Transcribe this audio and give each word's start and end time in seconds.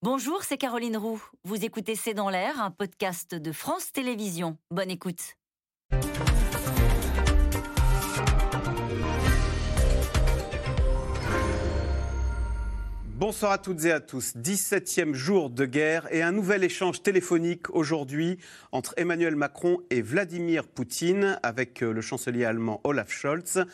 Bonjour, 0.00 0.44
c'est 0.44 0.58
Caroline 0.58 0.96
Roux. 0.96 1.20
Vous 1.42 1.64
écoutez 1.64 1.96
C'est 1.96 2.14
dans 2.14 2.30
l'air, 2.30 2.62
un 2.62 2.70
podcast 2.70 3.34
de 3.34 3.50
France 3.50 3.90
Télévisions. 3.90 4.56
Bonne 4.70 4.92
écoute. 4.92 5.34
Bonsoir 13.18 13.50
à 13.50 13.58
toutes 13.58 13.84
et 13.86 13.90
à 13.90 13.98
tous. 13.98 14.36
17e 14.36 15.14
jour 15.14 15.50
de 15.50 15.66
guerre 15.66 16.06
et 16.12 16.22
un 16.22 16.30
nouvel 16.30 16.62
échange 16.62 17.02
téléphonique 17.02 17.68
aujourd'hui 17.70 18.38
entre 18.70 18.94
Emmanuel 18.96 19.34
Macron 19.34 19.78
et 19.90 20.00
Vladimir 20.00 20.68
Poutine 20.68 21.40
avec 21.42 21.82
euh, 21.82 21.92
le 21.92 22.00
chancelier 22.00 22.44
allemand 22.44 22.80
Olaf 22.84 23.10
Scholz. 23.10 23.64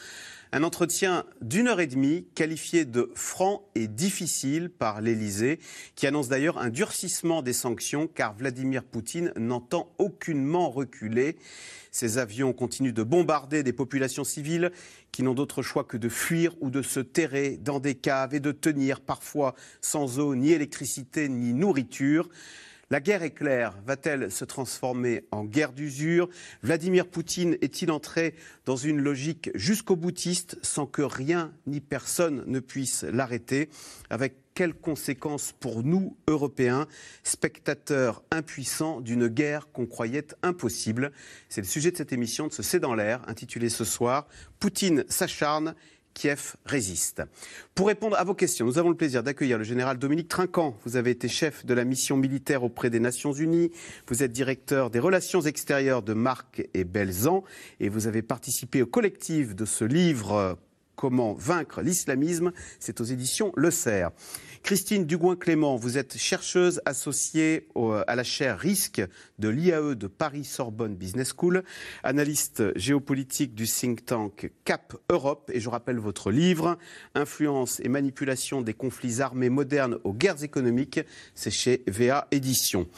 Un 0.57 0.63
entretien 0.63 1.25
d'une 1.41 1.67
heure 1.67 1.81
et 1.81 1.89
demie 1.89 2.29
qualifié 2.37 2.85
de 2.85 3.11
franc 3.17 3.67
et 3.75 3.89
difficile 3.89 4.71
par 4.71 5.01
l'Élysée, 5.01 5.59
qui 5.97 6.07
annonce 6.07 6.29
d'ailleurs 6.29 6.59
un 6.59 6.69
durcissement 6.69 7.43
des 7.43 7.53
sanctions 7.53 8.07
car 8.07 8.37
Vladimir 8.37 8.85
Poutine 8.85 9.33
n'entend 9.37 9.93
aucunement 9.99 10.71
reculer. 10.71 11.35
Ces 11.91 12.19
avions 12.19 12.53
continuent 12.53 12.93
de 12.93 13.03
bombarder 13.03 13.65
des 13.65 13.73
populations 13.73 14.23
civiles 14.23 14.71
qui 15.11 15.25
n'ont 15.25 15.35
d'autre 15.35 15.61
choix 15.61 15.83
que 15.83 15.97
de 15.97 16.09
fuir 16.09 16.55
ou 16.61 16.71
de 16.71 16.83
se 16.83 17.01
terrer 17.01 17.57
dans 17.57 17.81
des 17.81 17.97
caves 17.97 18.33
et 18.33 18.39
de 18.39 18.53
tenir 18.53 19.01
parfois 19.01 19.57
sans 19.81 20.21
eau, 20.21 20.37
ni 20.37 20.53
électricité, 20.53 21.29
ni 21.29 21.53
nourriture. 21.53 22.29
La 22.95 23.01
guerre 23.01 23.25
éclair 23.25 23.75
va-t-elle 23.85 24.31
se 24.31 24.45
transformer 24.45 25.25
en 25.33 25.43
guerre 25.45 25.73
d'usure? 25.73 26.29
Vladimir 26.63 27.09
Poutine 27.09 27.57
est-il 27.61 27.91
entré 27.91 28.37
dans 28.67 28.77
une 28.77 29.01
logique 29.01 29.51
jusqu'au 29.57 29.97
boutiste 29.97 30.57
sans 30.63 30.87
que 30.87 31.03
rien 31.03 31.53
ni 31.67 31.81
personne 31.81 32.45
ne 32.47 32.61
puisse 32.61 33.03
l'arrêter? 33.03 33.69
Avec 34.11 34.37
quelles 34.55 34.75
conséquences 34.75 35.51
pour 35.59 35.83
nous, 35.83 36.17
Européens, 36.29 36.87
spectateurs 37.25 38.23
impuissants 38.31 39.01
d'une 39.01 39.27
guerre 39.27 39.73
qu'on 39.73 39.87
croyait 39.87 40.29
impossible? 40.45 41.11
C'est 41.49 41.63
le 41.63 41.67
sujet 41.67 41.91
de 41.91 41.97
cette 41.97 42.13
émission 42.13 42.47
de 42.47 42.53
ce 42.53 42.63
C'est 42.63 42.79
dans 42.79 42.95
l'air, 42.95 43.23
intitulée 43.27 43.71
ce 43.71 43.85
soir 43.85 44.29
Poutine 44.61 45.05
s'acharne 45.09 45.75
Kiev 46.15 46.55
résiste. 46.65 47.23
Pour 47.75 47.89
répondre 47.89 48.17
à 48.17 48.25
vos 48.25 48.35
questions, 48.35 48.65
nous 48.65 48.79
avons 48.79 48.89
le 48.89 48.97
plaisir 48.97 49.23
d'accueillir 49.23 49.59
le 49.59 49.65
général 49.65 49.99
Dominique 49.99 50.29
Trinquant. 50.29 50.79
Vous 50.85 50.97
avez 50.97 51.11
été 51.11 51.29
chef 51.29 51.67
de 51.67 51.75
la 51.75 51.85
mission 51.85 52.17
militaire 52.17 52.63
auprès 52.63 52.89
des 52.89 53.01
Nations 53.01 53.33
Unies. 53.33 53.71
Vous 54.07 54.23
êtes 54.23 54.33
directeur 54.33 54.91
des 54.91 55.01
relations 55.01 55.41
extérieures 55.41 56.03
de 56.03 56.15
Marc 56.15 56.67
et 56.73 56.85
Belzan 56.85 57.45
et 57.81 57.89
vous 57.89 58.07
avez 58.07 58.23
participé 58.23 58.83
au 58.83 58.87
collectif 58.87 59.55
de 59.55 59.65
ce 59.65 59.85
livre 59.85 60.57
Comment 60.97 61.35
vaincre 61.35 61.83
l'islamisme. 61.83 62.53
C'est 62.79 63.01
aux 63.01 63.05
éditions 63.05 63.53
Le 63.57 63.73
Cerf. 63.73 64.11
Christine 64.65 65.05
Dugouin-Clément, 65.05 65.77
vous 65.77 65.99
êtes 65.99 66.17
chercheuse 66.17 66.81
associée 66.87 67.69
à 68.07 68.17
la 68.17 68.25
chaire 68.25 68.59
risque 68.59 69.03
de 69.39 69.49
l'IAE 69.51 69.95
de 69.95 70.07
Paris-Sorbonne 70.07 70.97
Business 70.97 71.35
School, 71.37 71.65
analyste 72.03 72.63
géopolitique 72.75 73.55
du 73.55 73.67
think 73.67 74.07
tank 74.07 74.51
CAP 74.65 74.97
Europe. 75.11 75.51
Et 75.53 75.61
je 75.61 75.69
rappelle 75.69 75.99
votre 75.99 76.31
livre, 76.31 76.79
Influence 77.15 77.79
et 77.81 77.91
manipulation 77.91 78.63
des 78.63 78.73
conflits 78.73 79.21
armés 79.21 79.51
modernes 79.51 79.99
aux 80.03 80.15
guerres 80.15 80.43
économiques. 80.43 81.01
C'est 81.35 81.51
chez 81.51 81.85
VA 81.87 82.27
Éditions. 82.31 82.89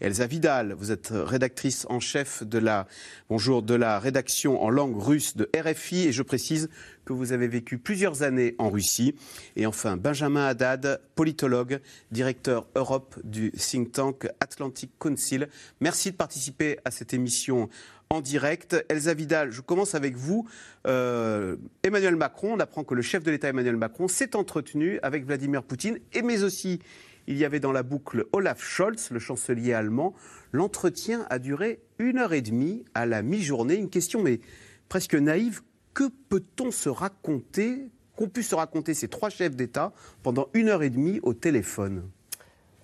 Elsa 0.00 0.26
Vidal, 0.26 0.74
vous 0.74 0.92
êtes 0.92 1.08
rédactrice 1.10 1.86
en 1.88 2.00
chef 2.00 2.42
de 2.42 2.58
la, 2.58 2.86
bonjour, 3.30 3.62
de 3.62 3.74
la 3.74 3.98
rédaction 3.98 4.62
en 4.62 4.68
langue 4.68 4.96
russe 4.96 5.36
de 5.36 5.48
RFI. 5.56 6.08
Et 6.08 6.12
je 6.12 6.22
précise 6.22 6.68
que 7.06 7.14
vous 7.14 7.32
avez 7.32 7.48
vécu 7.48 7.78
plusieurs 7.78 8.22
années 8.22 8.54
en 8.58 8.68
Russie. 8.68 9.14
Et 9.56 9.64
enfin, 9.64 9.96
Benjamin 9.96 10.46
Haddad, 10.46 11.00
politologue, 11.14 11.80
directeur 12.10 12.66
Europe 12.74 13.16
du 13.24 13.52
think 13.52 13.92
tank 13.92 14.28
Atlantic 14.40 14.90
Council. 14.98 15.48
Merci 15.80 16.10
de 16.10 16.16
participer 16.16 16.78
à 16.84 16.90
cette 16.90 17.14
émission 17.14 17.70
en 18.10 18.20
direct. 18.20 18.76
Elsa 18.88 19.14
Vidal, 19.14 19.50
je 19.50 19.62
commence 19.62 19.94
avec 19.94 20.14
vous. 20.14 20.46
Euh, 20.86 21.56
Emmanuel 21.82 22.16
Macron, 22.16 22.54
on 22.54 22.60
apprend 22.60 22.84
que 22.84 22.94
le 22.94 23.02
chef 23.02 23.22
de 23.22 23.30
l'État 23.30 23.48
Emmanuel 23.48 23.76
Macron 23.76 24.08
s'est 24.08 24.36
entretenu 24.36 25.00
avec 25.02 25.24
Vladimir 25.24 25.62
Poutine, 25.62 25.98
et 26.12 26.22
mais 26.22 26.42
aussi 26.42 26.80
il 27.26 27.36
y 27.36 27.44
avait 27.44 27.60
dans 27.60 27.72
la 27.72 27.82
boucle 27.82 28.26
Olaf 28.32 28.62
Scholz, 28.62 29.10
le 29.10 29.18
chancelier 29.18 29.72
allemand. 29.72 30.14
L'entretien 30.52 31.26
a 31.30 31.38
duré 31.38 31.80
une 31.98 32.18
heure 32.18 32.32
et 32.32 32.42
demie 32.42 32.84
à 32.94 33.06
la 33.06 33.22
mi-journée. 33.22 33.76
Une 33.76 33.90
question 33.90 34.22
mais 34.22 34.40
presque 34.88 35.14
naïve 35.14 35.62
que 35.94 36.04
peut-on 36.28 36.70
se 36.70 36.88
raconter, 36.88 37.88
qu'ont 38.16 38.28
pu 38.28 38.42
se 38.42 38.54
raconter 38.54 38.94
ces 38.94 39.08
trois 39.08 39.30
chefs 39.30 39.56
d'État 39.56 39.92
pendant 40.22 40.48
une 40.54 40.68
heure 40.68 40.82
et 40.82 40.90
demie 40.90 41.20
au 41.22 41.34
téléphone? 41.34 42.08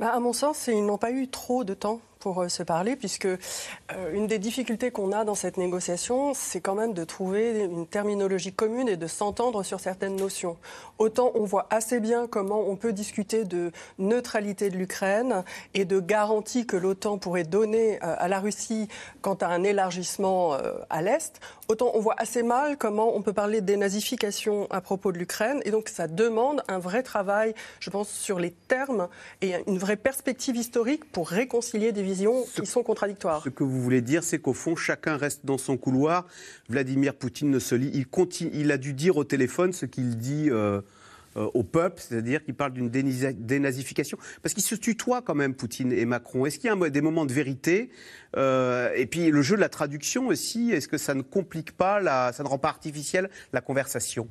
Bah, 0.00 0.08
À 0.14 0.20
mon 0.20 0.32
sens, 0.32 0.66
ils 0.66 0.84
n'ont 0.84 0.98
pas 0.98 1.12
eu 1.12 1.28
trop 1.28 1.62
de 1.64 1.74
temps 1.74 2.00
pour 2.22 2.40
euh, 2.40 2.48
se 2.48 2.62
parler, 2.62 2.94
puisque 2.94 3.26
euh, 3.26 3.38
une 4.12 4.28
des 4.28 4.38
difficultés 4.38 4.92
qu'on 4.92 5.10
a 5.10 5.24
dans 5.24 5.34
cette 5.34 5.56
négociation, 5.56 6.34
c'est 6.34 6.60
quand 6.60 6.76
même 6.76 6.94
de 6.94 7.02
trouver 7.02 7.64
une 7.64 7.86
terminologie 7.86 8.52
commune 8.52 8.88
et 8.88 8.96
de 8.96 9.08
s'entendre 9.08 9.64
sur 9.64 9.80
certaines 9.80 10.14
notions. 10.14 10.56
Autant 10.98 11.32
on 11.34 11.44
voit 11.44 11.66
assez 11.70 11.98
bien 11.98 12.28
comment 12.28 12.60
on 12.60 12.76
peut 12.76 12.92
discuter 12.92 13.44
de 13.44 13.72
neutralité 13.98 14.70
de 14.70 14.76
l'Ukraine 14.76 15.42
et 15.74 15.84
de 15.84 15.98
garanties 15.98 16.64
que 16.64 16.76
l'OTAN 16.76 17.18
pourrait 17.18 17.42
donner 17.42 17.96
euh, 17.96 18.14
à 18.18 18.28
la 18.28 18.38
Russie 18.38 18.86
quant 19.20 19.34
à 19.34 19.46
un 19.48 19.64
élargissement 19.64 20.56
à 20.90 21.02
l'Est, 21.02 21.40
autant 21.72 21.90
on 21.94 22.00
voit 22.00 22.14
assez 22.18 22.42
mal 22.42 22.76
comment 22.76 23.16
on 23.16 23.22
peut 23.22 23.32
parler 23.32 23.60
de 23.60 23.66
dénazification 23.66 24.66
à 24.70 24.80
propos 24.80 25.10
de 25.10 25.18
l'Ukraine. 25.18 25.60
Et 25.64 25.70
donc 25.70 25.88
ça 25.88 26.06
demande 26.06 26.62
un 26.68 26.78
vrai 26.78 27.02
travail, 27.02 27.54
je 27.80 27.90
pense, 27.90 28.10
sur 28.10 28.38
les 28.38 28.50
termes 28.50 29.08
et 29.40 29.54
une 29.66 29.78
vraie 29.78 29.96
perspective 29.96 30.54
historique 30.54 31.10
pour 31.10 31.28
réconcilier 31.28 31.92
des 31.92 32.02
visions 32.02 32.44
qui 32.54 32.66
sont 32.66 32.82
contradictoires. 32.82 33.42
Ce 33.42 33.48
que 33.48 33.64
vous 33.64 33.80
voulez 33.80 34.02
dire, 34.02 34.22
c'est 34.22 34.38
qu'au 34.38 34.52
fond, 34.52 34.76
chacun 34.76 35.16
reste 35.16 35.44
dans 35.44 35.58
son 35.58 35.76
couloir. 35.76 36.26
Vladimir 36.68 37.14
Poutine 37.14 37.50
ne 37.50 37.58
se 37.58 37.74
lit. 37.74 37.90
Il, 37.94 38.06
continue, 38.06 38.50
il 38.54 38.70
a 38.70 38.76
dû 38.76 38.92
dire 38.92 39.16
au 39.16 39.24
téléphone 39.24 39.72
ce 39.72 39.86
qu'il 39.86 40.18
dit. 40.18 40.50
Euh, 40.50 40.82
euh, 41.36 41.48
au 41.54 41.62
peuple, 41.62 42.00
c'est-à-dire 42.00 42.44
qu'il 42.44 42.54
parle 42.54 42.72
d'une 42.72 42.88
dénazification. 42.88 44.18
Parce 44.42 44.54
qu'ils 44.54 44.64
se 44.64 44.74
tutoient 44.74 45.22
quand 45.22 45.34
même, 45.34 45.54
Poutine 45.54 45.92
et 45.92 46.04
Macron. 46.04 46.46
Est-ce 46.46 46.58
qu'il 46.58 46.70
y 46.70 46.72
a 46.72 46.90
des 46.90 47.00
moments 47.00 47.26
de 47.26 47.32
vérité 47.32 47.90
euh, 48.36 48.90
Et 48.94 49.06
puis 49.06 49.30
le 49.30 49.42
jeu 49.42 49.56
de 49.56 49.60
la 49.60 49.68
traduction 49.68 50.28
aussi, 50.28 50.70
est-ce 50.70 50.88
que 50.88 50.98
ça 50.98 51.14
ne 51.14 51.22
complique 51.22 51.72
pas, 51.72 52.00
la, 52.00 52.32
ça 52.32 52.42
ne 52.42 52.48
rend 52.48 52.58
pas 52.58 52.68
artificielle 52.68 53.30
la 53.52 53.60
conversation? 53.60 54.28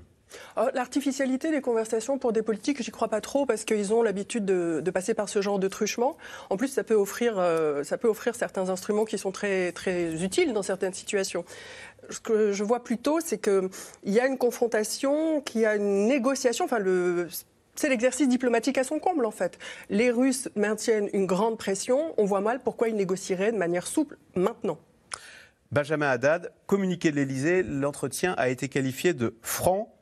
L'artificialité 0.73 1.51
des 1.51 1.61
conversations 1.61 2.17
pour 2.17 2.33
des 2.33 2.41
politiques, 2.41 2.81
j'y 2.81 2.91
crois 2.91 3.07
pas 3.07 3.21
trop 3.21 3.45
parce 3.45 3.65
qu'ils 3.65 3.93
ont 3.93 4.01
l'habitude 4.01 4.45
de, 4.45 4.91
passer 4.91 5.13
par 5.13 5.29
ce 5.29 5.41
genre 5.41 5.59
de 5.59 5.67
truchement. 5.67 6.17
En 6.49 6.57
plus, 6.57 6.67
ça 6.67 6.83
peut 6.83 6.95
offrir, 6.95 7.35
euh, 7.37 7.83
ça 7.83 7.97
peut 7.97 8.09
offrir 8.09 8.35
certains 8.35 8.69
instruments 8.69 9.05
qui 9.05 9.17
sont 9.17 9.31
très, 9.31 9.71
très 9.71 10.23
utiles 10.23 10.53
dans 10.53 10.63
certaines 10.63 10.93
situations. 10.93 11.45
Ce 12.09 12.19
que 12.19 12.51
je 12.51 12.63
vois 12.63 12.83
plutôt, 12.83 13.19
c'est 13.21 13.37
qu'il 13.37 13.69
y 14.03 14.19
a 14.19 14.27
une 14.27 14.37
confrontation, 14.37 15.41
qu'il 15.41 15.61
y 15.61 15.65
a 15.65 15.75
une 15.75 16.07
négociation. 16.07 16.65
Enfin, 16.65 16.79
c'est 17.75 17.89
l'exercice 17.89 18.27
diplomatique 18.27 18.77
à 18.77 18.83
son 18.83 18.99
comble, 18.99 19.25
en 19.25 19.31
fait. 19.31 19.57
Les 19.89 20.11
Russes 20.11 20.49
maintiennent 20.55 21.09
une 21.13 21.25
grande 21.25 21.57
pression. 21.57 22.13
On 22.17 22.25
voit 22.25 22.41
mal 22.41 22.59
pourquoi 22.59 22.89
ils 22.89 22.95
négocieraient 22.95 23.53
de 23.53 23.57
manière 23.57 23.87
souple 23.87 24.17
maintenant. 24.35 24.77
Benjamin 25.71 26.09
Haddad, 26.09 26.51
communiqué 26.65 27.11
de 27.11 27.15
l'Élysée, 27.15 27.63
l'entretien 27.63 28.33
a 28.37 28.49
été 28.49 28.67
qualifié 28.67 29.13
de 29.13 29.35
franc 29.41 29.93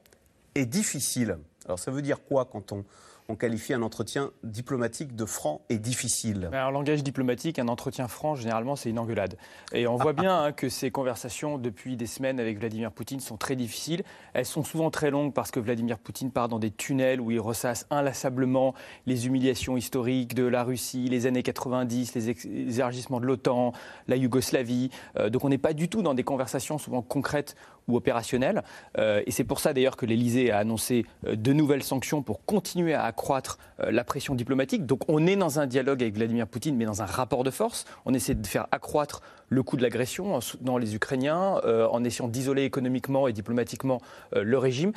est 0.55 0.65
difficile. 0.65 1.37
Alors 1.65 1.79
ça 1.79 1.91
veut 1.91 2.01
dire 2.01 2.23
quoi 2.23 2.45
quand 2.45 2.71
on, 2.71 2.85
on 3.29 3.35
qualifie 3.35 3.73
un 3.73 3.84
entretien 3.84 4.31
diplomatique 4.44 5.16
de 5.16 5.23
franc 5.23 5.62
et 5.69 5.78
difficile. 5.78 6.50
En 6.51 6.72
langage 6.72 7.03
diplomatique, 7.03 7.59
un 7.59 7.67
entretien 7.67 8.07
franc, 8.07 8.34
généralement, 8.34 8.75
c'est 8.75 8.90
une 8.90 8.97
engueulade. 8.97 9.38
Et 9.72 9.88
on 9.88 9.97
voit 9.97 10.13
bien 10.13 10.35
hein, 10.44 10.51
que 10.51 10.67
ces 10.67 10.90
conversations 10.90 11.59
depuis 11.59 11.95
des 11.95 12.07
semaines 12.07 12.40
avec 12.40 12.57
Vladimir 12.57 12.91
Poutine 12.91 13.19
sont 13.19 13.38
très 13.38 13.56
difficiles. 13.56 14.03
Elles 14.34 14.47
sont 14.47 14.63
souvent 14.63 14.90
très 14.90 15.12
longues 15.12 15.31
parce 15.31 15.51
que 15.51 15.59
Vladimir 15.59 16.00
Poutine 16.00 16.31
part 16.31 16.47
dans 16.47 16.57
des 16.57 16.72
tunnels 16.72 17.22
où 17.22 17.29
il 17.29 17.40
ressasse 17.40 17.85
inlassablement 17.91 18.73
les 19.06 19.28
humiliations 19.28 19.78
historiques 19.78 20.34
de 20.34 20.46
la 20.46 20.64
Russie, 20.64 21.08
les 21.08 21.28
années 21.28 21.43
90, 21.43 22.16
les, 22.16 22.76
élargissements 22.76 23.20
de 23.20 23.28
l'OTAN, 23.28 23.73
la 24.08 24.16
Yougoslavie. 24.16 24.90
Euh, 25.17 25.29
donc 25.29 25.46
on 25.46 25.49
n'est 25.49 25.59
pas 25.59 25.73
du 25.73 25.87
tout 25.87 26.02
dans 26.02 26.16
des 26.16 26.23
conversations 26.23 26.79
souvent 26.79 27.03
concrètes 27.03 27.55
ou 27.90 27.97
opérationnelles. 27.97 28.64
Euh, 28.97 29.22
et 29.26 29.31
c'est 29.31 29.43
pour 29.43 29.59
ça 29.59 29.73
d'ailleurs 29.73 29.97
que 29.97 30.05
l'Élysée 30.05 30.52
a 30.52 30.59
annoncé 30.59 31.05
euh, 31.28 31.35
de 31.35 31.53
nouvelles 31.53 31.84
sanctions 31.84 32.22
pour 32.22 32.46
continuer 32.46 32.93
à 32.93 33.11
accroître 33.19 33.57
euh, 33.81 33.91
la 33.91 34.05
pression 34.05 34.33
diplomatique. 34.33 34.85
Donc 34.85 35.01
on 35.09 35.27
est 35.27 35.35
dans 35.35 35.59
un 35.59 35.67
dialogue 35.67 36.01
avec 36.01 36.16
Vladimir 36.16 36.47
Poutine, 36.47 36.77
mais 36.77 36.85
dans 36.85 37.01
un 37.01 37.05
rapport 37.05 37.43
de 37.43 37.51
force. 37.51 37.83
On 38.05 38.13
essaie 38.13 38.33
de 38.33 38.47
faire 38.47 38.67
accroître 38.71 39.21
le 39.49 39.63
coût 39.63 39.78
de 39.78 39.81
l'agression 39.81 40.35
en 40.35 40.41
soutenant 40.41 40.78
les 40.78 40.96
Ukrainiens, 40.96 41.59
euh, 41.66 41.87
en 41.87 42.03
essayant 42.03 42.28
d'isoler 42.28 42.63
économiquement 42.63 43.28
et 43.28 43.34
diplomatiquement 43.34 44.01
euh, 44.35 44.43
le 44.43 44.57
régime. 44.57 44.91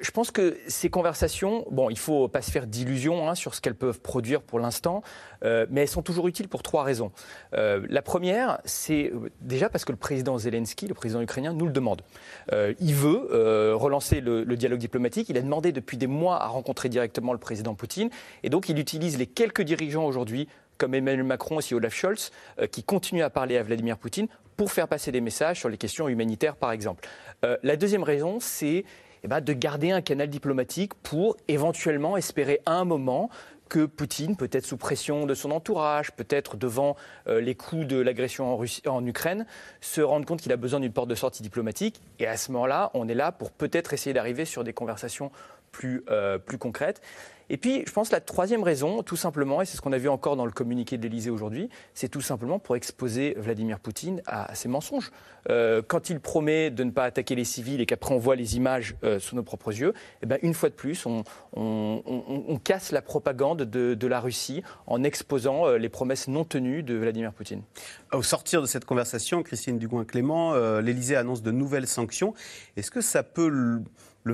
je 0.00 0.10
pense 0.10 0.30
que 0.30 0.56
ces 0.66 0.90
conversations, 0.90 1.66
bon, 1.70 1.90
il 1.90 1.94
ne 1.94 1.98
faut 1.98 2.28
pas 2.28 2.42
se 2.42 2.50
faire 2.50 2.66
d'illusions 2.66 3.28
hein, 3.28 3.34
sur 3.34 3.54
ce 3.54 3.60
qu'elles 3.60 3.74
peuvent 3.74 4.00
produire 4.00 4.42
pour 4.42 4.58
l'instant, 4.58 5.02
mais 5.42 5.82
elles 5.82 5.88
sont 5.88 6.02
toujours 6.02 6.26
utiles 6.26 6.48
pour 6.48 6.62
trois 6.62 6.82
raisons. 6.82 7.12
la 7.52 8.02
première, 8.02 8.58
c'est 8.64 9.12
déjà 9.40 9.68
parce 9.68 9.84
que 9.84 9.92
le 9.92 9.98
président 9.98 10.36
Zelensky, 10.38 10.86
le 10.88 10.94
président 10.94 11.20
ukrainien, 11.20 11.52
nous 11.52 11.66
le 11.66 11.72
demande. 11.72 12.02
il 12.52 12.94
veut 12.94 13.74
relancer 13.74 14.20
le, 14.20 14.44
le 14.44 14.56
dialogue 14.56 14.78
diplomatique. 14.80 15.28
Il 15.28 15.36
a 15.36 15.42
demandé 15.42 15.72
depuis 15.72 15.96
des 15.96 16.06
mois 16.06 16.42
à 16.42 16.48
rencontrer 16.48 16.88
directement 16.88 17.32
le 17.32 17.38
président 17.38 17.74
Poutine. 17.74 18.10
Et 18.42 18.50
donc, 18.50 18.68
il 18.68 18.78
utilise 18.78 19.18
les 19.18 19.26
quelques 19.26 19.62
dirigeants 19.62 20.06
aujourd'hui 20.06 20.48
comme 20.78 20.94
Emmanuel 20.94 21.24
Macron 21.24 21.60
et 21.60 21.74
Olaf 21.74 21.94
Scholz, 21.94 22.30
qui 22.70 22.82
continuent 22.82 23.22
à 23.22 23.30
parler 23.30 23.56
à 23.56 23.62
Vladimir 23.62 23.98
Poutine 23.98 24.28
pour 24.56 24.72
faire 24.72 24.88
passer 24.88 25.12
des 25.12 25.20
messages 25.20 25.58
sur 25.58 25.68
les 25.68 25.76
questions 25.76 26.08
humanitaires, 26.08 26.56
par 26.56 26.72
exemple. 26.72 27.06
la 27.42 27.76
deuxième 27.76 28.02
raison, 28.02 28.38
c'est 28.40 28.84
eh 29.24 29.28
ben, 29.28 29.40
de 29.40 29.52
garder 29.52 29.90
un 29.90 30.00
canal 30.00 30.28
diplomatique 30.28 30.94
pour 30.94 31.36
éventuellement 31.48 32.16
espérer 32.16 32.60
à 32.66 32.72
un 32.72 32.84
moment 32.84 33.30
que 33.68 33.84
Poutine, 33.84 34.36
peut-être 34.36 34.64
sous 34.64 34.76
pression 34.76 35.26
de 35.26 35.34
son 35.34 35.50
entourage, 35.50 36.12
peut-être 36.12 36.56
devant 36.56 36.96
euh, 37.26 37.40
les 37.40 37.54
coups 37.54 37.86
de 37.86 37.98
l'agression 37.98 38.58
en, 38.86 39.06
Ukraine, 39.06 39.46
se 39.80 40.00
rende 40.00 40.24
compte 40.24 40.40
qu'il 40.40 40.52
a 40.52 40.56
besoin 40.56 40.80
d'une 40.80 40.92
porte 40.92 41.08
de 41.08 41.14
sortie 41.14 41.42
diplomatique. 41.42 42.00
Et 42.18 42.26
à 42.26 42.36
ce 42.36 42.50
moment-là, 42.52 42.90
on 42.94 43.08
est 43.08 43.14
là 43.14 43.30
pour 43.30 43.50
peut-être 43.50 43.92
essayer 43.92 44.14
d'arriver 44.14 44.46
sur 44.46 44.64
des 44.64 44.72
conversations 44.72 45.30
euh, 45.84 46.38
plus 46.38 46.58
concrètes. 46.58 47.02
Et 47.50 47.56
puis, 47.56 47.82
je 47.86 47.92
pense 47.92 48.10
la 48.10 48.20
troisième 48.20 48.62
raison, 48.62 49.02
tout 49.02 49.16
simplement, 49.16 49.62
et 49.62 49.64
c'est 49.64 49.76
ce 49.76 49.80
qu'on 49.80 49.92
a 49.92 49.98
vu 49.98 50.08
encore 50.08 50.36
dans 50.36 50.44
le 50.44 50.52
communiqué 50.52 50.98
de 50.98 51.02
l'Élysée 51.02 51.30
aujourd'hui, 51.30 51.68
c'est 51.94 52.08
tout 52.08 52.20
simplement 52.20 52.58
pour 52.58 52.76
exposer 52.76 53.34
Vladimir 53.38 53.80
Poutine 53.80 54.22
à, 54.26 54.54
ses 54.54 54.68
mensonges. 54.68 55.10
Euh, 55.48 55.80
quand 55.86 56.10
il 56.10 56.20
promet 56.20 56.70
de 56.70 56.84
ne 56.84 56.90
pas 56.90 57.04
attaquer 57.04 57.34
les 57.34 57.44
civils 57.44 57.80
et 57.80 57.86
qu'après 57.86 58.14
on 58.14 58.18
voit 58.18 58.36
les 58.36 58.56
images 58.56 58.96
euh, 59.02 59.18
sous 59.18 59.34
nos 59.34 59.42
propres 59.42 59.72
yeux, 59.72 59.94
eh 60.22 60.26
ben, 60.26 60.38
une 60.42 60.52
fois 60.52 60.68
de 60.68 60.74
plus, 60.74 61.06
on, 61.06 61.24
casse 62.64 62.92
la 62.92 63.00
propagande 63.00 63.62
de, 63.62 64.06
la 64.06 64.20
Russie 64.20 64.62
en 64.86 65.02
exposant 65.04 65.66
euh, 65.66 65.78
les 65.78 65.88
promesses 65.88 66.28
non 66.28 66.44
tenues 66.44 66.82
de 66.82 66.94
Vladimir 66.94 67.32
Poutine. 67.32 67.62
Au 68.12 68.22
sortir 68.22 68.60
de 68.60 68.66
cette 68.66 68.84
conversation, 68.84 69.42
Christine 69.42 69.78
Dugouin-Clément, 69.78 70.54
l'Élysée 70.80 71.16
annonce 71.16 71.42
de 71.42 71.50
nouvelles 71.50 71.86
sanctions. 71.86 72.34
Est-ce 72.76 72.90
que 72.90 73.00
ça 73.00 73.22
peut 73.22 73.82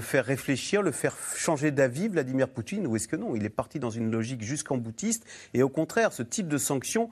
faire 0.00 0.24
réfléchir, 0.24 0.82
le 0.82 0.92
faire 0.92 1.16
changer 1.36 1.70
d'avis, 1.70 2.08
Vladimir 2.08 2.48
Poutine, 2.48 2.86
ou 2.86 2.96
est-ce 2.96 3.08
que 3.08 3.16
non? 3.16 3.36
Il 3.36 3.44
est 3.44 3.50
parti 3.50 3.78
dans 3.78 3.90
une 3.90 4.10
logique 4.10 4.42
jusqu'en 4.42 4.76
boutiste, 4.76 5.24
et 5.52 5.62
au 5.62 5.68
contraire, 5.68 6.12
ce 6.12 6.22
type 6.22 6.48
de 6.48 6.58
sanctions 6.58 7.10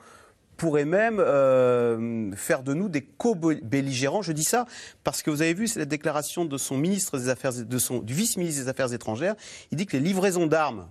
pourrait 0.56 0.84
même 0.84 1.18
euh, 1.18 2.30
faire 2.36 2.62
de 2.62 2.74
nous 2.74 2.88
des 2.88 3.02
co-belligérants. 3.02 4.22
Je 4.22 4.32
dis 4.32 4.44
ça 4.44 4.66
parce 5.02 5.22
que 5.22 5.30
vous 5.30 5.42
avez 5.42 5.54
vu 5.54 5.66
cette 5.66 5.88
déclaration 5.88 6.44
de 6.44 6.58
son 6.58 6.76
ministre 6.76 7.18
des 7.18 7.28
Affaires, 7.28 7.52
de 7.52 7.78
son, 7.78 7.98
du 7.98 8.14
vice-ministre 8.14 8.62
des 8.62 8.68
Affaires 8.68 8.92
étrangères. 8.92 9.34
Il 9.70 9.78
dit 9.78 9.86
que 9.86 9.96
les 9.96 10.02
livraisons 10.02 10.46
d'armes 10.46 10.86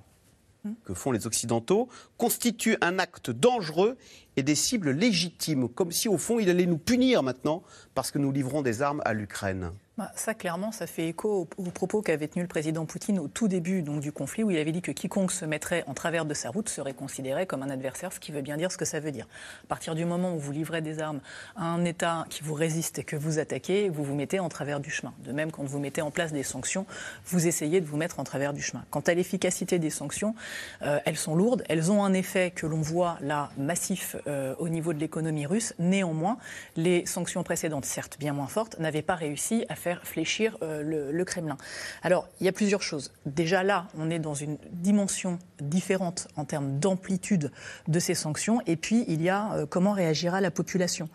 que 0.83 0.93
font 0.93 1.11
les 1.11 1.25
Occidentaux 1.25 1.89
constituent 2.17 2.77
un 2.81 2.99
acte 2.99 3.31
dangereux 3.31 3.97
et 4.35 4.43
des 4.43 4.55
cibles 4.55 4.91
légitimes, 4.91 5.67
comme 5.69 5.91
si 5.91 6.07
au 6.07 6.17
fond 6.17 6.39
il 6.39 6.49
allait 6.49 6.65
nous 6.65 6.77
punir 6.77 7.23
maintenant 7.23 7.63
parce 7.95 8.11
que 8.11 8.19
nous 8.19 8.31
livrons 8.31 8.61
des 8.61 8.81
armes 8.81 9.01
à 9.05 9.13
l'Ukraine. 9.13 9.71
Bah, 9.97 10.09
ça, 10.15 10.33
clairement, 10.33 10.71
ça 10.71 10.87
fait 10.87 11.09
écho 11.09 11.49
aux, 11.57 11.63
propos 11.63 12.01
qu'avait 12.01 12.29
tenu 12.29 12.43
le 12.43 12.47
président 12.47 12.85
Poutine 12.85 13.19
au 13.19 13.27
tout 13.27 13.49
début 13.49 13.81
donc, 13.81 13.99
du 13.99 14.13
conflit, 14.13 14.41
où 14.41 14.49
il 14.49 14.57
avait 14.57 14.71
dit 14.71 14.81
que 14.81 14.93
quiconque 14.93 15.33
se 15.33 15.43
mettrait 15.43 15.83
en 15.85 15.93
travers 15.93 16.23
de 16.23 16.33
sa 16.33 16.49
route 16.49 16.69
serait 16.69 16.93
considéré 16.93 17.45
comme 17.45 17.61
un 17.61 17.69
adversaire, 17.69 18.13
ce 18.13 18.19
qui 18.21 18.31
veut 18.31 18.41
bien 18.41 18.55
dire 18.55 18.71
ce 18.71 18.77
que 18.77 18.85
ça 18.85 19.01
veut 19.01 19.11
dire. 19.11 19.27
À 19.65 19.67
partir 19.67 19.93
du 19.93 20.05
moment 20.05 20.33
où 20.33 20.39
vous 20.39 20.53
livrez 20.53 20.81
des 20.81 21.01
armes 21.01 21.19
à 21.57 21.65
un 21.65 21.83
État 21.83 22.25
qui 22.29 22.41
vous 22.41 22.53
résiste 22.53 22.99
et 22.99 23.03
que 23.03 23.17
vous 23.17 23.37
attaquez, 23.37 23.89
vous 23.89 24.05
vous 24.05 24.15
mettez 24.15 24.39
en 24.39 24.47
travers 24.47 24.79
du 24.79 24.89
chemin. 24.89 25.13
De 25.25 25.33
même, 25.33 25.51
quand 25.51 25.65
vous 25.65 25.79
mettez 25.79 26.01
en 26.01 26.09
place 26.09 26.31
des 26.31 26.43
sanctions, 26.43 26.85
vous 27.25 27.45
essayez 27.45 27.81
de 27.81 27.85
vous 27.85 27.97
mettre 27.97 28.21
en 28.21 28.23
travers 28.23 28.53
du 28.53 28.61
chemin. 28.61 28.85
Quant 28.91 29.01
à 29.01 29.13
l'efficacité 29.13 29.77
des 29.77 29.89
sanctions, 29.89 30.35
euh, 30.83 30.99
elles 31.03 31.17
sont 31.17 31.35
lourdes, 31.35 31.63
elles 31.67 31.91
ont 31.91 32.05
un 32.05 32.13
effet 32.13 32.51
que 32.51 32.65
l'on 32.65 32.81
voit 32.81 33.17
là 33.19 33.51
massif 33.57 34.15
euh, 34.27 34.55
au 34.57 34.69
niveau 34.69 34.93
de 34.93 34.99
l'économie 34.99 35.45
russe. 35.45 35.73
Néanmoins, 35.79 36.37
les 36.77 37.05
sanctions 37.05 37.43
précédentes, 37.43 37.83
certes 37.83 38.15
bien 38.19 38.31
moins 38.31 38.47
fortes, 38.47 38.79
n'avaient 38.79 39.01
pas 39.01 39.15
réussi 39.15 39.65
à 39.67 39.75
faire 39.75 39.90
fléchir 40.03 40.57
euh, 40.61 41.11
le, 41.11 41.25
Kremlin. 41.25 41.57
Alors, 42.01 42.27
il 42.39 42.45
y 42.45 42.49
a 42.49 42.51
plusieurs 42.51 42.81
choses. 42.81 43.11
Déjà 43.25 43.63
là, 43.63 43.87
on 43.97 44.09
est 44.09 44.19
dans 44.19 44.33
une 44.33 44.57
dimension 44.71 45.39
différente 45.59 46.27
en 46.35 46.45
termes 46.45 46.79
d'amplitude 46.79 47.51
de 47.87 47.99
ces 47.99 48.15
sanctions. 48.15 48.61
Et 48.65 48.75
puis, 48.75 49.05
il 49.07 49.21
y 49.21 49.29
a 49.29 49.53
euh, 49.53 49.65
comment 49.65 49.91
réagira 49.91 50.41
la 50.41 50.51
population. 50.51 51.09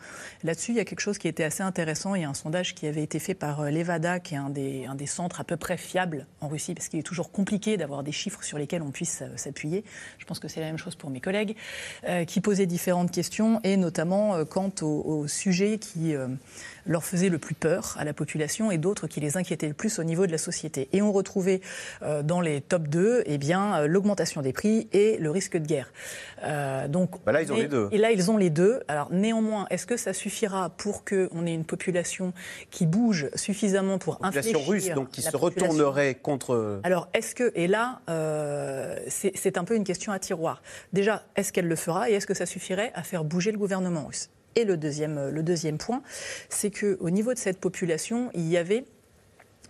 Là-dessus, 0.44 0.72
il 0.72 0.76
y 0.76 0.80
a 0.80 0.84
quelque 0.84 1.00
chose 1.00 1.18
qui 1.18 1.28
était 1.28 1.44
assez 1.44 1.62
intéressant. 1.62 2.14
Il 2.14 2.22
y 2.22 2.24
a 2.24 2.28
un 2.28 2.34
sondage 2.34 2.74
qui 2.74 2.86
avait 2.86 3.02
été 3.02 3.18
fait 3.18 3.34
par 3.34 3.60
euh, 3.60 3.70
l'Evada, 3.70 4.20
qui 4.20 4.34
est 4.34 4.38
un 4.38 4.50
des, 4.50 5.06
centres 5.06 5.40
à 5.40 5.44
peu 5.44 5.56
près 5.56 5.76
fiables 5.76 6.26
en 6.40 6.48
Russie, 6.48 6.74
parce 6.74 6.88
qu'il 6.88 6.98
est 6.98 7.04
toujours 7.04 7.30
compliqué 7.30 7.76
d'avoir 7.76 8.02
des 8.02 8.12
chiffres 8.12 8.42
sur 8.42 8.58
lesquels 8.58 8.82
on 8.82 8.90
puisse 8.90 9.22
s'appuyer. 9.36 9.84
Je 10.18 10.24
pense 10.24 10.38
que 10.38 10.48
c'est 10.48 10.60
la 10.60 10.66
même 10.66 10.78
chose 10.78 10.96
pour 10.96 11.10
mes 11.10 11.20
collègues, 11.20 11.56
qui 12.26 12.40
posaient 12.40 12.66
différentes 12.66 13.12
questions, 13.12 13.60
et 13.62 13.76
notamment 13.76 14.44
quant 14.44 14.72
au 14.82 15.28
sujet 15.28 15.78
qui 15.78 16.14
leur 16.86 17.04
faisait 17.04 17.28
le 17.28 17.38
plus 17.38 17.54
peur 17.54 17.96
à 17.98 18.04
la 18.04 18.12
population 18.12 18.70
et 18.70 18.78
d'autres 18.78 19.06
qui 19.06 19.20
les 19.20 19.36
inquiétaient 19.36 19.68
le 19.68 19.74
plus 19.74 19.98
au 19.98 20.04
niveau 20.04 20.26
de 20.26 20.32
la 20.32 20.38
société. 20.38 20.88
Et 20.92 21.02
on 21.02 21.12
retrouvait 21.12 21.60
euh, 22.02 22.22
dans 22.22 22.40
les 22.40 22.60
top 22.60 22.88
2 22.88 23.24
eh 23.26 23.38
bien, 23.38 23.76
euh, 23.76 23.86
l'augmentation 23.86 24.42
des 24.42 24.52
prix 24.52 24.88
et 24.92 25.18
le 25.18 25.30
risque 25.30 25.56
de 25.56 25.66
guerre. 25.66 25.92
Euh, 26.44 26.88
donc, 26.88 27.10
bah 27.24 27.32
là, 27.32 27.42
ils 27.42 27.52
ont 27.52 27.56
les 27.56 27.68
deux. 27.68 27.88
Et 27.92 27.98
là, 27.98 28.12
ils 28.12 28.30
ont 28.30 28.36
les 28.36 28.50
deux. 28.50 28.80
Alors, 28.88 29.10
néanmoins, 29.10 29.66
est-ce 29.70 29.86
que 29.86 29.96
ça 29.96 30.12
suffira 30.12 30.70
pour 30.70 31.04
qu'on 31.04 31.46
ait 31.46 31.54
une 31.54 31.64
population 31.64 32.32
qui 32.70 32.86
bouge 32.86 33.28
suffisamment 33.34 33.98
pour 33.98 34.24
infléchir 34.24 34.52
Population 34.52 34.70
russe, 34.70 34.94
donc 34.94 35.10
qui 35.10 35.22
se 35.22 35.36
retournerait 35.36 36.14
contre... 36.14 36.80
Alors, 36.84 37.08
est-ce 37.14 37.34
que... 37.34 37.52
Et 37.54 37.66
là, 37.66 38.00
c'est 39.08 39.58
un 39.58 39.64
peu 39.64 39.76
une 39.76 39.84
question 39.84 40.12
à 40.12 40.18
tiroir. 40.18 40.62
Déjà, 40.92 41.24
est-ce 41.36 41.52
qu'elle 41.52 41.68
le 41.68 41.76
fera 41.76 42.10
et 42.10 42.14
est-ce 42.14 42.26
que 42.26 42.34
ça 42.34 42.46
suffirait 42.46 42.92
à 42.94 43.02
faire 43.02 43.24
bouger 43.24 43.52
le 43.52 43.58
gouvernement 43.58 44.06
russe? 44.06 44.30
Et 44.56 44.64
le 44.64 44.76
deuxième, 44.76 45.28
le 45.28 45.42
deuxième 45.42 45.78
point, 45.78 46.02
c'est 46.48 46.70
qu'au 46.70 47.10
niveau 47.10 47.32
de 47.34 47.38
cette 47.38 47.60
population, 47.60 48.30
il 48.34 48.48
y 48.48 48.56
avait 48.56 48.84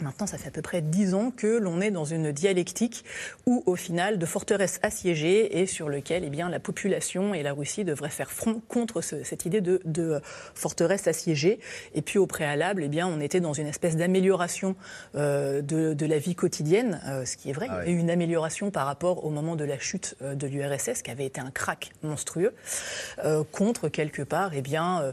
Maintenant, 0.00 0.26
ça 0.26 0.38
fait 0.38 0.48
à 0.48 0.50
peu 0.50 0.62
près 0.62 0.82
dix 0.82 1.14
ans 1.14 1.30
que 1.30 1.46
l'on 1.46 1.80
est 1.80 1.90
dans 1.90 2.04
une 2.04 2.32
dialectique 2.32 3.04
où, 3.46 3.62
au 3.66 3.76
final, 3.76 4.18
de 4.18 4.26
forteresses 4.26 4.78
assiégées 4.82 5.60
et 5.60 5.66
sur 5.66 5.88
lequel 5.88 6.24
eh 6.24 6.30
bien, 6.30 6.48
la 6.48 6.60
population 6.60 7.34
et 7.34 7.42
la 7.42 7.52
Russie 7.52 7.84
devraient 7.84 8.10
faire 8.10 8.30
front 8.30 8.60
contre 8.68 9.00
cette 9.00 9.46
idée 9.46 9.60
de, 9.60 9.80
de 9.84 10.20
forteresse 10.54 11.06
assiégée. 11.06 11.60
Et 11.94 12.02
puis, 12.02 12.18
au 12.18 12.26
préalable, 12.26 12.82
eh 12.84 12.88
bien, 12.88 13.06
on 13.06 13.20
était 13.20 13.40
dans 13.40 13.52
une 13.52 13.66
espèce 13.66 13.96
d'amélioration 13.96 14.76
euh, 15.14 15.62
de, 15.62 16.06
la 16.06 16.18
vie 16.18 16.34
quotidienne, 16.34 17.00
euh, 17.06 17.24
ce 17.24 17.36
qui 17.36 17.50
est 17.50 17.52
vrai. 17.52 17.66
Ah 17.68 17.84
une 17.86 18.10
amélioration 18.10 18.70
par 18.70 18.86
rapport 18.86 19.24
au 19.24 19.30
moment 19.30 19.56
de 19.56 19.64
la 19.64 19.78
chute 19.78 20.16
euh, 20.22 20.34
de 20.34 20.46
l'URSS, 20.46 21.02
qui 21.02 21.10
avait 21.10 21.26
été 21.26 21.40
un 21.40 21.50
crack 21.50 21.90
monstrueux, 22.02 22.54
contre, 23.52 23.88
quelque 23.88 24.22
part, 24.22 24.52
eh 24.54 24.62
bien 24.62 25.12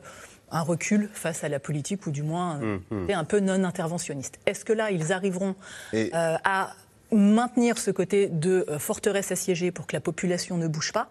un 0.53 0.61
recul 0.61 1.09
face 1.13 1.43
à 1.43 1.49
la 1.49 1.59
politique, 1.59 2.05
ou 2.07 2.11
du 2.11 2.23
moins 2.23 2.61
hum, 2.61 2.81
hum. 2.91 3.09
un 3.09 3.23
peu 3.25 3.39
non 3.39 3.63
interventionniste. 3.63 4.39
Est-ce 4.45 4.63
que 4.63 4.71
là, 4.71 4.91
ils 4.91 5.11
arriveront 5.11 5.55
euh, 5.93 6.35
à 6.43 6.73
maintenir 7.11 7.77
ce 7.77 7.91
côté 7.91 8.27
de 8.27 8.65
euh, 8.69 8.79
forteresse 8.79 9.31
assiégée 9.31 9.71
pour 9.71 9.85
que 9.85 9.95
la 9.95 9.99
population 9.99 10.57
ne 10.57 10.67
bouge 10.67 10.93
pas. 10.93 11.09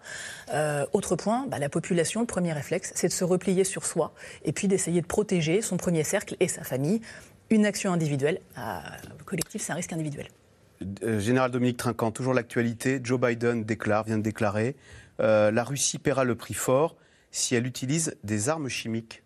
Euh, 0.53 0.85
autre 0.91 1.15
point, 1.15 1.45
bah, 1.47 1.59
la 1.59 1.69
population, 1.69 2.21
le 2.21 2.25
premier 2.25 2.51
réflexe, 2.51 2.91
c'est 2.95 3.07
de 3.07 3.13
se 3.13 3.23
replier 3.23 3.63
sur 3.63 3.85
soi 3.85 4.13
et 4.43 4.51
puis 4.51 4.67
d'essayer 4.67 5.01
de 5.01 5.05
protéger 5.05 5.61
son 5.61 5.77
premier 5.77 6.03
cercle 6.03 6.35
et 6.39 6.47
sa 6.47 6.63
famille. 6.63 7.01
Une 7.49 7.65
action 7.65 7.93
individuelle, 7.93 8.39
le 8.57 9.23
collectif, 9.25 9.61
c'est 9.61 9.71
un 9.71 9.75
risque 9.75 9.93
individuel. 9.93 10.27
Général 11.19 11.51
Dominique 11.51 11.77
Trinquant, 11.77 12.11
toujours 12.11 12.33
l'actualité. 12.33 12.99
Joe 13.03 13.19
Biden 13.19 13.63
déclare, 13.63 14.03
vient 14.03 14.17
de 14.17 14.23
déclarer, 14.23 14.75
la 15.19 15.63
Russie 15.63 15.99
paiera 15.99 16.23
le 16.23 16.35
prix 16.35 16.55
fort 16.55 16.95
si 17.31 17.55
elle 17.55 17.67
utilise 17.67 18.15
des 18.23 18.49
armes 18.49 18.69
chimiques. 18.69 19.22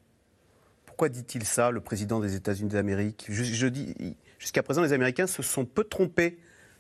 Pourquoi 0.97 1.09
dit-il 1.09 1.43
ça, 1.43 1.69
le 1.69 1.79
président 1.79 2.19
des 2.19 2.33
États-Unis 2.33 2.71
d'Amérique? 2.71 3.27
Je, 3.29 3.67
dis, 3.67 3.93
Jusqu'à 4.39 4.63
présent, 4.63 4.81
les 4.81 4.93
Américains 4.93 5.27
se 5.27 5.43
sont 5.43 5.63
peu 5.63 5.83
trompés 5.83 6.39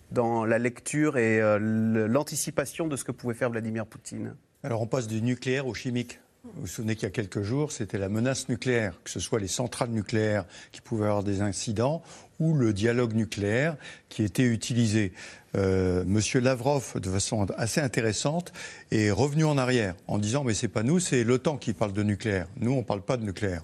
dans 0.09 0.43
la 0.43 0.57
lecture 0.57 1.19
et 1.19 1.39
euh, 1.39 1.59
l'anticipation 2.07 2.87
de 2.87 2.95
ce 2.95 3.03
que 3.03 3.11
pouvait 3.11 3.35
faire 3.35 3.51
Vladimir 3.51 3.85
Poutine. 3.85 4.35
Alors 4.63 4.81
on 4.81 4.87
passe 4.87 5.05
du 5.07 5.21
nucléaire 5.21 5.67
au 5.67 5.75
chimique. 5.75 6.19
Vous 6.43 6.61
vous 6.61 6.67
souvenez 6.67 6.95
qu'il 6.95 7.03
y 7.03 7.07
a 7.07 7.11
quelques 7.11 7.41
jours, 7.43 7.71
c'était 7.71 7.97
la 7.97 8.09
menace 8.09 8.49
nucléaire, 8.49 8.93
que 9.03 9.09
ce 9.11 9.19
soit 9.19 9.39
les 9.39 9.47
centrales 9.47 9.89
nucléaires 9.89 10.45
qui 10.71 10.81
pouvaient 10.81 11.05
avoir 11.05 11.23
des 11.23 11.41
incidents 11.41 12.01
ou 12.39 12.53
le 12.53 12.73
dialogue 12.73 13.13
nucléaire 13.13 13.75
qui 14.09 14.23
était 14.23 14.43
utilisé. 14.45 15.11
Euh, 15.55 16.03
Monsieur 16.05 16.39
Lavrov, 16.39 16.99
de 16.99 17.09
façon 17.09 17.45
assez 17.57 17.81
intéressante, 17.81 18.53
est 18.91 19.11
revenu 19.11 19.43
en 19.43 19.57
arrière 19.57 19.95
en 20.07 20.17
disant 20.17 20.43
mais 20.43 20.53
c'est 20.53 20.67
pas 20.67 20.83
nous, 20.83 20.99
c'est 20.99 21.23
l'OTAN 21.23 21.57
qui 21.57 21.73
parle 21.73 21.93
de 21.93 22.03
nucléaire. 22.03 22.47
Nous, 22.57 22.71
on 22.71 22.83
parle 22.83 23.01
pas 23.01 23.17
de 23.17 23.23
nucléaire. 23.23 23.63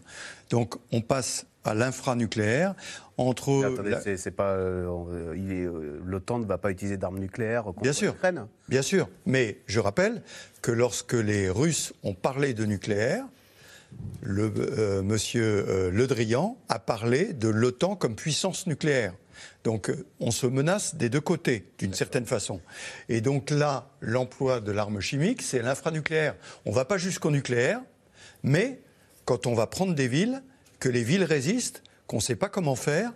Donc 0.53 0.75
on 0.91 1.01
passe 1.01 1.47
à 1.63 1.73
l'infranucléaire 1.73 2.75
entre. 3.17 3.73
Attendez, 3.73 4.17
c'est 4.17 4.29
pas. 4.29 4.51
Euh, 4.51 4.87
euh, 5.35 5.99
L'OTAN 6.05 6.37
ne 6.37 6.45
va 6.45 6.59
pas 6.59 6.69
utiliser 6.69 6.95
d'armes 6.95 7.17
nucléaires 7.17 7.63
contre 7.63 7.81
bien 7.81 7.91
sûr, 7.91 8.11
l'Ukraine. 8.11 8.45
Bien 8.69 8.83
sûr, 8.83 9.09
mais 9.25 9.61
je 9.65 9.79
rappelle 9.79 10.21
que 10.61 10.71
lorsque 10.71 11.13
les 11.13 11.49
Russes 11.49 11.93
ont 12.03 12.13
parlé 12.13 12.53
de 12.53 12.65
nucléaire, 12.65 13.25
le, 14.21 14.53
euh, 14.55 15.01
monsieur 15.01 15.89
Le 15.91 16.05
Drian 16.05 16.55
a 16.69 16.77
parlé 16.77 17.33
de 17.33 17.47
l'OTAN 17.47 17.95
comme 17.95 18.15
puissance 18.15 18.67
nucléaire. 18.67 19.15
Donc 19.63 19.91
on 20.19 20.29
se 20.29 20.45
menace 20.45 20.93
des 20.93 21.09
deux 21.09 21.19
côtés, 21.19 21.65
d'une 21.79 21.95
certaine 21.95 22.27
façon. 22.27 22.61
Et 23.09 23.21
donc 23.21 23.49
là, 23.49 23.89
l'emploi 24.01 24.59
de 24.59 24.71
l'arme 24.71 24.99
chimique, 24.99 25.41
c'est 25.41 25.63
l'infranucléaire. 25.63 26.35
On 26.67 26.69
ne 26.69 26.75
va 26.75 26.85
pas 26.85 26.99
jusqu'au 26.99 27.31
nucléaire, 27.31 27.81
mais 28.43 28.82
quand 29.25 29.47
on 29.47 29.53
va 29.53 29.67
prendre 29.67 29.93
des 29.93 30.07
villes, 30.07 30.43
que 30.79 30.89
les 30.89 31.03
villes 31.03 31.23
résistent, 31.23 31.83
qu'on 32.07 32.17
ne 32.17 32.21
sait 32.21 32.35
pas 32.35 32.49
comment 32.49 32.75
faire, 32.75 33.13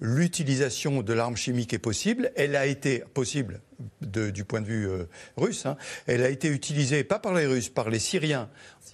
l'utilisation 0.00 1.02
de 1.02 1.12
l'arme 1.12 1.36
chimique 1.36 1.72
est 1.72 1.78
possible. 1.78 2.32
Elle 2.36 2.56
a 2.56 2.66
été 2.66 3.00
possible 3.14 3.60
du 4.00 4.44
point 4.44 4.60
de 4.60 4.66
vue 4.66 4.88
euh, 4.88 5.08
russe. 5.36 5.66
Hein. 5.66 5.76
Elle 6.06 6.22
a 6.22 6.28
été 6.28 6.48
utilisée 6.48 7.04
pas 7.04 7.18
par 7.18 7.34
les 7.34 7.46
Russes, 7.46 7.68
par 7.68 7.90
les 7.90 7.98
Syriens, 7.98 8.48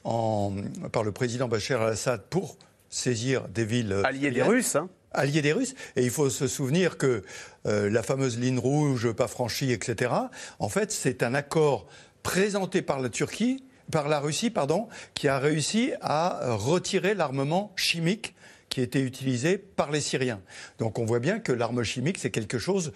par 0.04 1.04
le 1.04 1.12
président 1.12 1.48
Bachar 1.48 1.82
al-Assad 1.82 2.22
pour 2.30 2.56
saisir 2.88 3.48
des 3.48 3.64
villes 3.64 3.92
euh, 3.92 4.02
alliées 4.04 4.30
des 4.30 4.42
Russes. 4.42 4.76
Hein. 4.76 4.88
Alliés 5.12 5.42
des 5.42 5.52
Russes. 5.52 5.74
Et 5.96 6.04
il 6.04 6.10
faut 6.10 6.30
se 6.30 6.46
souvenir 6.46 6.98
que 6.98 7.22
euh, 7.66 7.90
la 7.90 8.02
fameuse 8.02 8.38
ligne 8.38 8.58
rouge, 8.58 9.12
pas 9.12 9.28
franchie, 9.28 9.72
etc. 9.72 10.12
En 10.58 10.68
fait, 10.68 10.92
c'est 10.92 11.22
un 11.22 11.34
accord 11.34 11.86
présenté 12.22 12.82
par 12.82 13.00
la 13.00 13.08
Turquie, 13.08 13.64
par 13.92 14.08
la 14.08 14.18
Russie, 14.18 14.50
pardon, 14.50 14.88
qui 15.14 15.28
a 15.28 15.38
réussi 15.38 15.92
à 16.00 16.56
retirer 16.56 17.14
l'armement 17.14 17.72
chimique 17.76 18.34
qui 18.72 18.80
était 18.80 19.02
utilisé 19.02 19.58
par 19.58 19.90
les 19.90 20.00
Syriens. 20.00 20.40
Donc 20.78 20.98
on 20.98 21.04
voit 21.04 21.20
bien 21.20 21.38
que 21.38 21.52
l'arme 21.52 21.82
chimique, 21.82 22.16
c'est 22.16 22.30
quelque 22.30 22.58
chose 22.58 22.92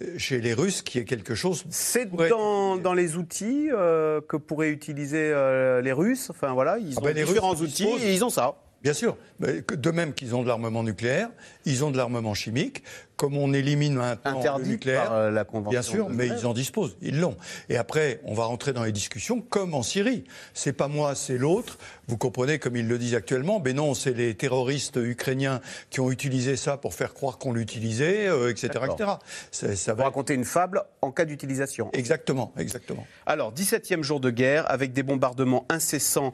euh, 0.00 0.16
chez 0.16 0.40
les 0.40 0.54
Russes 0.54 0.80
qui 0.80 0.98
est 0.98 1.04
quelque 1.04 1.34
chose. 1.34 1.64
C'est 1.68 2.10
dans, 2.10 2.94
les 2.94 3.16
outils 3.16 3.68
euh, 3.70 4.22
que 4.26 4.38
pourraient 4.38 4.70
utiliser 4.70 5.30
euh, 5.30 5.82
les 5.82 5.92
Russes. 5.92 6.30
Enfin 6.30 6.54
voilà, 6.54 6.78
ils 6.78 6.94
ah 6.96 7.00
ont 7.00 7.04
ben, 7.04 7.14
différents 7.14 7.54
outils 7.54 7.86
et 8.02 8.14
ils 8.14 8.24
ont 8.24 8.30
ça. 8.30 8.56
Bien 8.82 8.92
sûr. 8.92 9.16
De 9.40 9.90
même 9.90 10.14
qu'ils 10.14 10.34
ont 10.34 10.42
de 10.42 10.48
l'armement 10.48 10.82
nucléaire, 10.82 11.30
ils 11.64 11.84
ont 11.84 11.90
de 11.90 11.96
l'armement 11.96 12.34
chimique. 12.34 12.82
Comme 13.16 13.36
on 13.36 13.52
élimine 13.52 13.94
maintenant 13.94 14.38
Interdit 14.38 14.64
le 14.66 14.70
nucléaire, 14.70 15.08
par 15.08 15.30
la 15.32 15.44
convention 15.44 15.70
bien 15.70 15.82
sûr, 15.82 16.08
mais 16.08 16.28
ils 16.28 16.46
en 16.46 16.54
disposent, 16.54 16.96
ils 17.02 17.18
l'ont. 17.18 17.36
Et 17.68 17.76
après, 17.76 18.20
on 18.22 18.32
va 18.32 18.44
rentrer 18.44 18.72
dans 18.72 18.84
les 18.84 18.92
discussions 18.92 19.40
comme 19.40 19.74
en 19.74 19.82
Syrie. 19.82 20.22
C'est 20.54 20.72
pas 20.72 20.86
moi, 20.86 21.16
c'est 21.16 21.36
l'autre. 21.36 21.78
Vous 22.06 22.16
comprenez, 22.16 22.60
comme 22.60 22.76
ils 22.76 22.86
le 22.86 22.96
disent 22.96 23.16
actuellement, 23.16 23.60
mais 23.64 23.72
non, 23.72 23.94
c'est 23.94 24.12
les 24.12 24.36
terroristes 24.36 25.00
ukrainiens 25.02 25.60
qui 25.90 25.98
ont 25.98 26.12
utilisé 26.12 26.56
ça 26.56 26.76
pour 26.76 26.94
faire 26.94 27.12
croire 27.12 27.38
qu'on 27.38 27.52
l'utilisait, 27.52 28.26
etc., 28.50 28.70
euh, 28.76 28.86
etc. 28.86 29.10
Ça, 29.50 29.74
ça 29.74 29.94
va 29.94 30.04
raconter 30.04 30.34
une 30.34 30.44
fable 30.44 30.84
en 31.02 31.10
cas 31.10 31.24
d'utilisation. 31.24 31.90
Exactement, 31.94 32.52
exactement. 32.56 33.04
Alors, 33.26 33.52
17e 33.52 34.04
jour 34.04 34.20
de 34.20 34.30
guerre 34.30 34.70
avec 34.70 34.92
des 34.92 35.02
bombardements 35.02 35.66
incessants 35.68 36.32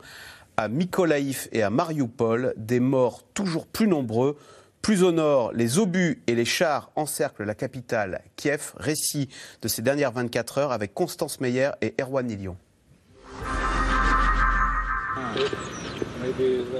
à 0.56 0.68
Mykolaïv 0.68 1.48
et 1.52 1.62
à 1.62 1.70
Mariupol, 1.70 2.54
des 2.56 2.80
morts 2.80 3.22
toujours 3.34 3.66
plus 3.66 3.88
nombreux. 3.88 4.36
Plus 4.82 5.02
au 5.02 5.12
nord, 5.12 5.52
les 5.52 5.78
obus 5.78 6.22
et 6.26 6.34
les 6.34 6.44
chars 6.44 6.90
encerclent 6.94 7.44
la 7.44 7.54
capitale, 7.54 8.22
Kiev. 8.36 8.72
Récit 8.76 9.28
de 9.62 9.68
ces 9.68 9.82
dernières 9.82 10.12
24 10.12 10.58
heures 10.58 10.72
avec 10.72 10.92
Constance 10.92 11.40
Meyer 11.40 11.70
et 11.80 11.94
Erwan 12.00 12.26
Nilion. 12.26 12.56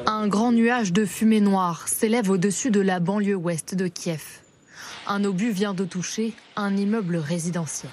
Un 0.07 0.28
grand 0.28 0.52
nuage 0.52 0.93
de 0.93 1.04
fumée 1.04 1.40
noire 1.40 1.88
s'élève 1.88 2.31
au-dessus 2.31 2.71
de 2.71 2.81
la 2.81 3.00
banlieue 3.00 3.35
ouest 3.35 3.75
de 3.75 3.88
Kiev. 3.88 4.23
Un 5.07 5.25
obus 5.25 5.50
vient 5.50 5.75
de 5.75 5.85
toucher 5.85 6.35
un 6.57 6.76
immeuble 6.76 7.16
résidentiel. 7.16 7.90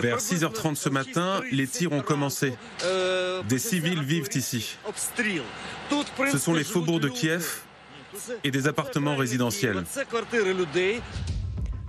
Vers 0.00 0.18
6h30 0.18 0.74
ce 0.74 0.88
matin, 0.88 1.40
les 1.50 1.66
tirs 1.66 1.92
ont 1.92 2.02
commencé. 2.02 2.54
Des 3.48 3.58
civils 3.58 4.02
vivent 4.02 4.28
ici. 4.34 4.76
Ce 6.30 6.38
sont 6.38 6.54
les 6.54 6.64
faubourgs 6.64 7.00
de 7.00 7.08
Kiev 7.08 7.62
et 8.44 8.50
des 8.50 8.66
appartements 8.66 9.16
résidentiels. 9.16 9.84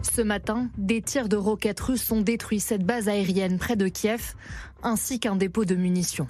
Ce 0.01 0.21
matin, 0.21 0.69
des 0.77 1.01
tirs 1.01 1.27
de 1.27 1.35
roquettes 1.35 1.79
russes 1.79 2.11
ont 2.11 2.21
détruit 2.21 2.59
cette 2.59 2.83
base 2.83 3.09
aérienne 3.09 3.57
près 3.57 3.75
de 3.75 3.87
Kiev, 3.87 4.33
ainsi 4.83 5.19
qu'un 5.19 5.35
dépôt 5.35 5.65
de 5.65 5.75
munitions. 5.75 6.27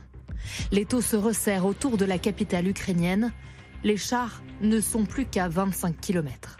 Les 0.71 0.85
taux 0.85 1.01
se 1.01 1.15
resserrent 1.15 1.65
autour 1.65 1.97
de 1.97 2.05
la 2.05 2.17
capitale 2.17 2.67
ukrainienne. 2.67 3.31
Les 3.83 3.97
chars 3.97 4.41
ne 4.61 4.79
sont 4.79 5.05
plus 5.05 5.25
qu'à 5.25 5.47
25 5.47 5.99
km. 5.99 6.57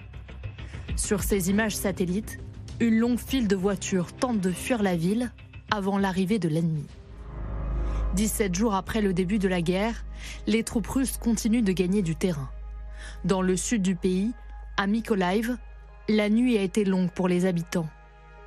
Sur 0.96 1.24
ces 1.24 1.50
images 1.50 1.76
satellites, 1.76 2.40
une 2.80 2.98
longue 2.98 3.20
file 3.20 3.48
de 3.48 3.56
voitures 3.56 4.14
tente 4.14 4.40
de 4.40 4.52
fuir 4.52 4.82
la 4.82 4.96
ville 4.96 5.32
avant 5.72 5.98
l'arrivée 5.98 6.40
de 6.40 6.48
l'ennemi. 6.48 6.86
17 8.16 8.56
jours 8.56 8.74
après 8.74 9.02
le 9.02 9.14
début 9.14 9.38
de 9.38 9.48
la 9.48 9.62
guerre, 9.62 10.06
les 10.48 10.64
troupes 10.64 10.88
russes 10.88 11.18
continuent 11.18 11.64
de 11.64 11.74
gagner 11.74 12.02
du 12.02 12.16
terrain. 12.16 12.50
Dans 13.26 13.42
le 13.42 13.56
sud 13.56 13.82
du 13.82 13.96
pays, 13.96 14.32
à 14.78 14.88
Mykolaiv, 14.88 15.58
la 16.08 16.30
nuit 16.30 16.58
a 16.58 16.62
été 16.62 16.86
longue 16.86 17.12
pour 17.12 17.28
les 17.28 17.46
habitants. 17.46 17.90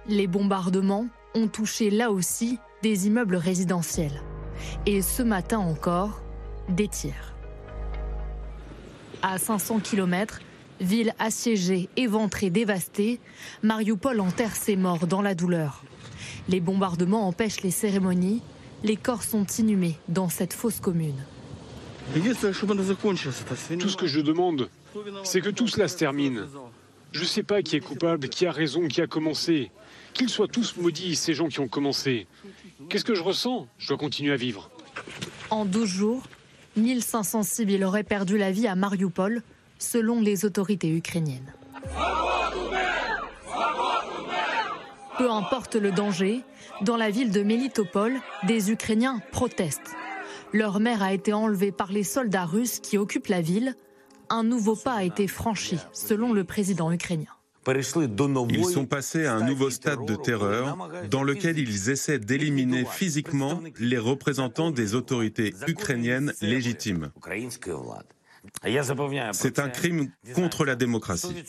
Les 0.08 0.26
bombardements 0.26 1.06
ont 1.34 1.46
touché 1.46 1.90
là 1.90 2.10
aussi 2.10 2.58
des 2.82 3.06
immeubles 3.06 3.36
résidentiels. 3.36 4.22
Et 4.86 5.02
ce 5.02 5.22
matin 5.22 5.58
encore, 5.58 6.22
des 6.68 6.88
tirs. 6.88 7.34
À 9.22 9.38
500 9.38 9.80
km, 9.80 10.40
Ville 10.82 11.14
assiégée, 11.20 11.88
éventrée, 11.96 12.50
dévastée, 12.50 13.20
Mariupol 13.62 14.18
enterre 14.20 14.56
ses 14.56 14.74
morts 14.74 15.06
dans 15.06 15.22
la 15.22 15.36
douleur. 15.36 15.84
Les 16.48 16.58
bombardements 16.58 17.28
empêchent 17.28 17.62
les 17.62 17.70
cérémonies, 17.70 18.42
les 18.82 18.96
corps 18.96 19.22
sont 19.22 19.46
inhumés 19.46 19.96
dans 20.08 20.28
cette 20.28 20.52
fosse 20.52 20.80
commune. 20.80 21.24
Tout 22.12 23.88
ce 23.88 23.96
que 23.96 24.06
je 24.08 24.20
demande, 24.20 24.68
c'est 25.22 25.40
que 25.40 25.50
tout 25.50 25.68
cela 25.68 25.86
se 25.86 25.96
termine. 25.96 26.48
Je 27.12 27.20
ne 27.20 27.26
sais 27.26 27.44
pas 27.44 27.62
qui 27.62 27.76
est 27.76 27.80
coupable, 27.80 28.28
qui 28.28 28.44
a 28.46 28.50
raison, 28.50 28.88
qui 28.88 29.00
a 29.00 29.06
commencé. 29.06 29.70
Qu'ils 30.14 30.30
soient 30.30 30.48
tous 30.48 30.76
maudits, 30.76 31.14
ces 31.14 31.32
gens 31.32 31.46
qui 31.46 31.60
ont 31.60 31.68
commencé. 31.68 32.26
Qu'est-ce 32.88 33.04
que 33.04 33.14
je 33.14 33.22
ressens? 33.22 33.68
Je 33.78 33.86
dois 33.86 33.98
continuer 33.98 34.32
à 34.32 34.36
vivre. 34.36 34.68
En 35.50 35.64
12 35.64 35.88
jours, 35.88 36.22
1500 36.76 37.44
civils 37.44 37.84
auraient 37.84 38.02
perdu 38.02 38.36
la 38.36 38.50
vie 38.50 38.66
à 38.66 38.74
Mariupol, 38.74 39.42
selon 39.82 40.20
les 40.20 40.44
autorités 40.44 40.90
ukrainiennes. 40.90 41.52
Peu 45.18 45.30
importe 45.30 45.76
le 45.76 45.92
danger, 45.92 46.42
dans 46.82 46.96
la 46.96 47.10
ville 47.10 47.30
de 47.30 47.42
Melitopol, 47.42 48.14
des 48.46 48.70
Ukrainiens 48.70 49.20
protestent. 49.30 49.94
Leur 50.52 50.80
mère 50.80 51.02
a 51.02 51.12
été 51.12 51.32
enlevée 51.32 51.72
par 51.72 51.92
les 51.92 52.02
soldats 52.02 52.44
russes 52.44 52.80
qui 52.80 52.98
occupent 52.98 53.28
la 53.28 53.40
ville. 53.40 53.74
Un 54.30 54.44
nouveau 54.44 54.76
pas 54.76 54.94
a 54.94 55.04
été 55.04 55.26
franchi, 55.26 55.78
selon 55.92 56.32
le 56.32 56.44
président 56.44 56.90
ukrainien. 56.90 57.30
Ils 57.68 58.64
sont 58.64 58.86
passés 58.86 59.26
à 59.26 59.34
un 59.34 59.46
nouveau 59.46 59.70
stade 59.70 60.04
de 60.04 60.16
terreur 60.16 60.76
dans 61.10 61.22
lequel 61.22 61.58
ils 61.58 61.90
essaient 61.90 62.18
d'éliminer 62.18 62.84
physiquement 62.84 63.60
les 63.78 63.98
représentants 63.98 64.70
des 64.70 64.94
autorités 64.94 65.54
ukrainiennes 65.68 66.32
légitimes. 66.40 67.12
C'est 69.32 69.58
un 69.58 69.68
crime 69.68 70.10
contre 70.34 70.64
la 70.64 70.74
démocratie. 70.74 71.44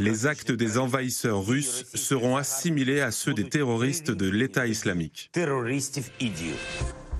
Les 0.00 0.26
actes 0.26 0.52
des 0.52 0.78
envahisseurs 0.78 1.44
russes 1.44 1.84
seront 1.94 2.36
assimilés 2.36 3.00
à 3.00 3.10
ceux 3.10 3.34
des 3.34 3.48
terroristes 3.48 4.10
de 4.10 4.28
l'État 4.28 4.66
islamique. 4.66 5.30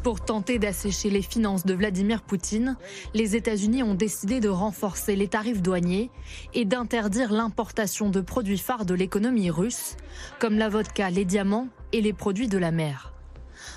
Pour 0.02 0.22
tenter 0.22 0.58
d'assécher 0.58 1.08
les 1.08 1.22
finances 1.22 1.64
de 1.64 1.72
Vladimir 1.72 2.20
Poutine, 2.22 2.76
les 3.14 3.36
États-Unis 3.36 3.82
ont 3.82 3.94
décidé 3.94 4.38
de 4.40 4.50
renforcer 4.50 5.16
les 5.16 5.28
tarifs 5.28 5.62
douaniers 5.62 6.10
et 6.52 6.66
d'interdire 6.66 7.32
l'importation 7.32 8.10
de 8.10 8.20
produits 8.20 8.58
phares 8.58 8.84
de 8.84 8.92
l'économie 8.92 9.50
russe, 9.50 9.96
comme 10.38 10.58
la 10.58 10.68
vodka, 10.68 11.08
les 11.08 11.24
diamants 11.24 11.68
et 11.92 12.02
les 12.02 12.12
produits 12.12 12.48
de 12.48 12.58
la 12.58 12.70
mer. 12.70 13.13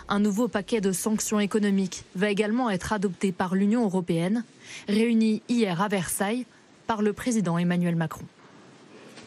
Un 0.09 0.19
nouveau 0.19 0.47
paquet 0.47 0.79
de 0.79 0.93
sanctions 0.93 1.39
économiques 1.39 2.03
va 2.15 2.29
également 2.29 2.69
être 2.69 2.93
adopté 2.93 3.31
par 3.31 3.55
l'Union 3.55 3.83
européenne, 3.83 4.45
réunie 4.87 5.41
hier 5.49 5.81
à 5.81 5.89
Versailles 5.89 6.45
par 6.87 7.01
le 7.01 7.11
président 7.11 7.57
Emmanuel 7.57 7.95
Macron. 7.95 8.23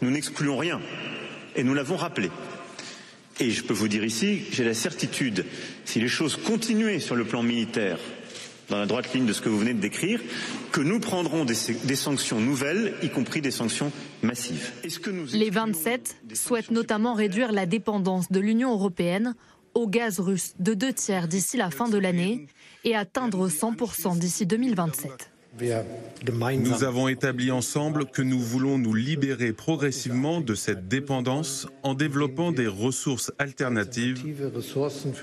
Nous 0.00 0.10
n'excluons 0.10 0.56
rien 0.56 0.80
et 1.54 1.64
nous 1.64 1.74
l'avons 1.74 1.96
rappelé. 1.96 2.30
Et 3.40 3.50
je 3.50 3.62
peux 3.62 3.74
vous 3.74 3.88
dire 3.88 4.04
ici, 4.04 4.42
j'ai 4.52 4.64
la 4.64 4.74
certitude, 4.74 5.44
si 5.84 6.00
les 6.00 6.08
choses 6.08 6.36
continuaient 6.36 7.00
sur 7.00 7.14
le 7.14 7.24
plan 7.24 7.42
militaire, 7.42 7.98
dans 8.70 8.78
la 8.78 8.86
droite 8.86 9.12
ligne 9.12 9.26
de 9.26 9.32
ce 9.32 9.42
que 9.42 9.48
vous 9.48 9.58
venez 9.58 9.74
de 9.74 9.80
décrire, 9.80 10.20
que 10.72 10.80
nous 10.80 11.00
prendrons 11.00 11.44
des, 11.44 11.54
sanctions 11.96 12.40
nouvelles, 12.40 12.94
y 13.02 13.08
compris 13.08 13.40
des 13.40 13.50
sanctions 13.50 13.92
massives. 14.22 14.70
les 15.32 15.50
27 15.50 16.16
souhaitent 16.34 16.70
notamment 16.70 17.14
réduire 17.14 17.52
la 17.52 17.66
dépendance 17.66 18.30
de 18.30 18.40
l'Union 18.40 18.72
européenne 18.72 19.34
au 19.74 19.88
gaz 19.88 20.20
russe 20.20 20.54
de 20.58 20.74
deux 20.74 20.92
tiers 20.92 21.28
d'ici 21.28 21.56
la 21.56 21.70
fin 21.70 21.88
de 21.88 21.98
l'année 21.98 22.46
et 22.84 22.94
atteindre 22.94 23.48
100% 23.48 24.18
d'ici 24.18 24.46
2027. 24.46 25.30
Nous 26.60 26.84
avons 26.84 27.08
établi 27.08 27.50
ensemble 27.50 28.06
que 28.06 28.22
nous 28.22 28.38
voulons 28.38 28.78
nous 28.78 28.94
libérer 28.94 29.52
progressivement 29.52 30.40
de 30.40 30.54
cette 30.54 30.86
dépendance 30.86 31.66
en 31.82 31.94
développant 31.94 32.52
des 32.52 32.68
ressources 32.68 33.32
alternatives 33.38 34.24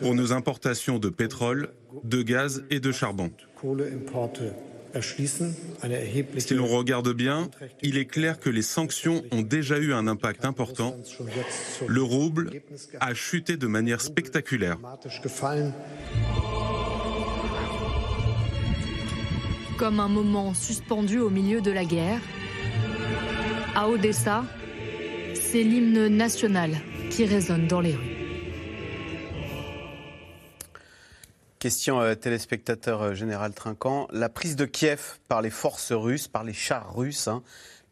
pour 0.01 0.15
nos 0.15 0.33
importations 0.33 0.99
de 0.99 1.09
pétrole, 1.09 1.69
de 2.03 2.21
gaz 2.21 2.63
et 2.69 2.79
de 2.81 2.91
charbon. 2.91 3.31
Si 6.37 6.53
l'on 6.53 6.67
regarde 6.67 7.13
bien, 7.13 7.49
il 7.81 7.97
est 7.97 8.05
clair 8.05 8.39
que 8.39 8.49
les 8.49 8.61
sanctions 8.61 9.23
ont 9.31 9.41
déjà 9.41 9.77
eu 9.77 9.93
un 9.93 10.07
impact 10.07 10.45
important. 10.45 10.95
Le 11.87 12.01
rouble 12.01 12.51
a 12.99 13.13
chuté 13.13 13.57
de 13.57 13.67
manière 13.67 14.01
spectaculaire. 14.01 14.77
comme 19.77 19.99
un 19.99 20.07
moment 20.07 20.55
suspendu 20.55 21.19
au 21.19 21.29
milieu 21.29 21.61
de 21.61 21.69
la 21.69 21.85
guerre. 21.85 22.19
À 23.75 23.87
Odessa, 23.87 24.43
c'est 25.35 25.61
l'hymne 25.61 26.07
national 26.07 26.71
qui 27.11 27.25
résonne 27.25 27.67
dans 27.67 27.79
les 27.79 27.93
rues. 27.93 28.16
Question 31.67 31.99
euh, 31.99 32.15
téléspectateur 32.15 33.01
euh, 33.01 33.13
général 33.13 33.51
Trinquant. 33.51 34.07
La 34.13 34.29
prise 34.29 34.55
de 34.55 34.63
Kiev 34.63 35.17
par 35.27 35.41
les 35.41 35.49
forces 35.49 35.91
russes, 35.91 36.29
par 36.29 36.45
les 36.45 36.53
chars 36.53 36.95
russes, 36.95 37.27
hein, 37.27 37.43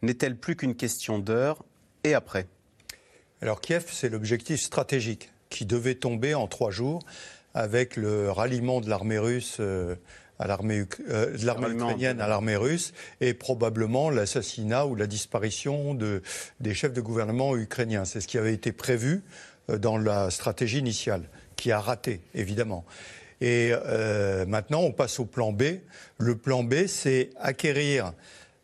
n'est-elle 0.01 0.37
plus 0.37 0.55
qu'une 0.55 0.75
question 0.75 1.19
d'heure 1.19 1.61
et 2.05 2.13
après? 2.13 2.47
Alors 3.41 3.59
Kiev, 3.59 3.83
c'est 3.91 4.07
l'objectif 4.07 4.61
stratégique 4.61 5.29
qui 5.49 5.65
devait 5.65 5.95
tomber 5.95 6.35
en 6.35 6.47
trois 6.47 6.71
jours 6.71 7.01
avec 7.53 7.97
le 7.97 8.31
ralliement 8.31 8.79
de 8.79 8.89
l'armée 8.89 9.19
russe. 9.19 9.57
Euh, 9.59 9.95
à 10.39 10.47
l'armée 10.47 10.77
ukrainienne 10.77 12.21
à 12.21 12.29
l'armée 12.29 12.55
russe 12.55 12.93
et 13.19 13.33
probablement 13.33 14.09
l'assassinat 14.09 14.85
ou 14.85 14.95
la 14.95 15.07
disparition 15.07 15.93
de, 15.93 16.21
des 16.61 16.73
chefs 16.73 16.93
de 16.93 17.01
gouvernement 17.01 17.57
ukrainiens. 17.57 18.05
C'est 18.05 18.21
ce 18.21 18.27
qui 18.27 18.37
avait 18.37 18.53
été 18.53 18.71
prévu 18.71 19.21
dans 19.67 19.97
la 19.97 20.29
stratégie 20.31 20.79
initiale, 20.79 21.23
qui 21.57 21.73
a 21.73 21.79
raté, 21.81 22.21
évidemment. 22.33 22.85
Et 23.41 23.71
euh, 23.73 24.45
maintenant, 24.45 24.81
on 24.81 24.91
passe 24.91 25.19
au 25.19 25.25
plan 25.25 25.51
B. 25.51 25.63
Le 26.17 26.35
plan 26.35 26.63
B, 26.63 26.87
c'est 26.87 27.31
acquérir 27.39 28.13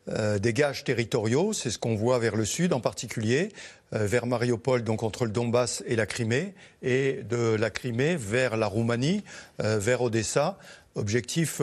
euh, 0.10 0.40
des 0.40 0.54
gages 0.54 0.84
territoriaux, 0.84 1.54
c'est 1.54 1.70
ce 1.70 1.78
qu'on 1.78 1.96
voit 1.96 2.20
vers 2.20 2.36
le 2.36 2.46
sud 2.46 2.74
en 2.74 2.80
particulier, 2.80 3.50
euh, 3.94 4.06
vers 4.06 4.25
Mariupol, 4.25 4.84
donc 4.84 5.04
entre 5.04 5.25
le 5.25 5.32
Donbass 5.32 5.84
et 5.86 5.96
la 5.96 6.06
Crimée, 6.06 6.54
et 6.82 7.22
de 7.30 7.56
la 7.56 7.70
Crimée 7.70 8.16
vers 8.16 8.58
la 8.58 8.68
Roumanie, 8.68 9.24
vers 9.60 10.01
Odessa. 10.01 10.58
Objectif 10.96 11.62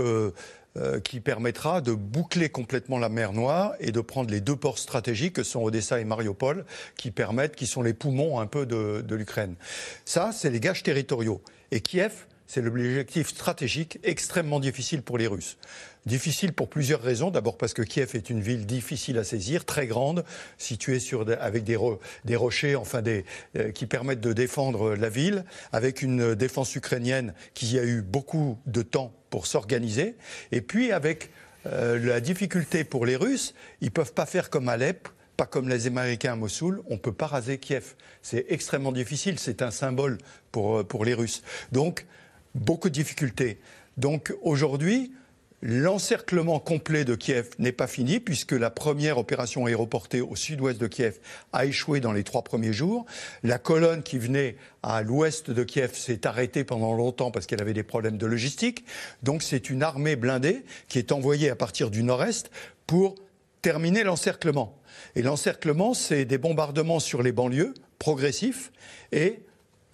qui 1.03 1.21
permettra 1.21 1.81
de 1.81 1.93
boucler 1.93 2.49
complètement 2.51 2.99
la 2.99 3.09
mer 3.09 3.33
Noire 3.33 3.75
et 3.81 3.91
de 3.91 4.01
prendre 4.01 4.31
les 4.31 4.41
deux 4.41 4.55
ports 4.55 4.79
stratégiques 4.79 5.35
que 5.35 5.43
sont 5.43 5.63
Odessa 5.63 6.01
et 6.01 6.05
Mariupol, 6.05 6.65
qui 6.97 7.11
permettent, 7.11 7.57
qui 7.57 7.67
sont 7.67 7.83
les 7.83 7.93
poumons 7.93 8.39
un 8.39 8.47
peu 8.47 8.65
de, 8.65 9.03
de 9.07 9.15
l'Ukraine. 9.17 9.57
Ça, 10.05 10.31
c'est 10.33 10.51
les 10.51 10.61
gages 10.61 10.83
territoriaux. 10.83 11.43
Et 11.73 11.81
Kiev, 11.81 12.27
c'est 12.49 12.63
l'objectif 12.63 13.29
stratégique 13.29 14.01
extrêmement 14.03 14.59
difficile 14.59 15.03
pour 15.03 15.19
les 15.19 15.27
Russes. 15.27 15.59
Difficile 16.07 16.55
pour 16.55 16.71
plusieurs 16.71 17.03
raisons. 17.03 17.31
D'abord 17.31 17.59
parce 17.59 17.75
que 17.75 17.83
Kiev 17.83 18.13
est 18.15 18.31
une 18.31 18.41
ville 18.41 18.65
difficile 18.65 19.19
à 19.19 19.25
saisir, 19.25 19.67
très 19.67 19.87
grande, 19.87 20.25
située 20.57 20.99
sur, 20.99 21.27
avec 21.41 21.63
des, 21.63 21.79
des 22.25 22.37
rochers 22.37 22.75
enfin 22.75 23.03
des, 23.03 23.27
euh, 23.57 23.71
qui 23.71 23.85
permettent 23.85 24.23
de 24.23 24.33
défendre 24.33 24.95
la 24.97 25.11
ville, 25.11 25.45
avec 25.73 26.01
une 26.01 26.35
défense 26.35 26.75
ukrainienne 26.75 27.35
qui 27.53 27.79
a 27.79 27.85
eu 27.85 28.01
beaucoup 28.01 28.59
de 28.65 28.81
temps 28.81 29.13
pour 29.29 29.47
s'organiser, 29.47 30.17
et 30.51 30.63
puis 30.63 30.91
avec 30.91 31.31
euh, 31.67 31.99
la 31.99 32.21
difficulté 32.21 32.83
pour 32.83 33.05
les 33.05 33.17
Russes, 33.17 33.55
ils 33.83 33.89
ne 33.89 33.91
peuvent 33.91 34.15
pas 34.15 34.25
faire 34.25 34.49
comme 34.49 34.71
Alep, 34.71 35.09
pas 35.37 35.45
comme 35.45 35.69
les 35.69 35.87
Américains 35.87 36.33
à 36.33 36.37
Mossoul, 36.37 36.83
on 36.89 36.95
ne 36.95 36.99
peut 36.99 37.13
pas 37.13 37.27
raser 37.27 37.59
Kiev. 37.59 37.95
C'est 38.23 38.47
extrêmement 38.49 38.93
difficile, 38.93 39.39
c'est 39.39 39.61
un 39.61 39.71
symbole 39.71 40.17
pour, 40.51 40.79
euh, 40.79 40.85
pour 40.85 41.05
les 41.05 41.13
Russes. 41.13 41.43
Donc, 41.73 42.07
beaucoup 42.55 42.89
de 42.89 42.95
difficultés. 42.95 43.59
Donc 43.97 44.35
aujourd'hui, 44.43 45.13
L'encerclement 45.61 46.61
complet 46.61 47.05
de 47.05 47.17
Kiev 47.17 47.49
n'est 47.59 47.73
pas 47.73 47.89
fini 47.89 48.21
puisque 48.21 48.53
la 48.53 48.71
première 48.71 49.19
opération 49.19 49.67
aéroportée 49.67 50.21
au 50.21 50.37
sud-ouest 50.37 50.81
de 50.81 50.87
Kiev 50.87 51.19
a 51.53 51.67
échoué 51.67 51.99
dans 51.99 52.13
les 52.13 52.23
trois 52.23 52.43
premiers 52.43 52.73
jours. 52.73 53.07
La 53.43 53.59
colonne 53.59 54.05
qui 54.05 54.19
venait 54.19 54.55
à 54.85 55.03
l'ouest 55.03 55.51
de 55.51 55.65
Kiev 55.65 55.97
s'est 55.97 56.29
arrêtée 56.29 56.63
pendant 56.63 56.95
longtemps 56.95 57.33
parce 57.33 57.47
qu'elle 57.47 57.61
avait 57.61 57.73
des 57.73 57.83
problèmes 57.83 58.19
de 58.19 58.27
logistique. 58.27 58.85
Donc 59.25 59.43
c'est 59.43 59.69
une 59.69 59.83
armée 59.83 60.15
blindée 60.15 60.63
qui 60.87 61.01
est 61.01 61.11
envoyée 61.11 61.51
à 61.51 61.57
partir 61.57 61.91
du 61.91 62.05
nord-est 62.05 62.53
pour 62.87 63.17
terminer 63.61 64.05
l'encerclement. 64.05 64.79
Et 65.17 65.23
l'encerclement, 65.23 65.93
c'est 65.93 66.25
des 66.25 66.39
bombardements 66.39 67.01
sur 67.01 67.21
les 67.21 67.33
banlieues 67.33 67.75
progressifs 67.99 68.71
et 69.11 69.41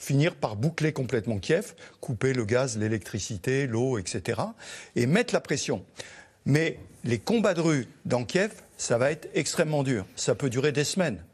finir 0.05 0.35
par 0.35 0.57
boucler 0.57 0.93
complètement 0.93 1.39
Kiev, 1.39 1.75
couper 2.01 2.33
le 2.33 2.45
gaz, 2.45 2.79
l'électricité, 2.79 3.67
l'eau, 3.67 3.99
etc., 3.99 4.41
et 4.95 5.07
mettre 5.07 5.35
la 5.35 5.41
pression. 5.41 5.85
Mais 6.45 6.79
les 7.05 7.19
combats 7.19 7.55
de 7.55 7.61
rue 7.61 7.89
dans 8.05 8.25
Kiev, 8.25 8.53
ça 8.77 8.99
va 8.99 9.11
être 9.11 9.29
extrêmement 9.35 9.83
dur. 9.83 10.05
Ça 10.15 10.35
peut 10.35 10.51
durer 10.51 10.73
des 10.73 10.85
semaines. 10.85 11.25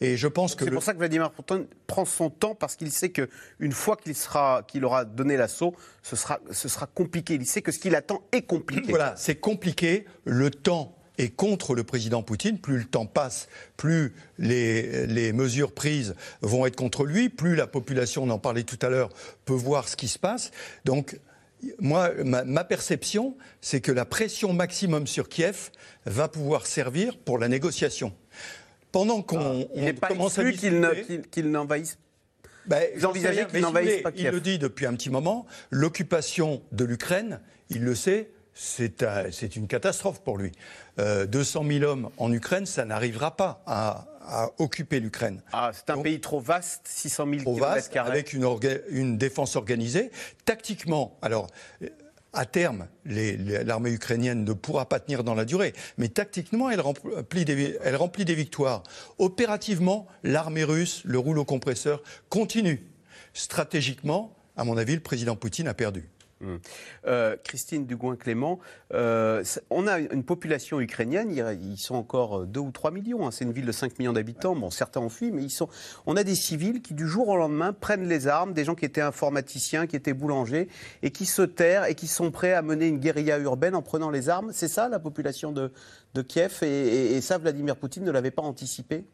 Et 0.00 0.16
je 0.16 0.26
pense 0.26 0.56
que 0.56 0.64
c'est 0.64 0.70
pour 0.70 0.82
ça 0.82 0.94
que 0.94 0.98
Vladimir 0.98 1.30
Poutine 1.30 1.66
prend 1.86 2.04
son 2.04 2.28
temps 2.28 2.56
parce 2.56 2.74
qu'il 2.74 2.90
sait 2.90 3.10
que 3.10 3.28
une 3.60 3.72
fois 3.72 3.96
qu'il 3.96 4.16
sera, 4.16 4.64
qu'il 4.66 4.84
aura 4.84 5.04
donné 5.04 5.36
l'assaut, 5.36 5.76
ce 6.02 6.16
sera, 6.16 6.40
ce 6.50 6.68
sera 6.68 6.86
compliqué. 6.86 7.34
Il 7.34 7.46
sait 7.46 7.62
que 7.62 7.70
ce 7.70 7.78
qu'il 7.78 7.94
attend 7.94 8.22
est 8.32 8.42
compliqué. 8.42 8.88
Voilà, 8.88 9.14
c'est 9.16 9.36
compliqué. 9.36 10.06
Le 10.24 10.50
temps 10.50 10.96
et 11.18 11.30
contre 11.30 11.74
le 11.74 11.84
président 11.84 12.22
Poutine. 12.22 12.58
Plus 12.58 12.78
le 12.78 12.84
temps 12.84 13.06
passe, 13.06 13.48
plus 13.76 14.14
les, 14.38 15.32
mesures 15.32 15.72
prises 15.72 16.14
vont 16.40 16.66
être 16.66 16.76
contre 16.76 17.04
lui, 17.04 17.28
plus 17.28 17.54
la 17.54 17.66
population, 17.66 18.24
on 18.24 18.30
en 18.30 18.38
parlait 18.38 18.64
tout 18.64 18.78
à 18.82 18.88
l'heure, 18.88 19.10
peut 19.44 19.52
voir 19.52 19.88
ce 19.88 19.96
qui 19.96 20.08
se 20.08 20.18
passe. 20.18 20.50
Donc, 20.84 21.18
moi, 21.78 22.10
ma, 22.24 22.64
perception, 22.64 23.36
c'est 23.60 23.80
que 23.80 23.92
la 23.92 24.04
pression 24.04 24.52
maximum 24.52 25.06
sur 25.06 25.28
Kiev 25.28 25.70
va 26.06 26.28
pouvoir 26.28 26.66
servir 26.66 27.16
pour 27.16 27.38
la 27.38 27.48
négociation. 27.48 28.12
Pendant 28.90 29.22
qu'on 29.22 29.68
ah, 30.02 30.08
commence 30.08 30.38
à 30.38 30.44
qu'il 30.52 31.50
n'envahisse 31.50 31.98
ben, 32.66 32.82
Vous 32.96 33.06
envisagez 33.06 33.46
qu'il 33.46 33.60
n'envahisse 33.60 34.02
pas 34.02 34.12
Kiev 34.12 34.26
Il 34.26 34.34
le 34.34 34.40
dit 34.40 34.58
depuis 34.58 34.86
un 34.86 34.94
petit 34.94 35.08
moment, 35.08 35.46
l'occupation 35.70 36.62
de 36.72 36.84
l'Ukraine, 36.84 37.40
il 37.70 37.84
le 37.84 37.94
sait, 37.94 38.28
c'est 38.54 39.56
une 39.56 39.66
catastrophe 39.66 40.22
pour 40.22 40.38
lui. 40.38 40.52
200 40.98 41.64
euh, 41.64 41.78
000 41.78 41.90
hommes 41.90 42.10
en 42.18 42.32
Ukraine, 42.32 42.66
ça 42.66 42.84
n'arrivera 42.84 43.36
pas 43.36 43.62
à, 43.66 44.06
occuper 44.58 45.00
l'Ukraine. 45.00 45.42
Ah, 45.52 45.72
c'est 45.74 45.90
un 45.90 46.00
pays 46.00 46.20
trop 46.20 46.38
vaste, 46.38 46.82
600 46.86 47.26
000 47.28 47.42
trop 47.42 47.56
vaste, 47.56 47.96
avec 47.96 48.32
une, 48.32 49.18
défense 49.18 49.56
organisée. 49.56 50.10
Tactiquement, 50.44 51.18
alors. 51.22 51.48
À 52.34 52.46
terme, 52.46 52.86
l'armée 53.04 53.90
ukrainienne 53.90 54.42
ne 54.42 54.54
pourra 54.54 54.88
pas 54.88 54.98
tenir 55.00 55.22
dans 55.22 55.34
la 55.34 55.44
durée, 55.44 55.74
mais 55.98 56.08
tactiquement, 56.08 56.70
elle 56.70 56.80
remplit 56.80 57.44
des, 57.44 57.76
elle 57.84 57.94
remplit 57.94 58.24
des 58.24 58.34
victoires. 58.34 58.84
Opérativement, 59.18 60.06
l'armée 60.22 60.64
russe, 60.64 61.02
le 61.04 61.18
rouleau 61.18 61.44
compresseur, 61.44 62.02
continue. 62.30 62.90
Stratégiquement, 63.34 64.34
à 64.56 64.64
mon 64.64 64.78
avis, 64.78 64.94
le 64.94 65.02
président 65.02 65.36
Poutine 65.36 65.68
a 65.68 65.74
perdu. 65.74 66.08
Hum. 66.42 66.58
Euh, 67.06 67.36
Christine 67.44 67.86
Dugouin-Clément, 67.86 68.58
euh, 68.94 69.44
on 69.70 69.86
a 69.86 70.00
une 70.00 70.24
population 70.24 70.80
ukrainienne, 70.80 71.30
ils 71.30 71.78
sont 71.78 71.94
encore 71.94 72.46
2 72.46 72.58
ou 72.58 72.72
3 72.72 72.90
millions, 72.90 73.26
hein. 73.26 73.30
c'est 73.30 73.44
une 73.44 73.52
ville 73.52 73.66
de 73.66 73.72
5 73.72 73.96
millions 74.00 74.12
d'habitants, 74.12 74.56
bon 74.56 74.70
certains 74.70 75.00
ont 75.00 75.08
fui, 75.08 75.30
mais 75.30 75.44
ils 75.44 75.50
sont... 75.50 75.68
on 76.04 76.16
a 76.16 76.24
des 76.24 76.34
civils 76.34 76.82
qui 76.82 76.94
du 76.94 77.06
jour 77.06 77.28
au 77.28 77.36
lendemain 77.36 77.72
prennent 77.72 78.08
les 78.08 78.26
armes, 78.26 78.54
des 78.54 78.64
gens 78.64 78.74
qui 78.74 78.84
étaient 78.84 79.00
informaticiens, 79.00 79.86
qui 79.86 79.94
étaient 79.94 80.14
boulangers, 80.14 80.68
et 81.02 81.12
qui 81.12 81.26
se 81.26 81.42
terrent 81.42 81.84
et 81.84 81.94
qui 81.94 82.08
sont 82.08 82.32
prêts 82.32 82.54
à 82.54 82.62
mener 82.62 82.88
une 82.88 82.98
guérilla 82.98 83.38
urbaine 83.38 83.76
en 83.76 83.82
prenant 83.82 84.10
les 84.10 84.28
armes. 84.28 84.50
C'est 84.52 84.68
ça 84.68 84.88
la 84.88 84.98
population 84.98 85.52
de, 85.52 85.70
Kiev, 86.22 86.58
et, 86.62 87.20
ça 87.20 87.38
Vladimir 87.38 87.76
Poutine 87.76 88.02
ne 88.02 88.10
l'avait 88.10 88.32
pas 88.32 88.42
anticipé 88.42 89.04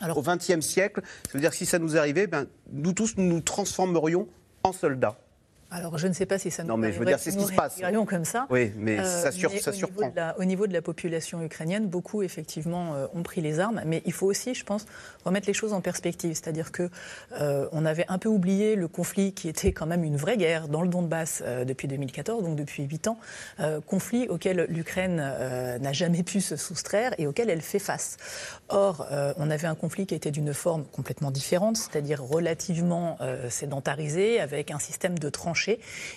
Alors... 0.00 0.18
Au 0.18 0.22
XXe 0.22 0.60
siècle, 0.60 1.02
ça 1.26 1.32
veut 1.34 1.40
dire 1.40 1.50
que 1.50 1.56
si 1.56 1.66
ça 1.66 1.78
nous 1.78 1.96
arrivait, 1.96 2.26
ben, 2.26 2.46
nous 2.72 2.92
tous 2.92 3.14
nous 3.16 3.24
nous 3.24 3.40
transformerions 3.40 4.26
en 4.64 4.72
soldats. 4.72 5.21
Alors, 5.74 5.96
je 5.96 6.06
ne 6.06 6.12
sais 6.12 6.26
pas 6.26 6.38
si 6.38 6.50
ça 6.50 6.62
nous 6.62 6.68
Non, 6.68 6.76
mais 6.76 6.92
je 6.92 6.98
veux 6.98 7.06
dire, 7.06 7.18
c'est 7.18 7.30
ce 7.30 7.38
qui 7.38 7.46
se 7.46 7.52
passe. 7.54 7.80
comme 8.06 8.24
ça. 8.26 8.46
Oui, 8.50 8.72
mais 8.76 8.98
euh, 8.98 9.04
ça, 9.04 9.32
sur, 9.32 9.50
ça 9.58 9.70
au 9.70 9.74
surprend. 9.74 10.02
Niveau 10.02 10.12
la, 10.14 10.38
au 10.38 10.44
niveau 10.44 10.66
de 10.66 10.72
la 10.72 10.82
population 10.82 11.42
ukrainienne, 11.42 11.86
beaucoup, 11.86 12.22
effectivement, 12.22 12.94
euh, 12.94 13.06
ont 13.14 13.22
pris 13.22 13.40
les 13.40 13.58
armes. 13.58 13.80
Mais 13.86 14.02
il 14.04 14.12
faut 14.12 14.26
aussi, 14.26 14.54
je 14.54 14.64
pense, 14.64 14.84
remettre 15.24 15.46
les 15.46 15.54
choses 15.54 15.72
en 15.72 15.80
perspective. 15.80 16.34
C'est-à-dire 16.34 16.72
que 16.72 16.90
euh, 17.40 17.68
on 17.72 17.86
avait 17.86 18.04
un 18.08 18.18
peu 18.18 18.28
oublié 18.28 18.76
le 18.76 18.86
conflit 18.86 19.32
qui 19.32 19.48
était 19.48 19.72
quand 19.72 19.86
même 19.86 20.04
une 20.04 20.16
vraie 20.16 20.36
guerre 20.36 20.68
dans 20.68 20.82
le 20.82 20.88
Donbass 20.88 21.42
depuis 21.66 21.88
2014, 21.88 22.42
donc 22.42 22.56
depuis 22.56 22.82
8 22.84 23.08
ans. 23.08 23.18
conflit 23.86 24.28
auquel 24.28 24.66
l'Ukraine 24.68 25.16
n'a 25.80 25.92
jamais 25.92 26.22
pu 26.22 26.40
se 26.40 26.56
soustraire 26.56 27.14
et 27.18 27.26
auquel 27.26 27.48
elle 27.48 27.62
fait 27.62 27.78
face. 27.78 28.16
Or, 28.68 29.06
on 29.38 29.50
avait 29.50 29.66
un 29.66 29.74
conflit 29.74 30.06
qui 30.06 30.14
était 30.14 30.30
d'une 30.30 30.52
forme 30.52 30.84
complètement 30.84 31.30
différente, 31.30 31.76
c'est-à-dire 31.76 32.22
relativement 32.22 33.18
sédentarisé, 33.48 34.40
avec 34.40 34.70
un 34.70 34.78
système 34.78 35.18
de 35.18 35.28
tranchées 35.28 35.61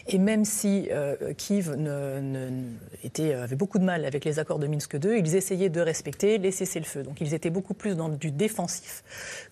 et 0.08 0.18
même 0.18 0.46
si 0.46 0.88
euh, 0.92 1.34
Kiev 1.38 1.70
avait 1.70 3.56
beaucoup 3.56 3.80
de 3.80 3.84
mal 3.84 4.06
avec 4.06 4.26
les 4.26 4.40
accords 4.40 4.60
de 4.60 4.68
Minsk 4.68 4.94
II, 4.94 5.20
ils 5.20 5.36
essayaient 5.36 5.70
de 5.70 5.82
respecter 5.82 6.38
les 6.38 6.52
cessez-le-feu. 6.52 7.04
Donc 7.04 7.22
ils 7.22 7.34
étaient 7.34 7.50
beaucoup 7.50 7.74
plus 7.74 7.96
dans 7.96 8.10
du 8.10 8.32
défensif 8.32 9.04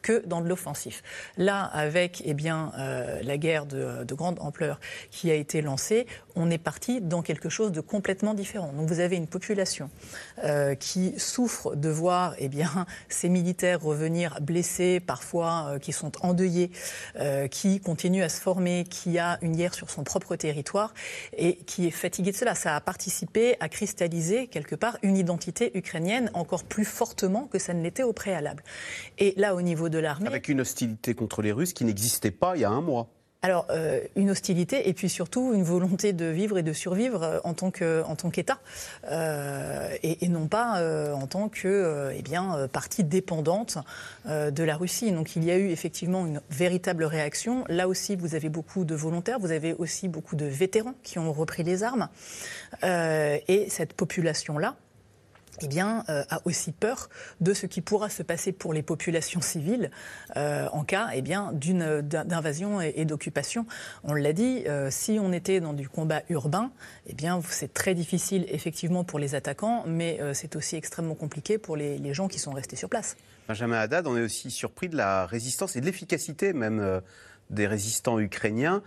que 0.02 0.24
dans 0.26 0.42
de 0.42 0.48
l'offensif. 0.48 1.04
Là, 1.38 1.64
avec 1.64 2.22
eh 2.26 2.36
euh, 2.44 3.22
la 3.24 3.38
guerre 3.38 3.66
de, 3.66 4.14
grande 4.14 4.38
ampleur 4.40 4.80
qui 5.12 5.32
a 5.32 5.34
été 5.34 5.62
lancée, 5.62 6.06
on 6.36 6.52
est 6.52 6.58
parti 6.58 7.02
dans 7.02 7.22
quelque 7.22 7.50
chose 7.50 7.72
de 7.72 7.82
complètement 7.82 8.34
différent. 8.34 8.72
Donc 8.74 8.88
vous 8.88 9.00
avez 9.00 9.16
une 9.16 9.28
population 9.28 9.90
euh, 10.44 10.76
qui 10.76 11.14
souffre 11.18 11.76
de 11.76 11.90
voir 11.90 12.36
eh 12.38 12.50
ces 13.10 13.30
militaires 13.30 13.82
revenir 13.82 14.40
blessés, 14.42 15.00
parfois 15.00 15.78
qui 15.82 15.94
sont 15.94 16.12
endeuillés, 16.22 16.72
qui 17.50 17.80
continuent 17.80 18.24
à 18.24 18.30
se 18.30 18.40
former, 18.40 18.84
qui 18.90 19.18
a 19.20 19.38
une 19.42 19.56
guerre 19.56 19.74
sur 19.74 19.83
sur 19.84 19.90
son 19.90 20.04
propre 20.04 20.36
territoire 20.36 20.94
et 21.38 21.56
qui 21.66 21.88
est 21.88 21.92
fatigué 21.92 22.32
de 22.32 22.38
cela. 22.38 22.56
Ça 22.56 22.76
a 22.76 22.82
participé 22.82 23.56
à 23.60 23.70
cristalliser 23.70 24.48
quelque 24.48 24.76
part 24.76 24.98
une 25.04 25.18
identité 25.18 25.72
ukrainienne 25.78 26.32
encore 26.34 26.64
plus 26.64 26.86
fortement 26.86 27.48
que 27.48 27.60
ça 27.60 27.74
ne 27.74 27.84
l'était 27.84 28.04
au 28.04 28.14
préalable. 28.14 28.64
Et 29.20 29.34
là, 29.38 29.56
au 29.56 29.62
niveau 29.62 29.90
de 29.90 29.98
l'armée. 29.98 30.28
Avec 30.28 30.48
une 30.48 30.62
hostilité 30.62 31.14
contre 31.14 31.42
les 31.42 31.52
Russes 31.52 31.74
qui 31.74 31.86
n'existait 31.86 32.32
pas 32.32 32.56
il 32.56 32.62
y 32.62 32.66
a 32.66 32.70
un 32.70 32.82
mois. 32.82 33.10
Alors, 33.46 33.68
euh, 33.72 34.00
une 34.16 34.30
hostilité 34.30 34.88
et 34.88 34.94
puis 34.94 35.10
surtout 35.10 35.52
une 35.54 35.64
volonté 35.64 36.14
de 36.14 36.24
vivre 36.24 36.58
et 36.58 36.64
de 36.64 36.72
survivre 36.72 37.24
euh, 37.24 37.40
en 37.44 37.54
tant 37.54 37.72
qu'État 37.72 38.60
euh, 39.12 39.94
et, 40.02 40.30
non 40.30 40.48
pas 40.48 40.82
en 41.14 41.28
tant 41.28 41.50
que 41.50 42.14
eh 42.16 42.24
partie 42.70 43.04
dépendante 43.04 43.78
de 44.26 44.64
la 44.64 44.78
Russie. 44.78 45.12
Donc, 45.12 45.36
il 45.36 45.44
y 45.44 45.52
a 45.52 45.58
eu 45.58 45.70
effectivement 45.70 46.26
une 46.26 46.42
véritable 46.50 47.04
réaction. 47.04 47.66
Là 47.68 47.90
aussi, 47.90 48.16
vous 48.16 48.34
avez 48.34 48.48
beaucoup 48.48 48.86
de 48.86 48.96
volontaires, 48.96 49.40
vous 49.40 49.52
avez 49.52 49.74
aussi 49.74 50.08
beaucoup 50.08 50.38
de 50.38 50.46
vétérans 50.46 50.96
qui 51.04 51.20
ont 51.20 51.34
repris 51.34 51.64
les 51.64 51.84
armes. 51.84 52.08
et 52.82 53.68
cette 53.70 53.94
population-là, 53.94 54.76
eh 55.64 55.68
bien, 55.68 56.04
euh, 56.10 56.24
a 56.30 56.42
aussi 56.46 56.72
peur 56.72 57.10
de 57.42 57.54
ce 57.54 57.66
qui 57.66 57.82
pourra 57.82 58.10
se 58.10 58.22
passer 58.22 58.52
pour 58.52 58.74
les 58.74 58.84
populations 58.84 59.42
civiles 59.42 59.92
euh, 60.36 60.68
en 60.72 60.84
cas 60.84 61.10
eh 61.14 61.22
d'invasion 61.22 62.82
et, 62.82 63.06
d'occupation. 63.06 63.66
On 64.04 64.14
l'a 64.14 64.34
dit, 64.34 64.64
euh, 64.68 64.90
si 64.92 65.20
on 65.22 65.32
était 65.32 65.60
dans 65.60 65.74
du 65.74 65.88
combat 65.88 66.22
urbain, 66.30 66.72
eh 67.08 67.14
bien, 67.14 67.42
c'est 67.50 67.74
très 67.74 67.94
difficile 67.94 68.46
effectivement 68.50 69.04
pour 69.04 69.20
les 69.20 69.36
attaquants, 69.36 69.86
mais 69.88 70.20
c'est 70.34 70.56
aussi 70.56 70.76
extrêmement 70.76 71.16
compliqué 71.16 71.58
pour 71.58 71.78
les, 71.78 71.98
les, 71.98 72.14
gens 72.14 72.28
qui 72.28 72.40
sont 72.40 72.52
restés 72.52 72.76
sur 72.76 72.90
place. 72.90 73.16
Benjamin 73.48 73.78
Haddad, 73.78 74.08
on 74.08 74.18
est 74.18 74.22
aussi 74.22 74.52
surpris 74.52 74.90
de 74.90 74.98
la 74.98 75.26
résistance 75.26 75.76
et 75.76 75.82
de 75.82 75.86
l'efficacité 75.86 76.54
même 76.54 77.02
des 77.50 77.68
résistants 77.68 78.20
ukrainiens. 78.20 78.82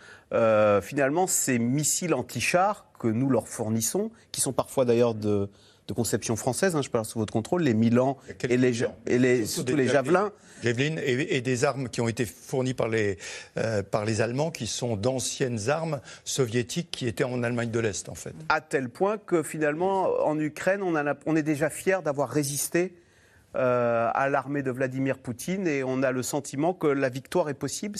finalement, 0.83 1.27
ces 1.27 1.59
missiles 1.59 2.15
anti-chars 2.15 2.87
que 2.99 3.09
nous 3.09 3.31
leur 3.31 3.49
fournissons, 3.49 4.11
qui 4.33 4.41
sont 4.41 4.53
parfois 4.53 4.85
d'ailleurs 4.85 5.15
de 5.15 5.51
de 5.88 5.92
conception 5.94 6.37
française, 6.37 6.75
hein, 6.75 6.83
je 6.83 6.90
parle 6.90 7.05
sous 7.05 7.18
votre 7.18 7.33
contrôle, 7.33 7.62
les 7.62 7.75
Milan 7.75 8.16
et 8.49 8.57
les, 8.57 8.83
et 9.07 9.18
les, 9.18 9.46
surtout 9.46 9.77
les 9.77 9.88
javelins. 9.88 10.33
Javelin 10.62 10.96
et, 11.05 11.40
des 11.40 11.64
armes 11.64 11.88
qui 11.88 12.01
ont 12.01 12.09
été 12.09 12.25
fournies 12.25 12.75
par 12.75 12.88
les, 12.88 13.18
euh, 13.57 13.83
par 13.83 14.05
les 14.05 14.20
Allemands, 14.20 14.51
qui 14.51 14.66
sont 14.66 14.96
d'anciennes 14.96 15.68
armes 15.68 16.01
soviétiques 16.25 16.90
qui 16.90 17.07
étaient 17.07 17.25
en 17.25 17.42
Allemagne 17.42 17.70
de 17.70 17.79
l'Est, 17.79 18.09
en 18.09 18.14
fait. 18.14 18.35
À 18.49 18.61
tel 18.61 18.88
point 18.88 19.18
que 19.18 19.42
finalement, 19.42 20.09
en 20.25 20.38
Ukraine, 20.38 20.83
on, 20.83 20.96
a, 20.96 21.14
on 21.27 21.37
est 21.37 21.42
déjà 21.42 21.70
fier 21.70 22.03
d'avoir 22.03 22.31
résisté 22.31 22.94
euh, 23.57 24.11
à 24.14 24.29
l'armée 24.29 24.62
de 24.62 24.71
Vladimir 24.71 25.19
Poutine 25.19 25.66
et 25.66 25.83
on 25.83 26.03
a 26.03 26.12
le 26.12 26.23
sentiment 26.23 26.75
que 26.75 26.87
la 26.87 27.09
victoire 27.09 27.49
est 27.49 27.55
possible. 27.55 27.99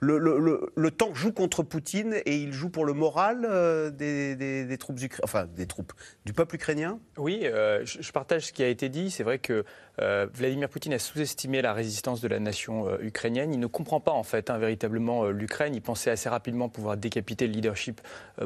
le, 0.00 0.70
le, 0.74 0.90
temps 0.90 1.14
joue 1.14 1.32
contre 1.32 1.62
Poutine 1.62 2.14
et 2.24 2.36
il 2.36 2.52
joue 2.52 2.70
pour 2.70 2.84
le 2.84 2.94
moral 2.94 3.46
euh, 3.48 3.90
des, 3.90 4.76
troupes 4.78 4.98
enfin 5.22 5.46
des 5.46 5.66
troupes 5.66 5.92
du 6.24 6.32
peuple 6.32 6.54
ukrainien? 6.54 6.98
Oui, 7.18 7.40
euh, 7.44 7.84
je, 7.84 8.10
partage 8.10 8.46
ce 8.46 8.52
qui 8.52 8.62
a 8.62 8.68
été 8.68 8.88
dit. 8.88 9.10
C'est 9.10 9.22
vrai 9.22 9.38
que 9.38 9.64
Vladimir 10.00 10.68
Poutine 10.68 10.94
a 10.94 10.98
sous-estimé 10.98 11.62
la 11.62 11.72
résistance 11.72 12.20
de 12.20 12.28
la 12.28 12.38
nation 12.38 12.98
ukrainienne. 13.00 13.52
Il 13.52 13.60
ne 13.60 13.66
comprend 13.66 14.00
pas 14.00 14.12
en 14.12 14.22
fait 14.22 14.50
hein, 14.50 14.58
véritablement 14.58 15.26
l'Ukraine. 15.26 15.74
Il 15.74 15.82
pensait 15.82 16.10
assez 16.10 16.28
rapidement 16.28 16.68
pouvoir 16.68 16.96
décapiter 16.96 17.46
le 17.46 17.52
leadership 17.52 18.00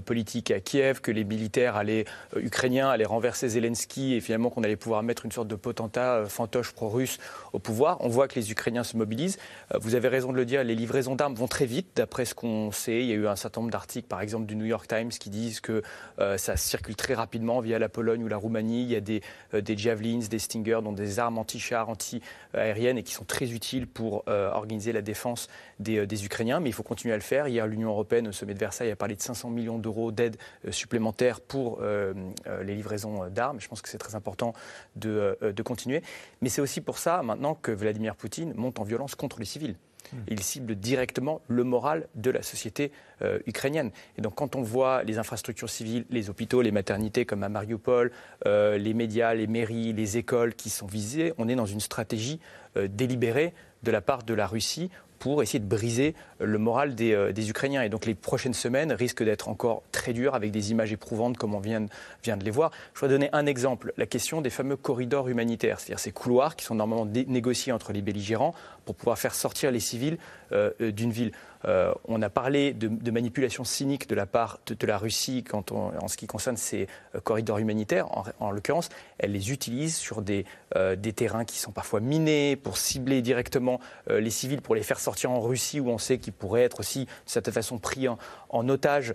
politique 0.04 0.50
à 0.50 0.60
Kiev, 0.60 1.00
que 1.00 1.10
les 1.10 1.24
militaires 1.24 1.76
allaient, 1.76 2.04
ukrainiens 2.36 2.90
allaient 2.90 3.04
renverser 3.04 3.48
Zelensky 3.48 4.14
et 4.14 4.20
finalement 4.20 4.50
qu'on 4.50 4.64
allait 4.64 4.76
pouvoir 4.76 5.02
mettre 5.02 5.24
une 5.24 5.32
sorte 5.32 5.48
de 5.48 5.54
potentat 5.54 6.24
fantoche 6.26 6.72
pro-russe 6.72 7.18
au 7.52 7.58
pouvoir. 7.58 7.98
On 8.00 8.08
voit 8.08 8.28
que 8.28 8.34
les 8.34 8.50
Ukrainiens 8.50 8.84
se 8.84 8.96
mobilisent. 8.96 9.38
Euh, 9.72 9.78
vous 9.80 9.94
avez 9.94 10.08
raison 10.08 10.32
de 10.32 10.36
le 10.36 10.44
dire, 10.44 10.64
les 10.64 10.74
livraisons 10.74 11.14
d'armes 11.14 11.34
vont 11.34 11.48
très 11.48 11.66
vite, 11.66 11.88
d'après 11.96 12.24
ce 12.24 12.34
qu'on 12.34 12.70
sait. 12.72 13.00
Il 13.00 13.06
y 13.06 13.12
a 13.12 13.16
eu 13.16 13.26
un 13.26 13.36
certain 13.36 13.60
nombre 13.60 13.72
d'articles, 13.72 14.08
par 14.08 14.20
exemple 14.20 14.46
du 14.46 14.56
New 14.56 14.64
York 14.64 14.86
Times, 14.88 15.10
qui 15.10 15.30
disent 15.30 15.60
que 15.60 15.82
euh, 16.18 16.36
ça 16.36 16.56
circule 16.56 16.96
très 16.96 17.14
rapidement 17.14 17.60
via 17.60 17.78
la 17.78 17.88
Pologne 17.88 18.22
ou 18.24 18.28
la 18.28 18.36
Roumanie. 18.36 18.82
Il 18.82 18.90
y 18.90 18.96
a 18.96 19.00
des, 19.00 19.22
euh, 19.54 19.60
des 19.60 19.76
javelins, 19.76 20.20
des 20.28 20.38
stingers, 20.38 20.80
donc 20.82 20.96
des 20.96 21.18
armes 21.18 21.38
anti-chars, 21.44 21.88
anti-aériennes, 21.88 22.98
et 22.98 23.02
qui 23.02 23.12
sont 23.12 23.24
très 23.24 23.52
utiles 23.52 23.86
pour 23.86 24.24
organiser 24.26 24.92
la 24.92 25.02
défense 25.02 25.48
des, 25.78 26.06
des, 26.06 26.24
Ukrainiens. 26.24 26.60
Mais 26.60 26.70
il 26.70 26.72
faut 26.72 26.82
continuer 26.82 27.12
à 27.12 27.16
le 27.16 27.22
faire. 27.22 27.46
Hier, 27.48 27.66
l'Union 27.66 27.90
européenne, 27.90 28.28
au 28.28 28.32
sommet 28.32 28.54
de 28.54 28.58
Versailles, 28.58 28.90
a 28.90 28.96
parlé 28.96 29.14
de 29.14 29.22
500 29.22 29.50
millions 29.50 29.78
d'euros 29.78 30.12
d'aide 30.12 30.36
supplémentaire 30.70 31.40
pour 31.40 31.80
les 31.82 32.74
livraisons 32.74 33.28
d'armes. 33.28 33.60
Je 33.60 33.68
pense 33.68 33.82
que 33.82 33.88
c'est 33.88 33.98
très 33.98 34.14
important 34.14 34.54
de, 34.96 35.38
de 35.42 35.62
continuer. 35.62 36.02
Mais 36.40 36.48
c'est 36.48 36.62
aussi 36.62 36.80
pour 36.80 36.98
ça 36.98 37.22
maintenant 37.22 37.54
que 37.54 37.72
Vladimir 37.72 38.16
Poutine 38.16 38.54
monte 38.54 38.80
en 38.80 38.84
violence 38.84 39.14
contre 39.14 39.38
les 39.38 39.44
civils. 39.44 39.76
Hmm. 40.12 40.18
Il 40.28 40.42
cible 40.42 40.74
directement 40.74 41.40
le 41.48 41.64
moral 41.64 42.08
de 42.14 42.30
la 42.30 42.42
société 42.42 42.92
euh, 43.22 43.38
ukrainienne. 43.46 43.90
Et 44.18 44.22
donc 44.22 44.34
quand 44.34 44.56
on 44.56 44.62
voit 44.62 45.02
les 45.04 45.18
infrastructures 45.18 45.70
civiles, 45.70 46.04
les 46.10 46.30
hôpitaux, 46.30 46.62
les 46.62 46.72
maternités 46.72 47.24
comme 47.24 47.42
à 47.42 47.48
Mariupol, 47.48 48.10
euh, 48.46 48.78
les 48.78 48.94
médias, 48.94 49.34
les 49.34 49.46
mairies, 49.46 49.92
les 49.92 50.16
écoles 50.16 50.54
qui 50.54 50.70
sont 50.70 50.86
visées, 50.86 51.32
on 51.38 51.48
est 51.48 51.56
dans 51.56 51.66
une 51.66 51.80
stratégie 51.80 52.40
euh, 52.76 52.88
délibérée 52.88 53.54
de 53.82 53.90
la 53.90 54.00
part 54.00 54.22
de 54.22 54.34
la 54.34 54.46
Russie 54.46 54.90
pour 55.24 55.42
essayer 55.42 55.58
de 55.58 55.64
briser 55.64 56.14
le 56.38 56.58
moral 56.58 56.94
euh, 57.00 57.32
des, 57.32 57.48
Ukrainiens. 57.48 57.82
Et 57.82 57.88
donc 57.88 58.04
les 58.04 58.14
prochaines 58.14 58.52
semaines 58.52 58.92
risquent 58.92 59.22
d'être 59.22 59.48
encore 59.48 59.82
très 59.90 60.12
dures 60.12 60.34
avec 60.34 60.50
des 60.50 60.70
images 60.70 60.92
éprouvantes 60.92 61.38
comme 61.38 61.54
on 61.54 61.60
vient, 61.60 61.86
vient 62.22 62.36
de 62.36 62.44
les 62.44 62.50
voir. 62.50 62.72
Je 62.92 63.00
voudrais 63.00 63.14
donner 63.14 63.30
un 63.32 63.46
exemple, 63.46 63.94
la 63.96 64.04
question 64.04 64.42
des 64.42 64.50
fameux 64.50 64.76
corridors 64.76 65.28
humanitaires, 65.28 65.80
c'est-à-dire 65.80 65.98
ces 65.98 66.12
couloirs 66.12 66.56
qui 66.56 66.66
sont 66.66 66.74
normalement 66.74 67.06
négociés 67.06 67.72
entre 67.72 67.92
les 67.92 68.02
belligérants 68.02 68.54
pour 68.84 68.94
pouvoir 68.94 69.18
faire 69.18 69.34
sortir 69.34 69.70
les 69.70 69.80
civils 69.80 70.18
euh, 70.52 70.70
euh, 70.80 70.92
d'une 70.92 71.10
ville. 71.10 71.32
Euh, 71.66 71.92
on 72.06 72.20
a 72.20 72.28
parlé 72.28 72.74
de, 72.74 73.10
manipulation 73.10 73.64
cynique 73.64 74.06
de 74.08 74.14
la 74.14 74.26
part 74.26 74.60
de, 74.66 74.86
la 74.86 74.98
Russie 74.98 75.42
quand 75.42 75.72
en 75.72 76.08
ce 76.08 76.18
qui 76.18 76.26
concerne 76.26 76.58
ces 76.58 76.88
corridors 77.22 77.56
humanitaires. 77.56 78.06
En, 78.38 78.50
l'occurrence, 78.50 78.90
elle 79.18 79.32
les 79.32 79.50
utilise 79.50 79.96
sur 79.96 80.20
des, 80.20 80.44
des, 80.98 81.12
terrains 81.14 81.46
qui 81.46 81.58
sont 81.58 81.72
parfois 81.72 82.00
minés 82.00 82.56
pour 82.56 82.76
cibler 82.76 83.22
directement 83.22 83.80
les 84.10 84.28
civils, 84.28 84.60
pour 84.60 84.74
les 84.74 84.82
faire 84.82 85.00
sortir 85.00 85.30
en 85.30 85.40
Russie 85.40 85.80
où 85.80 85.88
on 85.88 85.96
sait 85.96 86.18
qu'ils 86.18 86.34
pourraient 86.34 86.64
être 86.64 86.80
aussi 86.80 87.06
de 87.06 87.10
cette 87.24 87.50
façon 87.50 87.78
pris 87.78 88.08
en 88.08 88.68
otage. 88.68 89.14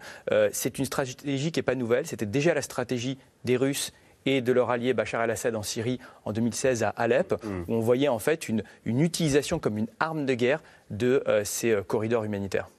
C'est 0.52 0.80
une 0.80 0.86
stratégie 0.86 1.52
qui 1.52 1.60
n'est 1.60 1.64
pas 1.64 1.76
nouvelle. 1.76 2.08
C'était 2.08 2.26
déjà 2.26 2.56
la 2.56 2.64
stratégie 2.64 3.20
des 3.44 3.58
Russes 3.58 3.94
et 4.30 4.42
de 4.42 4.52
leur 4.52 4.70
allié 4.70 4.94
Bachar 4.94 5.24
el-Assad 5.24 5.56
en 5.56 5.64
Syrie 5.64 6.00
en 6.26 6.34
2016 6.34 6.84
à 6.84 6.90
Alep, 6.90 7.34
mm. 7.44 7.64
où 7.68 7.74
on 7.74 7.80
voyait 7.80 8.08
en 8.08 8.20
fait 8.20 8.48
une, 8.50 8.64
utilisation 8.86 9.60
comme 9.60 9.78
une 9.78 9.88
arme 10.00 10.26
de 10.26 10.34
guerre 10.34 10.62
de 10.90 11.24
euh, 11.28 11.44
ces 11.44 11.72
euh, 11.72 11.82
corridors 11.82 12.24
humanitaires. 12.24 12.70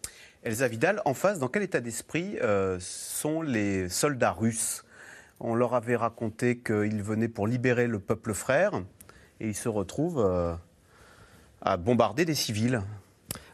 Elsa 0.42 0.68
Vidal, 0.68 1.02
en 1.04 1.14
face, 1.14 1.38
dans 1.38 1.48
quel 1.48 1.62
état 1.62 1.80
d'esprit 1.80 2.38
euh, 2.40 2.78
sont 2.80 3.42
les 3.42 3.88
soldats 3.88 4.32
russes? 4.32 4.84
On 5.40 5.54
leur 5.54 5.74
avait 5.74 5.96
raconté 5.96 6.58
qu'ils 6.58 7.02
venaient 7.02 7.28
pour 7.28 7.46
libérer 7.46 7.86
le 7.86 7.98
peuple 7.98 8.34
frère 8.34 8.74
et 9.40 9.48
ils 9.48 9.56
se 9.56 9.68
retrouvent 9.70 10.58
à 11.62 11.76
bombarder 11.78 12.26
des 12.26 12.34
civils. 12.34 12.82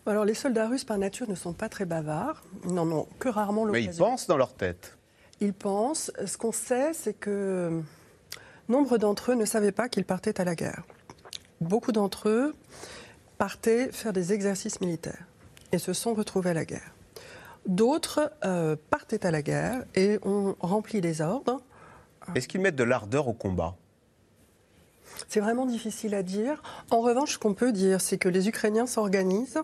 Alors 0.05 0.25
les 0.25 0.35
soldats 0.35 0.69
russes 0.69 0.85
par 0.85 0.99
nature 0.99 1.29
ne 1.29 1.37
sont 1.37 1.53
pas 1.53 1.69
très 1.69 1.85
bavards, 1.85 2.43
ils 2.65 2.75
n'en 2.75 2.91
ont 2.91 3.07
que 3.21 3.29
rarement 3.29 3.65
l'occasion. 3.65 3.89
Mais 3.89 3.95
ils 3.95 3.99
pensent 3.99 4.27
dans 4.27 4.37
leur 4.37 4.55
tête. 4.55 4.97
Ils 5.41 5.53
pensent. 5.53 6.11
Ce 6.25 6.37
qu'on 6.37 6.53
sait, 6.53 6.93
c'est 6.93 7.15
que 7.15 7.83
nombre 8.69 8.99
d'entre 8.99 9.33
eux 9.33 9.35
ne 9.35 9.45
savaient 9.45 9.73
pas 9.73 9.89
qu'ils 9.89 10.05
partaient 10.05 10.41
à 10.41 10.45
la 10.45 10.55
guerre. 10.55 10.83
Beaucoup 11.61 11.93
d'entre 11.93 12.29
eux 12.29 12.55
partaient 13.39 13.91
faire 13.93 14.13
des 14.13 14.33
exercices 14.33 14.81
militaires 14.81 15.25
et 15.73 15.79
se 15.79 15.93
sont 15.93 16.15
retrouvés 16.15 16.51
à 16.51 16.55
la 16.55 16.65
guerre. 16.65 16.95
D'autres 17.67 18.33
euh, 18.45 18.77
partaient 18.91 19.27
à 19.27 19.31
la 19.31 19.43
guerre 19.43 19.85
et 19.95 20.19
ont 20.23 20.57
rempli 20.61 21.01
les 21.01 21.21
ordres. 21.21 21.61
Est-ce 22.35 22.49
qu'ils 22.49 22.61
mettent 22.61 22.77
de 22.77 22.85
l'ardeur 22.85 23.29
au 23.29 23.33
combat? 23.33 23.77
C'est 25.29 25.41
vraiment 25.41 25.67
difficile 25.67 26.15
à 26.15 26.23
dire. 26.23 26.63
En 26.91 27.01
revanche, 27.01 27.35
ce 27.35 27.39
qu'on 27.39 27.55
peut 27.55 27.73
dire, 27.73 28.01
c'est 28.01 28.19
que 28.19 28.29
les 28.29 28.49
Ukrainiens 28.49 28.87
s'organisent 28.87 29.63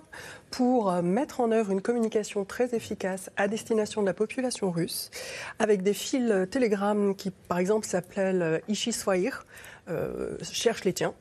pour 0.50 0.90
euh, 0.90 1.02
mettre 1.02 1.40
en 1.40 1.50
œuvre 1.50 1.70
une 1.70 1.82
communication 1.82 2.44
très 2.44 2.74
efficace 2.74 3.30
à 3.36 3.48
destination 3.48 4.02
de 4.02 4.06
la 4.06 4.14
population 4.14 4.70
russe, 4.70 5.10
avec 5.58 5.82
des 5.82 5.94
fils 5.94 6.30
euh, 6.30 6.46
télégrammes 6.46 7.14
qui, 7.14 7.30
par 7.30 7.58
exemple, 7.58 7.86
s'appellent 7.86 8.42
euh, 8.42 8.58
Ishiswair, 8.68 9.46
euh, 9.88 10.36
cherche 10.42 10.84
les 10.84 10.92
tiens, 10.92 11.14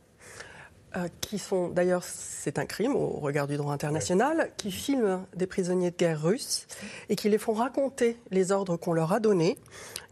qui 1.21 1.39
sont 1.39 1.69
d'ailleurs, 1.69 2.03
c'est 2.03 2.59
un 2.59 2.65
crime 2.65 2.97
au 2.97 3.07
regard 3.07 3.47
du 3.47 3.55
droit 3.55 3.71
international, 3.71 4.51
qui 4.57 4.73
filment 4.73 5.25
des 5.33 5.47
prisonniers 5.47 5.89
de 5.89 5.95
guerre 5.95 6.21
russes 6.21 6.67
et 7.07 7.15
qui 7.15 7.29
les 7.29 7.37
font 7.37 7.53
raconter 7.53 8.17
les 8.29 8.51
ordres 8.51 8.75
qu'on 8.75 8.91
leur 8.91 9.13
a 9.13 9.21
donnés, 9.21 9.57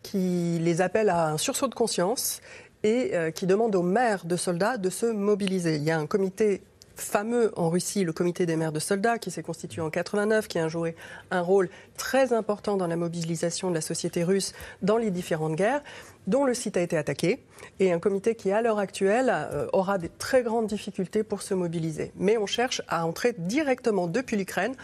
qui 0.04 0.58
les 0.62 0.80
appellent 0.80 1.10
à 1.10 1.28
un 1.28 1.38
sursaut 1.38 1.68
de 1.68 1.76
conscience 1.76 2.40
et 2.84 3.12
euh, 3.14 3.32
qui 3.32 3.46
demande 3.46 3.76
aux 3.76 3.84
maires 3.84 4.26
de 4.26 4.36
soldats 4.36 4.78
de 4.78 4.90
se 4.90 5.06
mobiliser. 5.06 5.76
Il 5.76 5.84
y 5.84 5.92
a 5.92 5.98
un 5.98 6.08
comité 6.08 6.62
fameux 7.00 7.52
en 7.56 7.70
Russie, 7.70 8.04
le 8.04 8.14
comité 8.14 8.46
des 8.46 8.56
maires 8.56 8.72
de 8.72 8.80
soldats, 8.80 9.18
qui 9.18 9.32
s'est 9.32 9.42
constitué 9.42 9.82
en 9.82 9.90
89, 9.90 10.48
qui 10.48 10.60
a 10.60 10.68
joué 10.68 10.96
un 11.32 11.42
rôle 11.42 11.70
très 11.98 12.34
important 12.34 12.78
dans 12.78 12.88
la 12.88 12.96
mobilisation 12.96 13.70
de 13.70 13.76
la 13.76 13.82
société 13.82 14.24
russe 14.24 14.54
dans 14.82 14.98
les 14.98 15.10
différentes 15.10 15.56
guerres, 15.56 15.82
dont 16.28 16.46
le 16.46 16.54
site 16.54 16.78
a 16.78 16.82
été 16.82 16.98
attaqué, 16.98 17.44
et 17.80 17.92
un 17.92 18.00
comité 18.00 18.36
qui, 18.36 18.52
à 18.52 18.62
l'heure 18.62 18.80
actuelle, 18.80 19.32
euh, 19.34 19.68
aura 19.74 19.98
des 19.98 20.10
très 20.10 20.44
grandes 20.44 20.68
difficultés 20.68 21.24
pour 21.24 21.42
se 21.42 21.54
mobiliser. 21.54 22.12
Mais 22.16 22.38
on 22.38 22.46
cherche 22.46 22.82
à 22.88 23.06
entrer 23.06 23.34
directement 23.38 24.08
depuis 24.08 24.38
l'Ukraine 24.38 24.76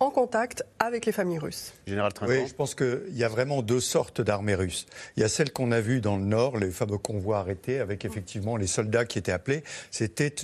en 0.00 0.10
contact 0.10 0.64
avec 0.78 1.04
les 1.04 1.12
familles 1.12 1.38
russes. 1.38 1.74
Général 1.86 2.12
Oui, 2.26 2.46
je 2.48 2.54
pense 2.54 2.74
qu'il 2.74 3.02
y 3.12 3.22
a 3.22 3.28
vraiment 3.28 3.62
deux 3.62 3.80
sortes 3.80 4.22
d'armées 4.22 4.54
russes. 4.54 4.86
Il 5.16 5.20
y 5.20 5.24
a 5.24 5.28
celle 5.28 5.52
qu'on 5.52 5.72
a 5.72 5.80
vue 5.80 6.00
dans 6.00 6.16
le 6.16 6.24
nord, 6.24 6.56
les 6.56 6.70
fameux 6.70 6.98
convois 6.98 7.38
arrêtés, 7.38 7.80
avec 7.80 8.04
effectivement 8.04 8.56
les 8.56 8.66
soldats 8.66 9.04
qui 9.04 9.18
étaient 9.18 9.32
appelés. 9.32 9.62
C'était 9.90 10.34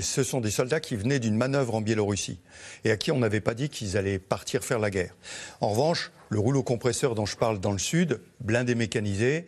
ce 0.00 0.24
sont 0.24 0.40
des 0.40 0.50
soldats 0.50 0.80
qui 0.80 0.96
venaient 0.96 1.20
d'une 1.20 1.36
manœuvre 1.36 1.76
en 1.76 1.80
Biélorussie 1.80 2.40
et 2.84 2.90
à 2.90 2.96
qui 2.96 3.12
on 3.12 3.18
n'avait 3.18 3.40
pas 3.40 3.54
dit 3.54 3.68
qu'ils 3.68 3.96
allaient 3.96 4.18
partir 4.18 4.64
faire 4.64 4.80
la 4.80 4.90
guerre. 4.90 5.14
En 5.60 5.68
revanche, 5.68 6.10
le 6.28 6.40
rouleau 6.40 6.64
compresseur 6.64 7.14
dont 7.14 7.26
je 7.26 7.36
parle 7.36 7.60
dans 7.60 7.70
le 7.70 7.78
sud, 7.78 8.20
blindé 8.40 8.74
mécanisé, 8.74 9.46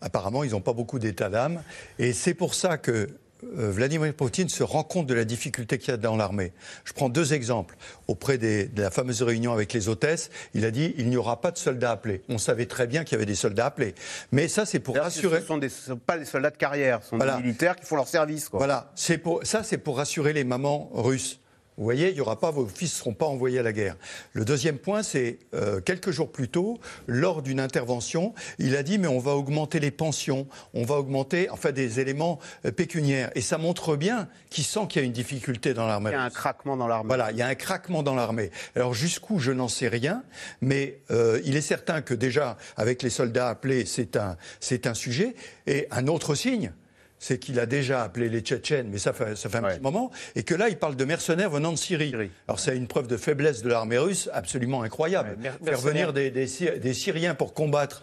apparemment, 0.00 0.42
ils 0.42 0.50
n'ont 0.52 0.60
pas 0.60 0.72
beaucoup 0.72 0.98
d'état 0.98 1.28
d'âme. 1.28 1.62
Et 1.98 2.12
c'est 2.12 2.34
pour 2.34 2.54
ça 2.54 2.78
que 2.78 3.08
Vladimir 3.42 4.12
Poutine 4.14 4.48
se 4.48 4.62
rend 4.62 4.82
compte 4.82 5.06
de 5.06 5.14
la 5.14 5.24
difficulté 5.24 5.78
qu'il 5.78 5.90
y 5.90 5.94
a 5.94 5.96
dans 5.96 6.16
l'armée. 6.16 6.52
Je 6.84 6.92
prends 6.92 7.08
deux 7.08 7.34
exemples. 7.34 7.76
Auprès 8.08 8.38
de 8.38 8.68
la 8.76 8.90
fameuse 8.90 9.22
réunion 9.22 9.52
avec 9.52 9.72
les 9.72 9.88
hôtesses, 9.88 10.30
il 10.54 10.64
a 10.64 10.70
dit 10.70 10.94
il 10.96 11.08
n'y 11.08 11.16
aura 11.16 11.40
pas 11.40 11.50
de 11.50 11.58
soldats 11.58 11.92
appelés. 11.92 12.22
On 12.28 12.38
savait 12.38 12.66
très 12.66 12.86
bien 12.86 13.04
qu'il 13.04 13.12
y 13.12 13.16
avait 13.16 13.26
des 13.26 13.34
soldats 13.34 13.66
appelés. 13.66 13.94
Mais 14.32 14.48
ça, 14.48 14.66
c'est 14.66 14.80
pour 14.80 14.96
rassurer. 14.96 15.42
Ce 15.46 15.52
ne 15.52 15.68
sont, 15.68 15.96
pas 15.96 16.18
des 16.18 16.24
soldats 16.24 16.50
de 16.50 16.56
carrière, 16.56 17.02
ce 17.02 17.10
sont 17.10 17.18
des 17.18 17.42
militaires 17.42 17.76
qui 17.76 17.84
font 17.84 17.96
leur 17.96 18.08
service. 18.08 18.48
Voilà. 18.52 18.92
Pour... 19.22 19.40
Ça, 19.44 19.62
c'est 19.62 19.78
pour 19.78 19.96
rassurer 19.98 20.32
les 20.32 20.44
mamans 20.44 20.90
russes. 20.94 21.40
Vous 21.76 21.84
voyez, 21.84 22.10
il 22.10 22.16
y 22.16 22.20
aura 22.20 22.40
pas, 22.40 22.50
vos 22.50 22.66
fils 22.66 22.94
ne 22.94 22.98
seront 22.98 23.14
pas 23.14 23.26
envoyés 23.26 23.58
à 23.58 23.62
la 23.62 23.72
guerre. 23.72 23.96
Le 24.32 24.44
deuxième 24.46 24.78
point, 24.78 25.02
c'est 25.02 25.38
euh, 25.54 25.80
quelques 25.80 26.10
jours 26.10 26.32
plus 26.32 26.48
tôt, 26.48 26.78
lors 27.06 27.42
d'une 27.42 27.60
intervention, 27.60 28.32
il 28.58 28.76
a 28.76 28.82
dit 28.82 28.98
mais 28.98 29.08
on 29.08 29.18
va 29.18 29.32
augmenter 29.32 29.78
les 29.78 29.90
pensions, 29.90 30.46
on 30.72 30.84
va 30.84 30.94
augmenter, 30.94 31.50
enfin 31.50 31.72
des 31.72 32.00
éléments 32.00 32.38
euh, 32.64 32.70
pécuniaires. 32.70 33.30
Et 33.34 33.42
ça 33.42 33.58
montre 33.58 33.96
bien 33.96 34.28
qu'il 34.48 34.64
sent 34.64 34.86
qu'il 34.88 35.02
y 35.02 35.04
a 35.04 35.06
une 35.06 35.12
difficulté 35.12 35.74
dans 35.74 35.86
l'armée. 35.86 36.10
Il 36.10 36.14
y 36.14 36.16
a 36.16 36.22
un 36.22 36.30
craquement 36.30 36.76
dans 36.78 36.88
l'armée. 36.88 37.08
Voilà, 37.08 37.30
il 37.30 37.36
y 37.36 37.42
a 37.42 37.46
un 37.46 37.54
craquement 37.54 38.02
dans 38.02 38.14
l'armée. 38.14 38.50
Alors 38.74 38.94
jusqu'où, 38.94 39.38
je 39.38 39.52
n'en 39.52 39.68
sais 39.68 39.88
rien, 39.88 40.22
mais 40.62 41.00
euh, 41.10 41.40
il 41.44 41.56
est 41.56 41.60
certain 41.60 42.00
que 42.00 42.14
déjà, 42.14 42.56
avec 42.76 43.02
les 43.02 43.10
soldats 43.10 43.50
appelés, 43.50 43.84
c'est 43.84 44.16
un, 44.16 44.36
c'est 44.60 44.86
un 44.86 44.94
sujet. 44.94 45.34
Et 45.66 45.88
un 45.90 46.06
autre 46.06 46.34
signe, 46.34 46.72
c'est 47.18 47.38
qu'il 47.38 47.58
a 47.60 47.66
déjà 47.66 48.02
appelé 48.02 48.28
les 48.28 48.40
Tchétchènes, 48.40 48.88
mais 48.90 48.98
ça 48.98 49.12
fait, 49.12 49.36
ça 49.36 49.48
fait 49.48 49.58
un 49.58 49.62
petit 49.62 49.80
moment, 49.80 50.10
et 50.34 50.42
que 50.42 50.54
là, 50.54 50.68
il 50.68 50.76
parle 50.76 50.96
de 50.96 51.04
mercenaires 51.04 51.50
venant 51.50 51.72
de 51.72 51.78
Syrie. 51.78 52.14
Alors, 52.48 52.60
c'est 52.60 52.76
une 52.76 52.86
preuve 52.86 53.06
de 53.06 53.16
faiblesse 53.16 53.62
de 53.62 53.68
l'armée 53.68 53.98
russe 53.98 54.28
absolument 54.32 54.82
incroyable. 54.82 55.36
Faire 55.64 55.80
venir 55.80 56.12
des, 56.12 56.46
Syriens 56.94 57.34
pour 57.34 57.54
combattre. 57.54 58.02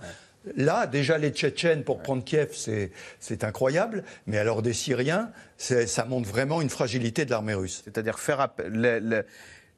Là, 0.57 0.87
déjà, 0.87 1.17
les 1.17 1.29
Tchétchènes 1.29 1.83
pour 1.83 2.01
prendre 2.01 2.23
Kiev, 2.23 2.49
c'est 3.19 3.43
incroyable. 3.43 4.03
Mais 4.27 4.37
alors, 4.37 4.61
des 4.61 4.73
Syriens, 4.73 5.31
ça 5.57 6.05
montre 6.05 6.27
vraiment 6.27 6.61
une 6.61 6.69
fragilité 6.69 7.25
de 7.25 7.31
l'armée 7.31 7.53
russe. 7.53 7.81
C'est-à-dire 7.83 8.19
faire 8.19 8.39
appel. 8.39 9.23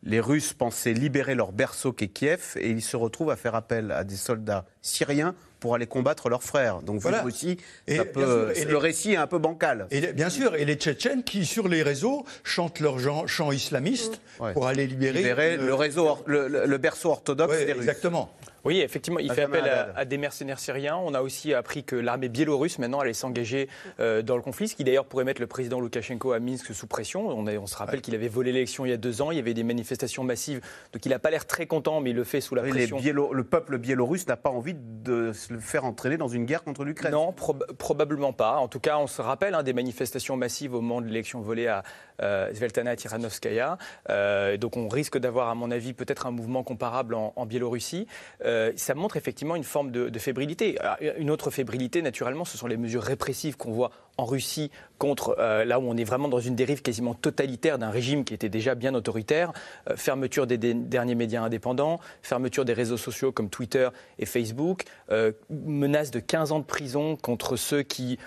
Les, 0.04 0.20
Russes 0.20 0.54
pensaient 0.54 0.94
libérer 0.94 1.34
leur 1.34 1.52
berceau 1.52 1.92
qu'est 1.92 2.10
Kiev 2.10 2.58
et 2.58 2.70
ils 2.70 2.84
se 2.84 2.96
retrouvent 2.96 3.32
à 3.32 3.36
faire 3.36 3.56
appel 3.56 3.92
à 3.92 4.04
des 4.04 4.18
soldats 4.18 4.66
syriens 4.84 5.34
pour 5.66 5.74
aller 5.74 5.88
combattre 5.88 6.30
leurs 6.30 6.44
frères. 6.44 6.84
Donc 6.84 7.02
voilà. 7.02 7.26
aussi, 7.26 7.58
et, 7.88 7.98
le 7.98 8.78
récit 8.78 9.14
est 9.14 9.18
un 9.18 9.26
peu 9.26 9.40
bancal. 9.40 9.88
Et 9.90 10.14
bien 10.14 10.30
sûr, 10.30 10.54
et 10.54 10.64
les 10.64 10.76
Tchétchènes 10.76 11.24
qui, 11.24 11.44
sur 11.44 11.68
les 11.68 11.82
réseaux, 11.82 12.24
chantent 12.44 12.80
leurs 12.82 13.00
chants 13.28 13.52
islamistes 13.52 14.22
pour 14.54 14.68
aller 14.68 14.86
libérer, 14.86 15.58
le, 15.58 15.74
réseau, 15.74 16.20
le, 16.28 16.78
berceau 16.78 17.10
orthodoxe 17.10 17.58
des 17.58 17.74
Russes. 17.74 17.78
Exactement. 17.78 18.32
Oui, 18.66 18.80
effectivement, 18.80 19.20
il 19.20 19.32
fait 19.32 19.44
appel 19.44 19.70
à, 19.96 20.06
des 20.06 20.18
mercenaires 20.18 20.60
syriens. 20.60 20.98
On 20.98 21.14
a 21.14 21.22
aussi 21.22 21.54
appris 21.54 21.84
que 21.84 21.96
l'armée 21.96 22.30
biélorusse, 22.30 22.80
maintenant, 22.80 23.00
allait 23.00 23.14
s'engager 23.14 23.70
euh, 24.00 24.22
dans 24.22 24.36
le 24.36 24.42
conflit, 24.42 24.68
ce 24.68 24.76
qui 24.76 24.84
d'ailleurs 24.84 25.06
pourrait 25.06 25.24
mettre 25.24 25.42
le 25.42 25.48
président 25.48 25.80
Loukachenko 25.80 26.34
à 26.34 26.40
Minsk 26.40 26.74
sous 26.74 26.88
pression. 26.88 27.28
On, 27.28 27.48
on 27.48 27.68
se 27.68 27.76
rappelle 27.76 28.02
qu'il 28.02 28.16
avait 28.16 28.28
volé 28.28 28.52
l'élection 28.52 28.86
il 28.86 28.90
y 28.90 28.94
a 28.94 28.98
deux 28.98 29.22
ans, 29.22 29.32
il 29.32 29.38
y 29.38 29.40
avait 29.40 29.54
des 29.54 29.64
manifestations 29.64 30.24
massives, 30.24 30.62
donc 30.94 31.06
il 31.06 31.10
n'a 31.10 31.20
pas 31.20 31.30
l'air 31.30 31.46
très 31.46 31.68
content, 31.68 32.02
mais 32.02 32.10
il 32.10 32.16
le 32.16 32.24
fait 32.24 32.42
sous 32.42 32.56
la 32.56 32.64
pression. 32.64 33.00
le 33.00 33.44
peuple 33.44 33.78
biélorusse 33.78 34.28
n'a 34.28 34.38
pas 34.38 34.50
envie 34.50 34.76
de 34.76 35.32
se 35.34 35.58
faire 35.60 35.86
entraîner 35.86 36.18
dans 36.18 36.28
une 36.28 36.46
guerre 36.46 36.64
contre 36.64 36.84
l'Ukraine. 36.84 37.12
Non, 37.12 37.34
probablement 37.34 38.34
pas. 38.34 38.58
En 38.58 38.68
tout 38.68 38.80
cas, 38.80 38.98
on 38.98 39.08
se 39.08 39.22
rappelle 39.22 39.54
hein, 39.54 39.64
des 39.64 39.74
manifestations 39.74 40.38
massives 40.38 40.74
au 40.74 40.82
moment 40.82 41.02
de 41.02 41.08
l'élection 41.08 41.42
volée 41.42 41.68
à 41.68 41.84
euh, 42.22 42.54
Sveltana 42.54 42.96
Tiranovskaya. 42.96 43.78
Euh, 44.10 44.58
donc 44.58 44.78
on 44.78 44.88
risque 44.88 45.18
d'avoir, 45.18 45.50
à 45.50 45.56
mon 45.56 45.72
avis, 45.72 45.94
peut-être 45.94 46.26
un 46.26 46.32
mouvement 46.32 46.64
comparable 46.64 47.16
en, 47.16 47.46
Biélorussie. 47.46 48.08
Euh, 48.44 48.55
ça 48.76 48.96
montre 48.96 49.18
effectivement 49.18 49.56
une 49.56 49.64
forme 49.64 49.92
de, 49.92 50.20
fébrilité. 50.20 50.78
Une 51.18 51.30
autre 51.30 51.52
fébrilité, 51.52 52.02
naturellement, 52.02 52.46
ce 52.46 52.58
sont 52.58 52.68
les 52.68 52.78
mesures 52.78 53.04
répressives 53.04 53.58
qu'on 53.58 53.72
voit 53.72 53.92
en 54.18 54.26
Russie 54.26 54.72
contre 54.98 55.36
euh, 55.40 55.66
là 55.66 55.80
où 55.80 55.84
on 55.84 55.98
est 55.98 56.04
vraiment 56.04 56.28
dans 56.28 56.40
une 56.40 56.56
dérive 56.56 56.82
quasiment 56.82 57.14
totalitaire 57.14 57.78
d'un 57.78 57.90
régime 57.90 58.24
qui 58.24 58.34
était 58.34 58.50
déjà 58.50 58.76
bien 58.76 58.96
autoritaire, 58.96 59.52
euh, 59.90 59.98
fermeture 59.98 60.48
des, 60.48 60.58
derniers 60.58 61.16
médias 61.16 61.42
indépendants, 61.42 62.00
fermeture 62.22 62.64
des 62.64 62.74
réseaux 62.74 62.98
sociaux 62.98 63.32
comme 63.32 63.50
Twitter 63.50 63.90
et 64.20 64.26
Facebook, 64.26 64.84
euh, 65.12 65.34
menace 65.50 66.12
de 66.12 66.20
15 66.20 66.54
ans 66.54 66.60
de 66.60 66.66
prison 66.66 67.16
contre 67.16 67.56
ceux 67.56 67.84
qui 67.84 68.18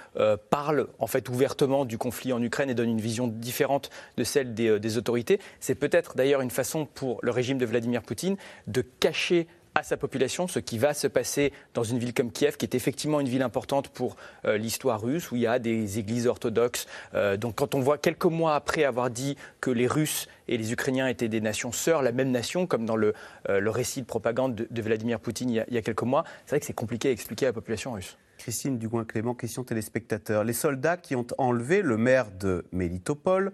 parlent 0.51 0.89
en 0.99 1.07
fait 1.07 1.29
ouvertement 1.29 1.85
du 1.85 1.99
conflit 1.99 2.33
en 2.33 2.43
Ukraine 2.43 2.71
et 2.71 2.75
donnent 2.75 2.91
une 2.91 3.01
vision 3.01 3.27
différente 3.29 3.91
de 4.17 4.25
celle 4.25 4.55
des 4.55 4.99
autorités. 4.99 5.41
C'est 5.61 5.75
peut-être 5.75 6.17
d'ailleurs 6.17 6.41
une 6.41 6.51
façon 6.51 6.87
pour 6.87 7.19
le 7.23 7.31
régime 7.31 7.59
de 7.59 7.67
Vladimir 7.67 8.03
Poutine 8.03 8.37
de 8.67 8.83
cacher 8.83 9.47
à 9.79 9.83
sa 9.83 9.97
population 9.97 10.49
ce 10.49 10.59
qui 10.59 10.79
va 10.79 10.93
se 10.93 11.07
passer 11.07 11.53
dans 11.75 11.85
une 11.85 11.99
ville 11.99 12.13
comme 12.13 12.31
Kiev, 12.31 12.57
qui 12.57 12.67
est 12.67 12.75
effectivement 12.75 13.21
une 13.21 13.29
ville 13.29 13.43
importante 13.43 13.89
pour 13.89 14.17
euh, 14.45 14.59
l'histoire 14.59 15.01
russe, 15.01 15.31
où 15.31 15.37
il 15.37 15.43
y 15.43 15.47
a 15.47 15.59
des 15.59 15.99
églises 15.99 16.27
orthodoxes. 16.27 16.87
Euh, 17.15 17.37
donc 17.37 17.57
quand 17.57 17.75
on 17.75 17.81
voit 17.81 17.99
quelques 17.99 18.25
mois 18.25 18.55
après 18.55 18.85
avoir 18.85 19.11
dit 19.11 19.37
que 19.61 19.71
les 19.71 19.87
Russes 19.87 20.29
et 20.49 20.59
les 20.59 20.73
Ukrainiens 20.73 21.07
étaient 21.07 21.29
des 21.29 21.41
nations 21.41 21.73
sœurs, 21.73 22.03
la 22.03 22.13
même 22.13 22.31
nation, 22.31 22.67
comme 22.67 22.85
dans 22.85 22.97
le, 22.97 23.15
euh, 23.49 23.71
récit 23.71 24.03
de 24.03 24.07
propagande 24.07 24.55
de, 24.55 24.83
Vladimir 24.83 25.21
Poutine 25.21 25.51
il 25.51 25.65
y, 25.69 25.79
a, 25.79 25.83
quelques 25.83 26.03
mois, 26.03 26.25
c'est 26.47 26.51
vrai 26.51 26.61
que 26.61 26.67
c'est 26.67 26.73
compliqué 26.73 27.09
à 27.09 27.13
expliquer 27.13 27.47
à 27.47 27.49
la 27.51 27.53
population 27.53 27.93
russe. 27.93 28.17
Christine 28.39 28.79
Dugouin-Clément, 28.79 29.35
question 29.35 29.65
téléspectateur. 29.65 30.45
Les 30.45 30.53
soldats 30.53 30.97
qui 30.97 31.17
ont 31.17 31.27
enlevé 31.39 31.83
le 31.83 31.97
maire 31.97 32.31
de 32.31 32.65
Mélitopol 32.73 33.53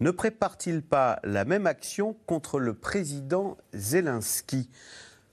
ne 0.00 0.10
préparent-ils 0.10 0.82
pas 0.82 1.20
la 1.22 1.44
même 1.44 1.66
action 1.66 2.16
contre 2.26 2.58
le 2.58 2.74
président 2.74 3.56
Zelensky? 3.72 4.68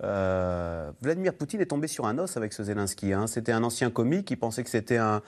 Euh, 0.03 0.91
Vladimir 1.01 1.33
Poutine 1.33 1.61
est 1.61 1.67
tombé 1.67 1.87
sur 1.87 2.05
un 2.05 2.17
os 2.17 2.37
avec 2.37 2.53
ce 2.53 2.63
Zelensky. 2.63 3.13
Hein. 3.13 3.27
C'était 3.27 3.51
un 3.51 3.63
ancien 3.63 3.89
comique 3.89 4.25
qui 4.25 4.35
pensait 4.35 4.63
que 4.63 4.69
c'était 4.69 4.97
un, 4.97 5.21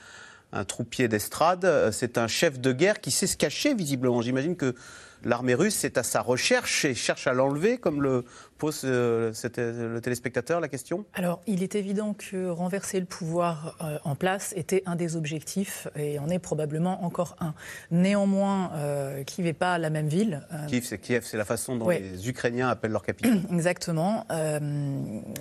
un 0.54 0.64
troupier 0.64 1.08
d'estrade. 1.08 1.66
Euh, 1.66 1.92
c'est 1.92 2.18
un 2.18 2.28
chef 2.28 2.60
de 2.60 2.72
guerre 2.72 3.02
qui 3.02 3.12
sait 3.12 3.28
se 3.28 3.38
cacher 3.38 3.74
visiblement. 3.74 4.22
J'imagine 4.22 4.56
que 4.56 4.76
l'armée 5.24 5.56
russe 5.56 5.84
est 5.84 5.98
à 5.98 6.04
sa 6.04 6.22
recherche 6.22 6.86
et 6.86 6.96
cherche 6.96 7.28
à 7.28 7.34
l'enlever, 7.34 7.78
comme 7.78 8.02
le 8.02 8.26
pose 8.64 8.84
euh, 8.86 9.34
le 9.58 10.00
téléspectateur 10.00 10.62
la 10.62 10.70
question? 10.70 11.04
Alors, 11.14 11.42
il 11.48 11.64
est 11.64 11.76
évident 11.76 12.14
que 12.14 12.48
renverser 12.48 12.98
le 12.98 13.06
pouvoir 13.06 13.76
euh, 13.82 13.98
en 14.06 14.16
place 14.16 14.54
était 14.56 14.84
un 14.86 14.96
des 14.96 15.18
objectifs 15.18 15.90
et 15.98 16.18
en 16.18 16.30
est 16.30 16.40
probablement 16.40 17.04
encore 17.04 17.36
un. 17.42 17.56
Néanmoins, 17.92 18.72
euh, 18.76 19.26
Kiev 19.26 19.46
n'est 19.46 19.52
pas 19.52 19.78
la 19.80 19.90
même 19.90 20.08
ville. 20.08 20.48
Kiev, 20.70 20.86
c'est 20.86 20.98
Kiev, 20.98 21.26
c'est 21.26 21.36
la 21.36 21.44
façon 21.44 21.76
dont 21.76 21.90
les 21.90 22.30
Ukrainiens 22.30 22.70
appellent 22.70 22.92
leur 22.92 23.04
capitale. 23.04 23.42
Exactement. 23.52 24.26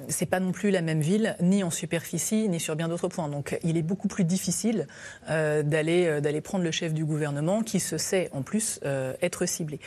c'est 0.09 0.27
pas 0.27 0.41
non 0.41 0.51
plus 0.51 0.73
la 0.73 0.83
même 0.83 1.01
ville, 1.01 1.37
ni 1.41 1.63
en 1.63 1.71
superficie, 1.71 2.49
ni 2.49 2.59
sur 2.59 2.75
bien 2.75 2.89
d'autres 2.89 3.09
points. 3.09 3.29
Donc, 3.29 3.57
il 3.63 3.77
est 3.77 3.83
beaucoup 3.83 4.09
plus 4.09 4.25
difficile 4.25 4.89
d'aller 5.29 6.21
d'aller 6.21 6.41
prendre 6.41 6.65
le 6.65 6.73
chef 6.73 6.93
du 6.93 7.05
gouvernement, 7.05 7.63
qui 7.63 7.79
se 7.79 7.99
sait 7.99 8.31
en 8.33 8.43
plus 8.43 8.81
être 9.21 9.47
ciblé. 9.47 9.79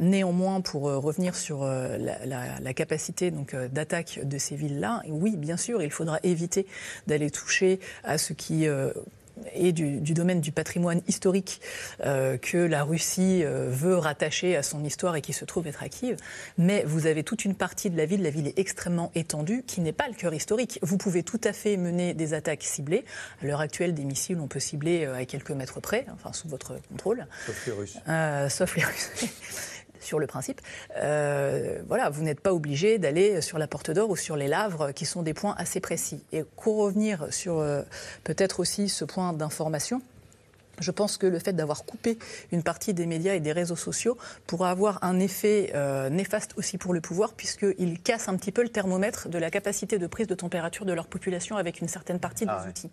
néanmoins, 0.00 0.60
pour 0.60 0.82
revenir 0.82 1.36
sur 1.36 1.64
la, 1.64 2.15
capacité 2.76 3.30
donc 3.32 3.54
euh, 3.54 3.68
d'attaque 3.68 4.20
de 4.22 4.38
ces 4.38 4.54
villes-là, 4.54 5.02
oui, 5.08 5.36
bien 5.36 5.56
sûr, 5.56 5.82
il 5.82 5.90
faudra 5.90 6.20
éviter 6.22 6.66
d'aller 7.06 7.30
toucher 7.30 7.80
à 8.04 8.18
ce 8.18 8.32
qui 8.32 8.68
euh, 8.68 8.92
est 9.54 9.72
du, 9.72 10.00
domaine 10.00 10.40
du 10.40 10.52
patrimoine 10.52 11.00
historique 11.08 11.60
euh, 12.04 12.38
que 12.38 12.58
la 12.58 12.84
Russie 12.84 13.42
veut 13.44 13.96
rattacher 13.96 14.56
à 14.56 14.62
son 14.62 14.84
histoire 14.84 15.16
et 15.16 15.20
qui 15.20 15.32
se 15.32 15.44
trouve 15.44 15.66
être 15.66 15.82
acquise. 15.82 16.16
Mais 16.58 16.84
vous 16.86 17.06
avez 17.06 17.22
toute 17.22 17.44
une 17.44 17.54
partie 17.54 17.90
de 17.90 17.96
la 17.96 18.06
ville, 18.06 18.22
la 18.22 18.30
ville 18.30 18.46
est 18.46 18.58
extrêmement 18.58 19.10
étendue, 19.14 19.62
qui 19.66 19.80
n'est 19.80 19.92
pas 19.92 20.08
le 20.08 20.14
cœur 20.14 20.32
historique. 20.32 20.78
Vous 20.82 20.96
pouvez 20.96 21.22
tout 21.22 21.40
à 21.44 21.52
fait 21.52 21.76
mener 21.76 22.14
des 22.14 22.32
attaques 22.34 22.62
ciblées. 22.62 23.04
À 23.42 23.46
l'heure 23.46 23.60
actuelle, 23.60 23.94
des 23.94 24.04
missiles, 24.04 24.38
on 24.40 24.48
peut 24.48 24.60
cibler 24.60 25.04
à 25.06 25.24
quelques 25.26 25.50
mètres 25.50 25.80
près, 25.80 26.06
enfin 26.14 26.32
sous 26.32 26.48
votre 26.48 26.80
contrôle. 26.88 27.26
Sauf 27.46 27.66
les 27.66 27.72
Russes. 27.72 27.98
sauf 28.50 28.76
les 28.76 28.84
Russes. 28.84 29.10
sur 30.00 30.18
le 30.18 30.26
principe, 30.26 30.60
euh, 30.96 31.80
voilà, 31.88 32.10
vous 32.10 32.22
n'êtes 32.22 32.40
pas 32.40 32.52
obligé 32.52 32.98
d'aller 32.98 33.40
sur 33.40 33.58
la 33.58 33.66
Porte 33.66 33.90
d'Or 33.90 34.10
ou 34.10 34.16
sur 34.16 34.36
les 34.36 34.48
Lavres, 34.48 34.92
qui 34.92 35.06
sont 35.06 35.22
des 35.22 35.34
points 35.34 35.54
assez 35.58 35.80
précis. 35.80 36.22
Et 36.32 36.44
pour 36.66 36.78
revenir 36.78 37.28
sur 37.30 37.58
euh, 37.58 37.82
peut-être 38.24 38.60
aussi 38.60 38.88
ce 38.88 39.04
point 39.04 39.32
d'information, 39.32 40.02
je 40.80 40.90
pense 40.90 41.16
que 41.16 41.26
le 41.26 41.38
fait 41.38 41.52
d'avoir 41.52 41.84
coupé 41.84 42.18
une 42.52 42.62
partie 42.62 42.94
des 42.94 43.06
médias 43.06 43.34
et 43.34 43.40
des 43.40 43.52
réseaux 43.52 43.76
sociaux 43.76 44.16
pourra 44.46 44.70
avoir 44.70 45.02
un 45.02 45.18
effet 45.20 45.72
euh, 45.74 46.08
néfaste 46.10 46.52
aussi 46.56 46.78
pour 46.78 46.92
le 46.92 47.00
pouvoir, 47.00 47.34
puisqu'il 47.34 48.00
casse 48.00 48.28
un 48.28 48.36
petit 48.36 48.52
peu 48.52 48.62
le 48.62 48.68
thermomètre 48.68 49.28
de 49.28 49.38
la 49.38 49.50
capacité 49.50 49.98
de 49.98 50.06
prise 50.06 50.26
de 50.26 50.34
température 50.34 50.84
de 50.84 50.92
leur 50.92 51.06
population 51.06 51.56
avec 51.56 51.80
une 51.80 51.88
certaine 51.88 52.18
partie 52.18 52.44
des 52.44 52.52
ah 52.52 52.66
outils. 52.68 52.90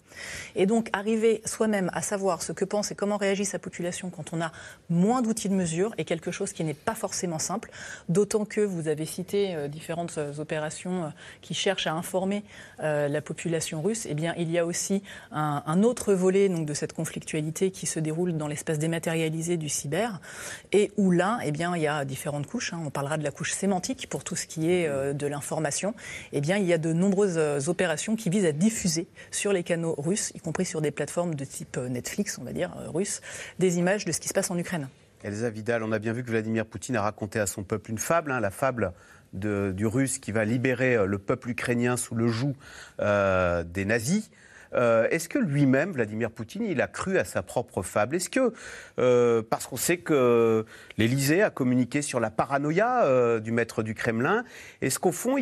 Et 0.55 0.65
donc, 0.65 0.89
arriver 0.93 1.41
soi-même 1.45 1.89
à 1.93 2.01
savoir 2.01 2.41
ce 2.41 2.51
que 2.51 2.65
pense 2.65 2.91
et 2.91 2.95
comment 2.95 3.17
réagit 3.17 3.45
sa 3.45 3.59
population 3.59 4.09
quand 4.09 4.33
on 4.33 4.41
a 4.41 4.51
moins 4.89 5.21
d'outils 5.21 5.49
de 5.49 5.55
mesure 5.55 5.93
est 5.97 6.05
quelque 6.05 6.31
chose 6.31 6.53
qui 6.53 6.63
n'est 6.63 6.73
pas 6.73 6.95
forcément 6.95 7.39
simple, 7.39 7.71
d'autant 8.09 8.45
que 8.45 8.61
vous 8.61 8.87
avez 8.87 9.05
cité 9.05 9.55
euh, 9.55 9.67
différentes 9.67 10.17
euh, 10.17 10.33
opérations 10.39 11.11
qui 11.41 11.53
cherchent 11.53 11.87
à 11.87 11.93
informer 11.93 12.43
la 12.79 13.21
population 13.21 13.81
russe. 13.81 14.05
Eh 14.09 14.13
bien, 14.13 14.33
il 14.37 14.51
y 14.51 14.57
a 14.57 14.65
aussi 14.65 15.03
un, 15.31 15.63
un 15.65 15.83
autre 15.83 16.13
volet 16.13 16.49
donc, 16.49 16.65
de 16.65 16.73
cette 16.73 16.93
conflictualité 16.93 17.71
qui 17.73 17.85
se 17.85 17.99
déroule 17.99 18.37
dans 18.37 18.47
l'espace 18.47 18.79
dématérialisé 18.79 19.57
du 19.57 19.67
cyber, 19.67 20.21
et 20.71 20.91
où 20.95 21.11
là, 21.11 21.39
eh 21.43 21.51
bien, 21.51 21.75
il 21.75 21.81
y 21.81 21.87
a 21.87 22.05
différentes 22.05 22.47
couches. 22.47 22.73
Hein. 22.73 22.81
On 22.85 22.89
parlera 22.89 23.17
de 23.17 23.23
la 23.23 23.31
couche 23.31 23.51
sémantique 23.51 24.07
pour 24.09 24.23
tout 24.23 24.35
ce 24.35 24.47
qui 24.47 24.71
est 24.71 24.87
euh, 24.87 25.13
de 25.13 25.27
l'information. 25.27 25.93
Eh 26.31 26.41
bien, 26.41 26.57
il 26.57 26.65
y 26.65 26.73
a 26.73 26.77
de 26.77 26.93
nombreuses 26.93 27.37
euh, 27.37 27.59
opérations 27.67 28.15
qui 28.15 28.29
visent 28.29 28.45
à 28.45 28.51
diffuser 28.51 29.07
sur 29.31 29.51
les 29.51 29.63
canaux 29.63 29.95
russes, 29.97 30.31
y 30.35 30.39
compris 30.39 30.65
sur 30.65 30.81
des 30.81 30.91
plateformes 30.91 31.35
de 31.35 31.43
type 31.45 31.77
euh, 31.77 31.89
Netflix, 31.89 32.37
on 32.39 32.43
va 32.43 32.53
dire, 32.53 32.71
russe, 32.93 33.21
des 33.59 33.77
images 33.77 34.05
de 34.05 34.11
ce 34.11 34.19
qui 34.19 34.29
se 34.29 34.33
passe 34.33 34.51
en 34.51 34.57
Ukraine. 34.57 34.87
Elsa 35.23 35.49
Vidal, 35.49 35.83
on 35.83 35.91
a 35.91 35.99
bien 35.99 36.13
vu 36.13 36.23
que 36.23 36.29
Vladimir 36.29 36.65
Poutine 36.65 36.95
a 36.95 37.01
raconté 37.01 37.39
à 37.39 37.47
son 37.47 37.63
peuple 37.63 37.91
une 37.91 37.97
fable, 37.97 38.31
hein, 38.31 38.39
la 38.39 38.51
fable 38.51 38.93
du 39.33 39.87
russe 39.87 40.19
qui 40.19 40.31
va 40.31 40.45
libérer 40.45 41.07
le 41.07 41.17
peuple 41.17 41.49
ukrainien 41.49 41.97
sous 41.97 42.13
le 42.13 42.27
joug 42.27 42.53
des 42.99 43.85
nazis. 43.85 44.29
Euh, 44.73 45.07
est-ce 45.09 45.29
que 45.29 45.39
lui-même, 45.39 45.91
Vladimir 45.91 46.31
Poutine, 46.31 46.63
il 46.63 46.81
a 46.81 46.87
cru 46.87 47.17
à 47.17 47.25
sa 47.25 47.41
propre 47.41 47.81
fable? 47.81 48.15
Est-ce 48.15 48.29
que, 48.29 48.53
euh, 48.99 49.41
parce 49.47 49.67
qu'on 49.67 49.77
sait 49.77 49.97
que 49.97 50.65
l'Élysée 50.97 51.41
a 51.43 51.49
communiqué 51.49 52.01
sur 52.01 52.19
la 52.19 52.29
paranoïa 52.29 53.05
euh, 53.05 53.39
du 53.39 53.51
maître 53.51 53.83
du 53.83 53.93
Kremlin, 53.93 54.43
est-ce 54.81 54.99
qu'au 54.99 55.11
fond, 55.11 55.35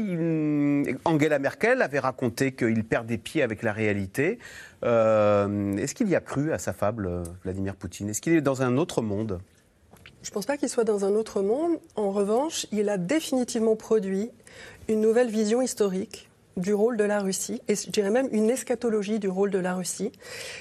Angela 1.06 1.40
Merkel 1.40 1.82
avait 1.82 2.00
raconté 2.00 2.54
qu'il 2.54 2.84
perd 2.84 3.06
des 3.06 3.18
pieds 3.18 3.44
avec 3.44 3.64
la 3.64 3.74
réalité? 3.74 4.40
Est-ce 4.84 5.94
qu'il 5.94 6.10
y 6.10 6.16
a 6.16 6.22
cru 6.22 6.52
à 6.52 6.58
sa 6.58 6.74
fable, 6.74 7.24
Vladimir 7.44 7.76
Poutine? 7.76 8.10
Est-ce 8.10 8.22
qu'il 8.22 8.34
est 8.34 8.42
dans 8.42 8.64
un 8.64 8.78
autre 8.78 9.02
monde? 9.02 9.40
Je 10.24 10.30
ne 10.30 10.34
pense 10.34 10.46
pas 10.46 10.58
qu'il 10.58 10.70
soit 10.70 10.84
dans 10.84 11.06
un 11.06 11.14
autre 11.14 11.42
monde. 11.42 11.80
En 11.96 12.12
revanche, 12.12 12.68
il 12.72 12.90
a 12.90 12.98
définitivement 12.98 13.76
produit 13.76 14.30
une 14.88 15.02
nouvelle 15.02 15.30
vision 15.30 15.62
historique 15.62 16.31
du 16.58 16.74
rôle 16.74 16.98
de 16.98 17.04
la 17.04 17.20
Russie, 17.20 17.62
et 17.68 17.76
je 17.76 17.90
dirais 17.90 18.10
même 18.10 18.28
une 18.32 18.50
eschatologie 18.50 19.20
du 19.20 19.30
rôle 19.30 19.52
de 19.52 19.60
la 19.60 19.74
Russie, 19.74 20.12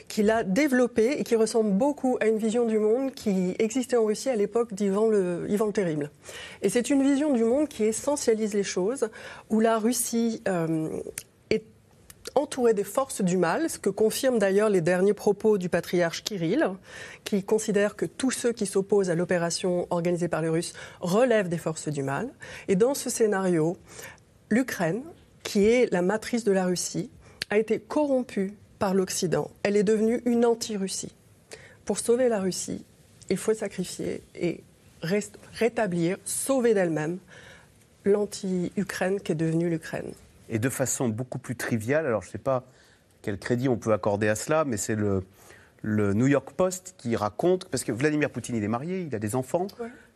qu'il 0.08 0.30
a 0.30 0.44
développée 0.44 1.18
et 1.18 1.24
qui 1.24 1.36
ressemble 1.36 1.72
beaucoup 1.72 2.16
à 2.20 2.26
une 2.26 2.38
vision 2.38 2.64
du 2.64 2.78
monde 2.78 3.12
qui 3.12 3.54
existait 3.58 3.96
en 3.96 4.04
Russie 4.04 4.28
à 4.28 4.36
l'époque 4.36 4.72
d'Ivan 4.72 5.08
le, 5.08 5.46
le 5.46 5.72
Terrible. 5.72 6.10
Et 6.62 6.68
c'est 6.68 6.90
une 6.90 7.02
vision 7.02 7.32
du 7.32 7.44
monde 7.44 7.68
qui 7.68 7.84
essentialise 7.84 8.54
les 8.54 8.62
choses, 8.62 9.08
où 9.50 9.60
la 9.60 9.78
Russie 9.78 10.42
euh, 10.48 10.88
est 11.50 11.64
entourée 12.34 12.74
des 12.74 12.84
forces 12.84 13.22
du 13.22 13.36
mal, 13.36 13.68
ce 13.68 13.78
que 13.78 13.90
confirment 13.90 14.38
d'ailleurs 14.38 14.68
les 14.68 14.80
derniers 14.80 15.14
propos 15.14 15.58
du 15.58 15.68
patriarche 15.68 16.24
Kirill, 16.24 16.70
qui 17.24 17.42
considère 17.44 17.96
que 17.96 18.06
tous 18.06 18.30
ceux 18.30 18.52
qui 18.52 18.66
s'opposent 18.66 19.10
à 19.10 19.14
l'opération 19.14 19.86
organisée 19.90 20.28
par 20.28 20.40
les 20.40 20.48
Russes 20.48 20.72
relèvent 21.00 21.48
des 21.48 21.58
forces 21.58 21.88
du 21.88 22.02
mal. 22.02 22.30
Et 22.68 22.76
dans 22.76 22.94
ce 22.94 23.10
scénario, 23.10 23.76
l'Ukraine, 24.50 25.02
qui 25.42 25.66
est 25.66 25.92
la 25.92 26.02
matrice 26.02 26.44
de 26.44 26.52
la 26.52 26.66
Russie, 26.66 27.10
a 27.50 27.58
été 27.58 27.80
corrompue 27.80 28.54
par 28.78 28.94
l'Occident. 28.94 29.50
Elle 29.62 29.76
est 29.76 29.82
devenue 29.82 30.22
une 30.24 30.44
anti-Russie. 30.44 31.14
Pour 31.84 31.98
sauver 31.98 32.28
la 32.28 32.40
Russie, 32.40 32.84
il 33.28 33.36
faut 33.36 33.54
sacrifier 33.54 34.22
et 34.34 34.62
rétablir, 35.02 36.18
sauver 36.24 36.74
d'elle-même 36.74 37.18
l'anti-Ukraine 38.04 39.20
qui 39.20 39.32
est 39.32 39.36
devenue 39.36 39.68
l'Ukraine. 39.68 40.12
Et 40.48 40.58
de 40.58 40.68
façon 40.68 41.08
beaucoup 41.08 41.38
plus 41.38 41.56
triviale, 41.56 42.06
alors 42.06 42.22
je 42.22 42.28
ne 42.28 42.32
sais 42.32 42.38
pas 42.38 42.64
quel 43.22 43.38
crédit 43.38 43.68
on 43.68 43.76
peut 43.76 43.92
accorder 43.92 44.28
à 44.28 44.34
cela, 44.34 44.64
mais 44.64 44.76
c'est 44.76 44.94
le, 44.94 45.22
le 45.82 46.14
New 46.14 46.26
York 46.26 46.52
Post 46.52 46.94
qui 46.98 47.16
raconte, 47.16 47.66
parce 47.66 47.84
que 47.84 47.92
Vladimir 47.92 48.30
Poutine, 48.30 48.56
il 48.56 48.64
est 48.64 48.68
marié, 48.68 49.02
il 49.02 49.14
a 49.14 49.18
des 49.18 49.34
enfants, 49.34 49.66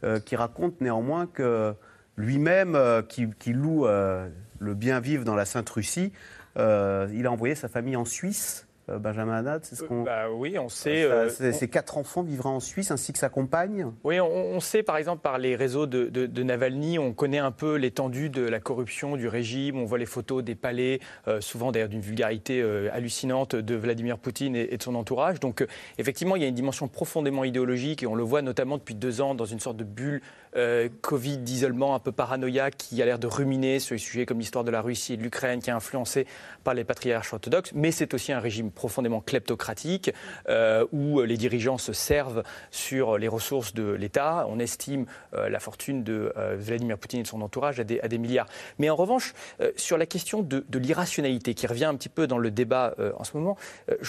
euh, 0.02 0.20
qui 0.20 0.36
raconte 0.36 0.80
néanmoins 0.80 1.26
que 1.26 1.74
lui-même, 2.16 2.74
euh, 2.74 3.02
qui, 3.02 3.52
loue 3.52 3.86
euh, 3.86 4.28
le 4.58 4.74
bien 4.74 5.00
vivre 5.00 5.24
dans 5.24 5.34
la 5.34 5.44
Sainte-Russie, 5.44 6.12
euh, 6.56 7.08
il 7.12 7.26
a 7.26 7.32
envoyé 7.32 7.54
sa 7.54 7.68
famille 7.68 7.96
en 7.96 8.04
Suisse. 8.04 8.63
Euh, 8.90 8.98
Benjamin 8.98 9.34
Haddad, 9.34 9.64
c'est 9.64 9.76
ce 9.76 9.82
qu'on. 9.82 10.02
Bah 10.02 10.30
oui, 10.30 10.58
on 10.58 10.68
sait. 10.68 11.04
Euh, 11.04 11.28
ses 11.28 11.68
quatre 11.68 11.96
enfants 11.96 12.22
vivraient 12.22 12.48
en 12.48 12.60
Suisse 12.60 12.90
ainsi 12.90 13.12
que 13.12 13.18
sa 13.18 13.28
compagne. 13.28 13.86
Oui, 14.04 14.20
on, 14.20 14.60
sait 14.60 14.82
par 14.82 14.96
exemple 14.96 15.22
par 15.22 15.38
les 15.38 15.56
réseaux 15.56 15.86
de, 15.86 16.42
Navalny, 16.42 16.98
on 16.98 17.12
connaît 17.12 17.38
un 17.38 17.50
peu 17.50 17.76
l'étendue 17.76 18.28
de 18.28 18.42
la 18.42 18.60
corruption 18.60 19.16
du 19.16 19.28
régime. 19.28 19.78
On 19.78 19.84
voit 19.84 19.98
les 19.98 20.06
photos 20.06 20.44
des 20.44 20.54
palais, 20.54 21.00
souvent 21.40 21.72
d'ailleurs 21.72 21.88
d'une 21.88 22.00
vulgarité 22.00 22.62
hallucinante 22.92 23.56
de 23.56 23.74
Vladimir 23.74 24.18
Poutine 24.18 24.56
et, 24.56 24.76
de 24.76 24.82
son 24.82 24.94
entourage. 24.94 25.40
Donc 25.40 25.66
effectivement, 25.98 26.36
il 26.36 26.42
y 26.42 26.44
a 26.44 26.48
une 26.48 26.54
dimension 26.54 26.88
profondément 26.88 27.44
idéologique 27.44 28.02
et 28.02 28.06
on 28.06 28.14
le 28.14 28.22
voit 28.22 28.42
notamment 28.42 28.78
depuis 28.78 28.94
deux 28.94 29.20
ans 29.20 29.34
dans 29.34 29.44
une 29.44 29.60
sorte 29.60 29.76
de 29.76 29.84
bulle 29.84 30.20
euh, 30.56 30.88
Covid 31.00 31.38
d'isolement 31.38 31.96
un 31.96 31.98
peu 31.98 32.12
paranoïaque 32.12 32.76
qui 32.76 33.02
a 33.02 33.04
l'air 33.04 33.18
de 33.18 33.26
ruminer 33.26 33.80
sur 33.80 33.94
les 33.94 33.98
sujets 33.98 34.24
comme 34.24 34.38
l'histoire 34.38 34.62
de 34.62 34.70
la 34.70 34.82
Russie 34.82 35.14
et 35.14 35.16
de 35.16 35.22
l'Ukraine 35.22 35.60
qui 35.60 35.70
est 35.70 35.72
influencé 35.72 36.28
par 36.62 36.74
les 36.74 36.84
patriarches 36.84 37.32
orthodoxes, 37.32 37.72
mais 37.74 37.90
c'est 37.90 38.14
aussi 38.14 38.30
un 38.30 38.38
régime 38.38 38.70
profondément 38.74 39.20
kleptocratique 39.20 40.12
euh, 40.48 40.86
où 40.92 41.22
les 41.22 41.36
dirigeants 41.36 41.78
se 41.78 41.92
servent 41.92 42.42
sur 42.70 43.18
les 43.18 43.28
ressources 43.28 43.74
de 43.74 43.92
l'État. 43.92 44.46
On 44.48 44.58
estime 44.58 45.06
euh, 45.34 45.48
la 45.48 45.60
fortune 45.60 46.04
de 46.04 46.32
Vladimir 46.56 46.98
Poutine 46.98 47.20
et 47.20 47.22
de 47.22 47.28
son 47.28 47.40
entourage 47.40 47.80
à 47.80 47.84
des, 47.84 48.00
à 48.00 48.08
des 48.08 48.18
milliards. 48.18 48.46
Mais 48.78 48.90
en 48.90 48.96
revanche, 48.96 49.34
sur 49.76 49.98
la 49.98 50.06
question 50.06 50.42
de, 50.42 50.64
l'irrationalité 50.74 51.54
qui 51.54 51.66
revient 51.66 51.84
un 51.84 51.94
petit 51.94 52.08
peu 52.08 52.26
dans 52.26 52.38
le 52.38 52.50
débat 52.50 52.94
en 53.16 53.24
ce 53.24 53.36
moment, 53.36 53.56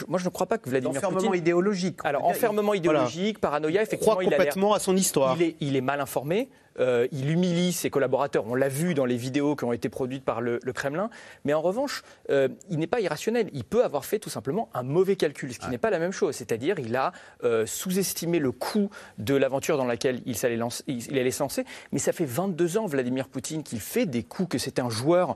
moi 0.08 0.19
je 0.19 0.25
ne 0.25 0.30
crois 0.30 0.47
pas 0.47 0.58
que 0.58 0.69
Vladimir 0.69 0.97
enfermement 0.97 1.34
idéologique. 1.34 1.99
Alors 2.04 2.25
enfermement 2.25 2.73
idéologique, 2.73 3.39
paranoïa, 3.39 3.82
effectivement, 3.82 4.19
il 4.21 4.28
croit 4.28 4.38
complètement 4.38 4.73
à 4.73 4.80
son 4.80 4.95
histoire. 4.95 5.36
Il 5.38 5.43
est, 5.43 5.56
il 5.60 5.75
est 5.75 5.82
mal 5.82 6.01
informé 6.01 6.49
euh, 6.79 7.07
il 7.11 7.29
humilie 7.29 7.73
ses 7.73 7.89
collaborateurs. 7.89 8.45
On 8.47 8.55
l'a 8.55 8.69
vu 8.69 8.93
dans 8.93 9.05
les 9.05 9.17
vidéos 9.17 9.55
qui 9.55 9.63
ont 9.63 9.73
été 9.73 9.89
produites 9.89 10.23
par 10.23 10.41
le, 10.41 10.59
Kremlin. 10.73 11.09
Mais 11.45 11.53
en 11.53 11.61
revanche, 11.61 12.03
euh, 12.29 12.49
il 12.69 12.79
n'est 12.79 12.88
pas 12.88 12.99
irrationnel. 12.99 13.49
Il 13.53 13.63
peut 13.63 13.83
avoir 13.83 14.05
fait 14.05 14.19
tout 14.19 14.29
simplement 14.29 14.69
un 14.73 14.83
mauvais 14.83 15.15
calcul, 15.15 15.53
ce 15.53 15.59
qui 15.59 15.69
n'est 15.69 15.77
pas 15.77 15.89
la 15.89 15.99
même 15.99 16.11
chose. 16.11 16.35
C'est-à-dire, 16.35 16.79
il 16.79 16.95
a 16.95 17.13
euh, 17.43 17.65
sous-estimé 17.65 18.39
le 18.39 18.51
coût 18.51 18.89
de 19.17 19.35
l'aventure 19.35 19.77
dans 19.77 19.85
laquelle 19.85 20.21
il, 20.25 20.35
allait, 20.45 20.57
lancer, 20.57 20.83
il 20.88 21.17
allait 21.17 21.31
se 21.31 21.41
lancer. 21.41 21.65
Mais 21.91 21.99
ça 21.99 22.11
fait 22.11 22.25
22 22.25 22.77
ans, 22.77 22.85
Vladimir 22.88 23.27
Poutine, 23.27 23.63
qu'il 23.63 23.79
fait 23.79 24.05
des 24.05 24.23
coups, 24.23 24.49
que 24.49 24.57
c'est 24.57 24.79
un 24.79 24.89
joueur 24.89 25.35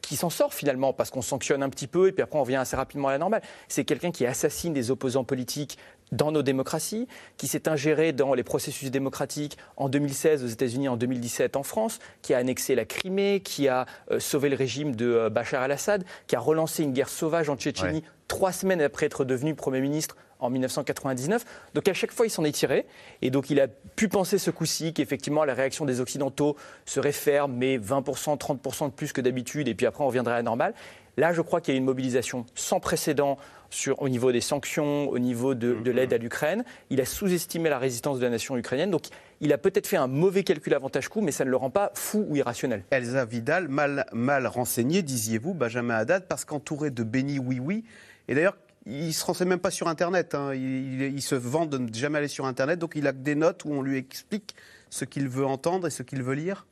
qui 0.00 0.16
s'en 0.16 0.30
sort 0.30 0.54
finalement, 0.54 0.92
parce 0.92 1.10
qu'on 1.10 1.22
sanctionne 1.22 1.62
un 1.62 1.68
petit 1.68 1.86
peu 1.86 2.08
et 2.08 2.12
puis 2.12 2.22
après 2.22 2.38
on 2.38 2.42
revient 2.42 2.56
assez 2.56 2.76
rapidement 2.76 3.08
à 3.08 3.12
la 3.12 3.18
normale. 3.18 3.42
C'est 3.68 3.84
quelqu'un 3.84 4.10
qui 4.10 4.26
assassine 4.26 4.72
des 4.72 4.90
opposants 4.90 5.24
politiques 5.24 5.78
dans 6.12 6.32
nos 6.32 6.42
démocraties, 6.42 7.06
qui 7.36 7.46
s'est 7.46 7.68
ingéré 7.68 8.12
dans 8.12 8.34
les 8.34 8.42
processus 8.42 8.90
démocratiques 8.90 9.56
en 9.76 9.88
2016 9.88 10.44
aux 10.44 10.48
États-Unis, 10.48 10.88
en 10.88 10.96
2017 10.96 11.56
en 11.56 11.62
France, 11.62 11.98
qui 12.22 12.34
a 12.34 12.38
annexé 12.38 12.74
la 12.74 12.84
Crimée, 12.84 13.40
qui 13.44 13.68
a 13.68 13.86
euh, 14.10 14.20
sauvé 14.20 14.48
le 14.48 14.56
régime 14.56 14.96
de 14.96 15.06
euh, 15.06 15.30
Bachar 15.30 15.62
al-Assad, 15.62 16.04
qui 16.26 16.36
a 16.36 16.40
relancé 16.40 16.82
une 16.82 16.92
guerre 16.92 17.08
sauvage 17.08 17.48
en 17.48 17.56
Tchétchénie 17.56 18.02
trois 18.28 18.52
semaines 18.52 18.80
après 18.80 19.06
être 19.06 19.24
devenu 19.24 19.56
Premier 19.56 19.80
ministre 19.80 20.16
en 20.38 20.50
1999. 20.50 21.44
Donc 21.74 21.88
à 21.88 21.92
chaque 21.92 22.12
fois, 22.12 22.26
il 22.26 22.30
s'en 22.30 22.44
est 22.44 22.52
tiré. 22.52 22.86
Et 23.22 23.30
donc 23.30 23.50
il 23.50 23.60
a 23.60 23.66
pu 23.68 24.08
penser 24.08 24.38
ce 24.38 24.50
coup-ci 24.50 24.94
qu'effectivement 24.94 25.44
la 25.44 25.52
réaction 25.52 25.84
des 25.84 26.00
Occidentaux 26.00 26.56
serait 26.86 27.12
ferme, 27.12 27.52
mais 27.52 27.76
20%, 27.78 28.38
30% 28.38 28.86
de 28.86 28.92
plus 28.92 29.12
que 29.12 29.20
d'habitude, 29.20 29.68
et 29.68 29.74
puis 29.74 29.86
après 29.86 30.04
on 30.04 30.06
reviendrait 30.06 30.34
à 30.34 30.36
la 30.36 30.42
normale. 30.42 30.74
Là, 31.16 31.32
je 31.32 31.42
crois 31.42 31.60
qu'il 31.60 31.74
y 31.74 31.76
a 31.76 31.78
une 31.78 31.84
mobilisation 31.84 32.46
sans 32.54 32.80
précédent 32.80 33.36
sur, 33.70 34.02
au 34.02 34.08
niveau 34.08 34.32
des 34.32 34.40
sanctions, 34.40 35.08
au 35.08 35.18
niveau 35.18 35.54
de, 35.54 35.74
mm-hmm. 35.74 35.90
l'aide 35.90 36.12
à 36.12 36.18
l'Ukraine. 36.18 36.64
Il 36.90 37.00
a 37.00 37.04
sous-estimé 37.04 37.70
la 37.70 37.78
résistance 37.78 38.18
de 38.18 38.24
la 38.24 38.30
nation 38.30 38.56
ukrainienne. 38.56 38.90
Donc, 38.90 39.04
il 39.40 39.52
a 39.52 39.58
peut-être 39.58 39.86
fait 39.86 39.96
un 39.96 40.08
mauvais 40.08 40.42
calcul 40.42 40.74
avantage-coût, 40.74 41.20
mais 41.20 41.32
ça 41.32 41.44
ne 41.44 41.50
le 41.50 41.56
rend 41.56 41.70
pas 41.70 41.92
fou 41.94 42.26
ou 42.28 42.36
irrationnel. 42.36 42.84
Elsa 42.90 43.24
Vidal, 43.24 43.68
mal, 43.68 44.06
mal 44.12 44.46
renseigné, 44.46 45.02
disiez-vous, 45.02 45.54
Benjamin 45.54 45.94
Haddad, 45.94 46.26
parce 46.26 46.44
qu'entouré 46.44 46.90
de 46.90 47.02
béni 47.02 47.38
oui-oui. 47.38 47.84
Et 48.28 48.34
d'ailleurs, 48.34 48.56
il 48.86 49.06
ne 49.06 49.12
se 49.12 49.24
renseigne 49.24 49.48
même 49.48 49.60
pas 49.60 49.70
sur 49.70 49.88
Internet. 49.88 50.34
Hein. 50.34 50.52
Il, 50.54 51.22
se 51.22 51.34
vend 51.34 51.66
de 51.66 51.78
ne 51.78 51.92
jamais 51.92 52.18
aller 52.18 52.28
sur 52.28 52.46
Internet. 52.46 52.78
Donc, 52.78 52.92
il 52.96 53.06
a 53.06 53.12
des 53.12 53.34
notes 53.34 53.64
où 53.64 53.72
on 53.72 53.82
lui 53.82 53.96
explique 53.96 54.54
ce 54.90 55.04
qu'il 55.04 55.28
veut 55.28 55.46
entendre 55.46 55.86
et 55.86 55.90
ce 55.90 56.02
qu'il 56.02 56.22
veut 56.22 56.34
lire 56.34 56.66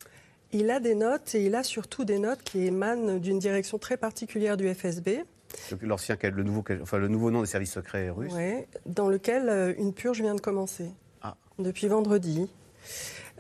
il 0.51 0.71
a 0.71 0.81
des 0.81 0.95
notes 0.95 1.35
et 1.35 1.45
il 1.45 1.55
a 1.55 1.63
surtout 1.63 2.07
des 2.07 2.19
notes 2.19 2.43
qui 2.43 2.65
émanent 2.65 3.19
d'une 3.19 3.39
direction 3.39 3.77
très 3.77 3.99
particulière 3.99 4.57
du 4.57 4.73
FSB. 4.73 5.25
L'ancien, 5.83 6.17
le 6.23 6.43
nouveau, 6.43 6.65
enfin 6.83 6.99
le 6.99 7.09
nouveau 7.09 7.31
nom 7.31 7.41
des 7.41 7.47
services 7.47 7.73
secrets 7.73 8.11
russes. 8.11 8.33
Oui, 8.35 8.65
dans 8.87 9.09
lequel 9.09 9.49
euh, 9.49 9.75
une 9.79 9.93
purge 9.93 10.21
vient 10.21 10.35
de 10.35 10.41
commencer. 10.41 10.91
Ah. 11.23 11.37
Depuis 11.59 11.89
vendredi. 11.89 12.51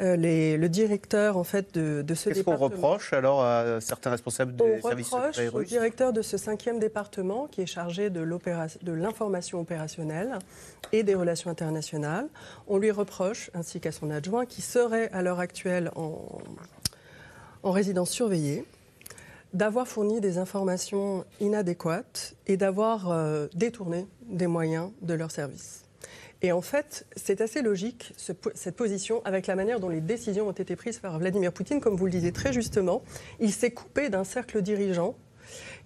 euh, 0.01 0.17
le 0.57 0.69
directeur 0.69 1.37
en 1.37 1.45
fait 1.45 1.75
de, 1.75 2.03
de 2.03 2.15
ce 2.15 2.29
département. 2.31 2.69
Qu'est-ce 2.69 2.81
qu'on 2.81 2.87
reproche 2.87 3.13
alors 3.13 3.43
à 3.43 3.81
certains 3.81 4.11
responsables 4.11 4.55
des 4.55 4.81
On 4.85 4.89
services 4.89 5.11
reproche 5.11 5.35
secrets 5.37 5.49
au 5.49 5.59
russes 5.59 5.69
directeur 5.69 6.13
de 6.13 6.23
ce 6.23 6.37
cinquième 6.37 6.79
département 6.79 7.47
qui 7.47 7.63
est 7.63 7.67
chargé 7.67 8.11
de 8.11 8.93
l'information 8.93 9.61
opérationnelle 9.61 10.39
et 10.93 11.03
des 11.03 11.15
relations 11.15 11.51
internationales. 11.51 12.29
On 12.69 12.79
lui 12.79 12.91
reproche, 12.91 13.51
ainsi 13.55 13.81
qu'à 13.81 13.93
son 13.93 14.11
adjoint, 14.11 14.47
qui 14.47 14.63
serait 14.63 15.11
à 15.13 15.23
l'heure 15.23 15.41
actuelle 15.41 15.91
en, 15.97 16.21
en 17.63 17.71
résidence 17.73 18.11
surveillée, 18.11 18.65
d'avoir 19.55 19.89
fourni 19.89 20.21
des 20.21 20.39
informations 20.39 21.25
inadéquates 21.41 22.35
et 22.47 22.57
d'avoir 22.57 23.11
euh, 23.11 23.49
détourné 23.55 24.07
des 24.23 24.47
moyens 24.47 24.91
de 25.03 25.15
leur 25.15 25.31
service. 25.31 25.85
Et 26.41 26.53
en 26.53 26.61
fait, 26.61 27.05
c'est 27.17 27.41
assez 27.41 27.63
logique, 27.63 28.13
cette 28.17 28.77
position, 28.77 29.23
avec 29.25 29.49
la 29.49 29.57
manière 29.57 29.81
dont 29.81 29.89
les 29.89 30.01
décisions 30.01 30.47
ont 30.49 30.53
été 30.53 30.77
prises 30.77 30.99
par 30.99 31.19
Vladimir 31.19 31.53
Poutine. 31.53 31.81
Comme 31.81 31.97
vous 31.97 32.05
le 32.05 32.13
disiez 32.13 32.31
très 32.31 32.53
justement, 32.53 33.03
il 33.41 33.53
s'est 33.53 33.73
coupé 33.73 34.09
d'un 34.09 34.23
cercle 34.23 34.63
dirigeant 34.63 35.17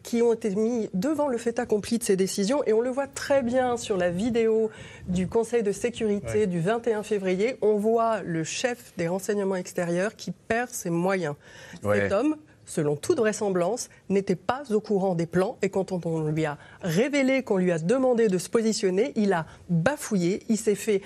qui 0.02 0.20
ont 0.20 0.32
été 0.32 0.54
mis 0.54 0.90
devant 0.92 1.28
le 1.28 1.38
fait 1.38 1.58
accompli 1.58 1.98
de 1.98 2.04
ces 2.04 2.16
décisions. 2.16 2.62
Et 2.64 2.72
on 2.72 2.80
le 2.80 2.90
voit 2.90 3.06
très 3.06 3.42
bien 3.42 3.76
sur 3.76 3.96
la 3.96 4.10
vidéo 4.10 4.70
du 5.08 5.28
Conseil 5.28 5.62
de 5.62 5.72
sécurité 5.72 6.46
du 6.46 6.60
21 6.60 7.02
février. 7.02 7.56
On 7.62 7.76
voit 7.76 8.22
le 8.22 8.44
chef 8.44 8.92
des 8.96 9.08
renseignements 9.08 9.56
extérieurs 9.56 10.16
qui 10.16 10.32
perd 10.32 10.70
ses 10.70 10.90
moyens. 10.90 11.36
Cet 11.82 12.12
homme, 12.12 12.36
selon 12.64 12.96
toute 12.96 13.18
vraisemblance, 13.18 13.88
n'était 14.08 14.36
pas 14.36 14.62
au 14.70 14.80
courant 14.80 15.14
des 15.14 15.26
plans. 15.26 15.58
Et 15.62 15.68
quand 15.68 15.92
on 15.92 16.28
lui 16.28 16.44
a 16.44 16.58
révélé, 16.82 17.42
qu'on 17.42 17.56
lui 17.56 17.72
a 17.72 17.78
demandé 17.78 18.28
de 18.28 18.38
se 18.38 18.48
positionner, 18.48 19.12
il 19.16 19.32
a 19.32 19.46
bafouillé, 19.68 20.42
il 20.48 20.56
s'est 20.56 20.74
fait 20.74 21.02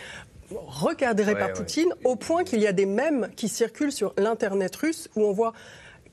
recadrer 0.50 1.36
par 1.36 1.52
Poutine, 1.52 1.92
au 2.04 2.16
point 2.16 2.44
qu'il 2.44 2.60
y 2.60 2.66
a 2.66 2.72
des 2.72 2.86
mèmes 2.86 3.28
qui 3.34 3.48
circulent 3.48 3.92
sur 3.92 4.14
l'Internet 4.16 4.74
russe 4.76 5.08
où 5.16 5.24
on 5.24 5.32
voit 5.32 5.52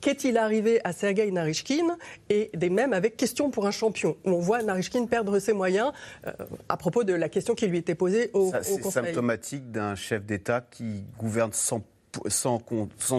qu'est-il 0.03 0.37
arrivé 0.37 0.81
à 0.83 0.91
Sergei 0.91 1.31
Narishkin 1.31 1.97
et 2.29 2.49
des 2.53 2.69
mèmes 2.69 2.93
avec 2.93 3.15
question 3.15 3.51
pour 3.51 3.65
un 3.65 3.71
champion, 3.71 4.17
où 4.25 4.31
on 4.31 4.39
voit 4.39 4.61
Narishkin 4.61 5.05
perdre 5.05 5.39
ses 5.39 5.53
moyens 5.53 5.93
euh, 6.27 6.31
à 6.67 6.75
propos 6.75 7.03
de 7.03 7.13
la 7.13 7.29
question 7.29 7.55
qui 7.55 7.67
lui 7.67 7.77
était 7.77 7.95
posée 7.95 8.29
au, 8.33 8.51
Ça, 8.51 8.59
au 8.59 8.77
Conseil. 8.77 8.81
C'est 8.81 8.91
symptomatique 8.91 9.71
d'un 9.71 9.95
chef 9.95 10.25
d'État 10.25 10.61
qui 10.69 11.05
gouverne 11.17 11.53
sans 11.53 11.81
sans, 12.27 12.61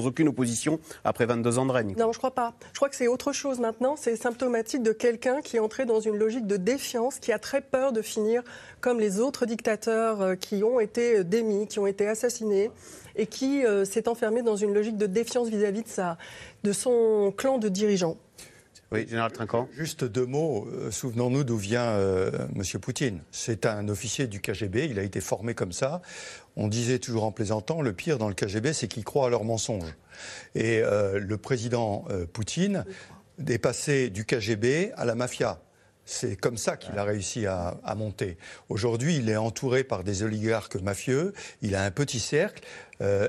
aucune 0.07 0.28
opposition 0.28 0.78
après 1.05 1.26
22 1.26 1.59
ans 1.59 1.66
de 1.66 1.72
règne. 1.72 1.95
Non, 1.99 2.12
je 2.12 2.18
crois 2.18 2.34
pas. 2.34 2.55
Je 2.72 2.78
crois 2.78 2.88
que 2.88 2.97
c'est 2.97 3.09
autre 3.09 3.32
chose 3.32 3.61
maintenant. 3.61 3.97
C'est 3.97 4.16
symptomatique 4.16 4.82
de 4.82 4.92
quelqu'un 4.92 5.40
qui 5.40 5.57
est 5.57 5.61
entré 5.61 5.84
dans 5.84 6.01
une 6.01 6.16
logique 6.16 6.47
de 6.47 6.57
défiance, 6.57 7.18
qui 7.18 7.32
a 7.32 7.38
très 7.38 7.61
peur 7.61 7.92
de 7.92 8.03
finir 8.03 8.42
comme 8.80 9.01
les 9.01 9.20
autres 9.20 9.47
dictateurs 9.47 10.20
euh, 10.20 10.34
qui 10.34 10.62
ont 10.62 10.80
été 10.80 11.18
euh, 11.18 11.24
démis, 11.24 11.66
qui 11.66 11.78
ont 11.78 11.86
été 11.86 12.07
assassinés, 12.07 12.70
et 13.16 13.26
qui 13.26 13.64
euh, 13.64 13.84
s'est 13.84 14.09
enfermé 14.09 14.42
dans 14.42 14.57
une 14.57 14.74
logique 14.74 14.97
de 14.97 15.07
défiance 15.07 15.49
vis-à-vis 15.49 15.84
de 16.64 16.72
son 16.72 17.32
clan 17.36 17.59
de 17.59 17.68
dirigeants. 17.68 18.16
Oui, 18.95 19.09
Général 19.09 19.32
Trinquant. 19.32 19.68
Juste 19.76 20.05
deux 20.05 20.24
mots. 20.24 20.68
Euh, 20.72 20.92
souvenons-nous 20.92 21.42
d'où 21.42 21.57
vient 21.57 21.82
euh, 21.82 22.30
M. 22.55 22.62
Poutine. 22.80 23.22
C'est 23.32 23.66
un 23.66 23.88
officier 23.88 24.28
du 24.28 24.40
KGB. 24.40 24.86
Il 24.88 25.01
a 25.01 25.03
été 25.03 25.20
formé 25.20 25.53
comme 25.55 25.72
ça. 25.72 26.01
On 26.55 26.68
disait 26.68 27.01
toujours 27.01 27.24
en 27.24 27.32
plaisantant, 27.32 27.82
le 27.82 27.92
pire 27.92 28.18
dans 28.18 28.28
le 28.28 28.34
KGB, 28.34 28.72
c'est 28.72 28.86
qu'ils 28.86 29.03
croient 29.03 29.26
à 29.26 29.30
leurs 29.30 29.42
mensonges. 29.42 29.97
Et 30.55 30.80
euh, 30.80 31.18
le 31.18 31.36
président 31.38 32.05
Poutine 32.32 32.84
est 33.45 33.59
passé 33.59 34.11
du 34.11 34.24
KGB 34.24 34.92
à 34.97 35.05
la 35.05 35.16
mafia. 35.16 35.61
C'est 36.05 36.36
comme 36.36 36.57
ça 36.57 36.76
qu'il 36.76 36.97
a 36.97 37.03
réussi 37.03 37.47
à, 37.47 37.80
à 37.82 37.97
monter. 37.97 38.38
Aujourd'hui, 38.68 39.16
il 39.16 39.28
est 39.28 39.36
entouré 39.36 39.82
par 39.82 40.05
des 40.05 40.22
oligarques 40.22 40.76
mafieux. 40.76 41.32
Il 41.62 41.74
a 41.74 41.82
un 41.82 41.90
petit 41.90 42.20
cercle. 42.20 42.62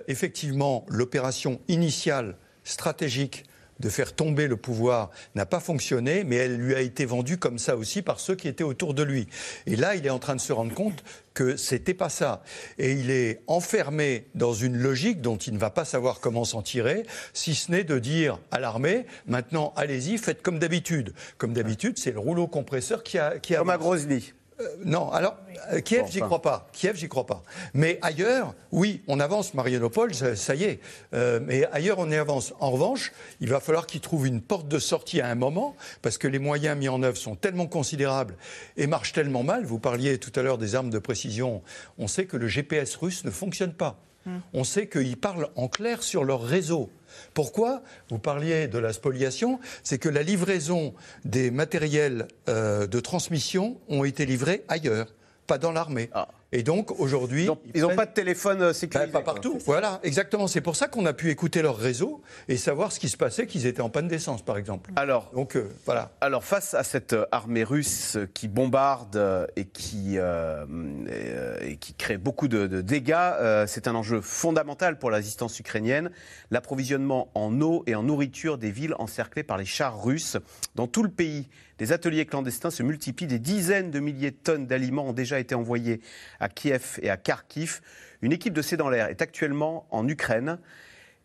effectivement, 0.08 0.86
l'opération 0.90 1.60
initiale 1.70 2.36
stratégique 2.64 3.46
de 3.80 3.90
faire 3.90 4.14
tomber 4.14 4.48
le 4.48 4.58
pouvoir 4.58 5.12
n'a 5.36 5.46
pas 5.46 5.60
fonctionné, 5.60 6.24
mais 6.24 6.38
elle 6.38 6.58
lui 6.58 6.76
a 6.76 6.82
été 6.82 7.06
vendue 7.06 7.38
comme 7.38 7.60
ça 7.60 7.76
aussi 7.76 8.02
par 8.02 8.20
ceux 8.20 8.36
qui 8.36 8.48
étaient 8.48 8.64
autour 8.64 8.94
de 8.94 9.04
lui. 9.04 9.28
Et 9.66 9.76
là, 9.76 9.96
il 9.96 10.06
est 10.06 10.12
en 10.12 10.20
train 10.20 10.36
de 10.36 10.42
se 10.42 10.54
rendre 10.54 10.74
compte 10.74 11.04
que 11.34 11.58
c'était 11.58 11.94
pas 11.94 12.10
ça. 12.10 12.42
Et 12.78 12.94
il 12.94 13.12
est 13.12 13.42
enfermé 13.48 14.28
dans 14.36 14.54
une 14.54 14.78
logique 14.78 15.22
dont 15.22 15.38
il 15.38 15.54
ne 15.54 15.60
va 15.60 15.70
pas 15.70 15.86
savoir 15.86 16.20
comment 16.20 16.46
s'en 16.46 16.62
tirer, 16.62 17.04
si 17.34 17.56
ce 17.56 17.72
n'est 17.72 17.84
de 17.84 18.00
dire 18.00 18.40
à 18.52 18.60
l'armée, 18.60 19.06
maintenant, 19.28 19.74
allez-y, 19.76 20.18
faites 20.18 20.42
comme 20.42 20.60
d'habitude. 20.60 21.14
Comme 21.38 21.54
d'habitude, 21.54 21.98
c'est 21.98 22.12
le 22.12 22.20
rouleau 22.20 22.48
compresseur 22.48 23.04
qui 23.04 23.18
a... 23.18 23.40
Qui 23.40 23.56
a 23.56 23.60
comme 23.60 23.70
à 23.70 23.78
Grozny. 23.78 24.34
Euh, 24.62 24.64
non, 24.86 25.12
alors 25.12 25.38
euh, 25.74 25.82
Kiev, 25.82 26.06
j'y 26.10 26.20
crois 26.20 26.42
pas. 26.42 26.68
Kiev, 26.72 26.96
j'y 26.96 27.10
crois 27.10 27.26
pas. 27.26 27.44
Mais 27.74 28.00
ailleurs, 28.02 28.54
oui, 28.72 29.02
on 29.08 29.20
avance. 29.20 29.54
Marianopol, 29.54 30.14
ça, 30.14 30.36
ça 30.36 30.56
y 30.56 30.64
est. 30.64 30.80
Euh, 31.14 31.40
mais 31.44 31.66
ailleurs, 31.72 32.00
on 32.00 32.10
y 32.10 32.16
avance. 32.16 32.54
En 32.60 32.72
revanche, 32.72 33.12
il 33.42 33.50
va 33.50 33.60
falloir 33.60 33.86
qu'ils 33.86 34.02
trouvent 34.02 34.28
une 34.28 34.42
porte 34.42 34.68
de 34.68 34.80
sortie 34.80 35.20
à 35.20 35.28
un 35.28 35.36
moment, 35.36 35.76
parce 36.02 36.18
que 36.18 36.28
les 36.28 36.40
moyens 36.40 36.78
mis 36.78 36.88
en 36.88 37.04
œuvre 37.04 37.18
sont 37.18 37.36
tellement 37.36 37.68
considérables 37.68 38.38
et 38.78 38.88
marchent 38.88 39.14
tellement 39.14 39.44
mal. 39.44 39.66
Vous 39.66 39.80
parliez 39.80 40.18
tout 40.20 40.32
à 40.40 40.42
l'heure 40.42 40.58
des 40.58 40.76
armes 40.76 40.90
de 40.90 41.00
précision. 41.00 41.62
On 41.98 42.08
sait 42.08 42.26
que 42.26 42.38
le 42.38 42.48
GPS 42.48 42.96
russe 42.96 43.26
ne 43.26 43.32
fonctionne 43.32 43.74
pas. 43.74 44.05
On 44.54 44.64
sait 44.64 44.88
qu'ils 44.88 45.18
parlent 45.18 45.50
en 45.56 45.68
clair 45.68 46.04
sur 46.04 46.24
leur 46.24 46.42
réseau. 46.42 46.90
Pourquoi 47.34 47.84
Vous 48.10 48.20
parliez 48.20 48.68
de 48.68 48.80
la 48.80 48.94
spoliation, 48.94 49.60
c'est 49.84 50.00
que 50.00 50.10
la 50.10 50.24
livraison 50.24 50.94
des 51.24 51.52
matériels 51.52 52.28
euh, 52.50 52.88
de 52.88 53.00
transmission 53.00 53.80
ont 53.88 54.04
été 54.04 54.26
livrés 54.26 54.64
ailleurs, 54.68 55.14
pas 55.48 55.58
dans 55.58 55.72
l'armée. 55.72 56.10
Ah. 56.14 56.28
Et 56.56 56.64
donc 56.64 56.98
aujourd'hui, 57.02 57.50
ils 57.74 57.82
n'ont 57.82 57.98
pas 57.98 58.06
de 58.06 58.14
téléphone 58.14 58.62
euh, 58.62 58.72
sécurisé. 58.72 59.12
Ben, 59.12 59.20
pas 59.20 59.34
partout. 59.34 59.60
Voilà, 59.66 60.00
exactement. 60.04 60.48
C'est 60.48 60.62
pour 60.62 60.78
ça 60.78 60.88
qu'on 60.88 61.06
a 61.06 61.12
pu 61.12 61.30
écouter 61.30 61.62
leur 61.62 61.76
réseau 61.76 62.22
et 62.48 62.56
savoir 62.56 62.94
ce 62.94 63.00
qui 63.02 63.10
se 63.10 63.18
passait, 63.18 63.46
qu'ils 63.46 63.66
étaient 63.66 63.82
en 63.82 63.90
panne 63.90 64.08
d'essence, 64.08 64.42
par 64.42 64.58
exemple. 64.58 64.92
Alors, 64.96 65.30
donc 65.34 65.58
euh, 65.58 65.70
voilà. 65.86 66.14
Alors 66.22 66.46
face 66.46 66.74
à 66.74 66.84
cette 66.84 67.12
euh, 67.12 67.26
armée 67.34 67.66
russe 67.66 68.18
qui 68.34 68.48
bombarde 68.48 69.50
et 69.58 69.66
qui 69.66 70.16
et, 70.16 71.76
qui 71.78 71.94
crée 71.94 72.18
beaucoup 72.18 72.48
de, 72.48 72.68
de 72.68 72.80
dégâts, 72.80 73.66
c'est 73.68 73.90
un 73.90 73.96
enjeu 73.96 74.22
fondamental 74.22 74.98
pour 74.98 75.12
la 75.12 75.18
résistance 75.18 75.60
ukrainienne. 75.60 76.10
L'approvisionnement 76.52 77.30
en 77.34 77.60
eau 77.60 77.84
et 77.86 77.96
en 77.96 78.04
nourriture 78.04 78.58
des 78.58 78.72
villes 78.72 78.96
encerclées 78.98 79.44
par 79.44 79.58
les 79.58 79.66
chars 79.66 80.02
russes 80.02 80.38
dans 80.76 80.88
tout 80.88 81.04
le 81.04 81.10
pays. 81.10 81.50
Les 81.80 81.92
ateliers 81.92 82.26
clandestins 82.26 82.72
se 82.72 82.84
multiplient. 82.84 83.28
Des 83.28 83.40
dizaines 83.40 83.92
de 83.92 84.00
milliers 84.00 84.32
de 84.32 84.38
tonnes 84.38 84.66
d'aliments 84.66 85.08
ont 85.08 85.14
déjà 85.14 85.40
été 85.40 85.56
envoyés 85.56 86.00
à 86.40 86.45
Kiev 86.50 87.00
et 87.02 87.10
à 87.10 87.18
Kharkiv. 87.18 87.82
Une 88.22 88.32
équipe 88.32 88.54
de 88.54 88.62
C'est 88.62 88.78
dans 88.78 88.90
l'air 88.90 89.08
est 89.08 89.22
actuellement 89.22 89.88
en 89.92 90.08
Ukraine. 90.08 90.60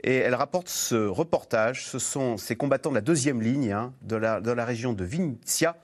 Et 0.02 0.16
elle 0.16 0.34
rapporte 0.34 0.68
ce 0.68 1.06
reportage. 1.06 1.86
Ce 1.86 1.98
sont 1.98 2.36
ces 2.36 2.56
combattants 2.56 2.90
de 2.90 2.94
la 2.94 3.00
deuxième 3.00 3.42
ligne 3.42 3.72
hein, 3.72 3.92
de 4.02 4.16
la 4.16 4.64
région 4.64 4.92
de 4.92 5.04
Vinnytsia. 5.04 5.76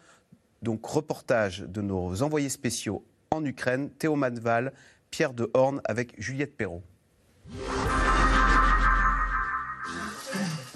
Donc 0.62 0.84
reportage 0.86 1.60
de 1.60 1.82
nos 1.82 2.22
envoyés 2.22 2.48
spéciaux 2.48 3.04
en 3.30 3.44
Ukraine, 3.44 3.90
Théo 3.90 4.16
Manval, 4.16 4.72
Pierre 5.10 5.32
de 5.32 5.50
Horn 5.54 5.80
avec 5.84 6.14
Juliette 6.20 6.56
Perrault. 6.56 6.82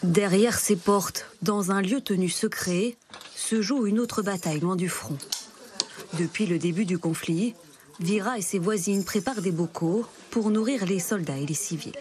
Derrière 0.02 0.58
ces 0.58 0.76
portes, 0.76 1.26
dans 1.42 1.72
un 1.72 1.82
lieu 1.82 2.00
tenu 2.00 2.28
secret, 2.28 2.96
se 3.34 3.60
joue 3.60 3.86
une 3.86 3.98
autre 3.98 4.22
bataille 4.22 4.60
loin 4.60 4.76
du 4.76 4.88
front. 4.88 5.18
Depuis 6.18 6.46
le 6.46 6.58
début 6.58 6.84
du 6.84 6.98
conflit, 6.98 7.54
Vira 8.00 8.38
et 8.38 8.42
ses 8.42 8.58
voisines 8.58 9.04
préparent 9.04 9.42
des 9.42 9.52
bocaux 9.52 10.06
pour 10.30 10.50
nourrir 10.50 10.86
les 10.86 10.98
soldats 10.98 11.36
et 11.36 11.46
les 11.46 11.54
civils. 11.54 11.92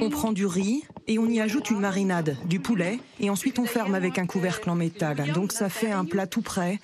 On 0.00 0.10
prend 0.10 0.32
du 0.32 0.46
riz 0.46 0.84
et 1.08 1.18
on 1.18 1.26
y 1.26 1.40
ajoute 1.40 1.70
une 1.70 1.80
marinade, 1.80 2.36
du 2.44 2.60
poulet, 2.60 3.00
et 3.18 3.30
ensuite 3.30 3.58
on 3.58 3.64
ferme 3.64 3.94
avec 3.94 4.18
un 4.18 4.26
couvercle 4.26 4.70
en 4.70 4.74
métal. 4.74 5.32
Donc 5.32 5.52
ça 5.52 5.68
fait 5.68 5.90
un 5.90 6.04
plat 6.04 6.26
tout 6.26 6.42
prêt. 6.42 6.78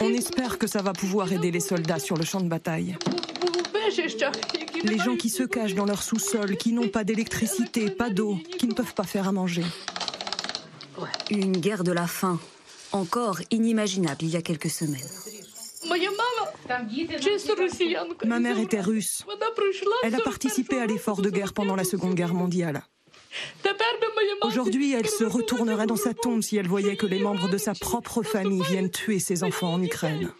On 0.00 0.12
espère 0.12 0.58
que 0.58 0.66
ça 0.66 0.82
va 0.82 0.92
pouvoir 0.92 1.32
aider 1.32 1.50
les 1.50 1.60
soldats 1.60 1.98
sur 1.98 2.16
le 2.16 2.24
champ 2.24 2.40
de 2.40 2.48
bataille. 2.48 2.96
Les 4.84 4.98
gens 4.98 5.16
qui 5.16 5.28
se 5.28 5.42
cachent 5.42 5.74
dans 5.74 5.84
leur 5.84 6.02
sous-sol, 6.02 6.56
qui 6.56 6.72
n'ont 6.72 6.88
pas 6.88 7.04
d'électricité, 7.04 7.90
pas 7.90 8.10
d'eau, 8.10 8.38
qui 8.58 8.66
ne 8.66 8.74
peuvent 8.74 8.94
pas 8.94 9.04
faire 9.04 9.28
à 9.28 9.32
manger. 9.32 9.64
Une 11.30 11.56
guerre 11.56 11.84
de 11.84 11.92
la 11.92 12.06
faim, 12.06 12.38
encore 12.92 13.40
inimaginable 13.50 14.22
il 14.22 14.30
y 14.30 14.36
a 14.36 14.42
quelques 14.42 14.70
semaines. 14.70 15.00
Ma 18.24 18.40
mère 18.40 18.58
était 18.58 18.80
russe. 18.80 19.24
Elle 20.02 20.14
a 20.14 20.20
participé 20.20 20.78
à 20.78 20.86
l'effort 20.86 21.20
de 21.22 21.30
guerre 21.30 21.52
pendant 21.52 21.76
la 21.76 21.84
Seconde 21.84 22.14
Guerre 22.14 22.34
mondiale. 22.34 22.82
Aujourd'hui, 24.42 24.92
elle 24.92 25.08
se 25.08 25.24
retournerait 25.24 25.86
dans 25.86 25.96
sa 25.96 26.14
tombe 26.14 26.42
si 26.42 26.56
elle 26.56 26.68
voyait 26.68 26.96
que 26.96 27.06
les 27.06 27.20
membres 27.20 27.48
de 27.48 27.58
sa 27.58 27.74
propre 27.74 28.22
famille 28.22 28.62
viennent 28.62 28.90
tuer 28.90 29.18
ses 29.18 29.44
enfants 29.44 29.74
en 29.74 29.82
Ukraine. 29.82 30.30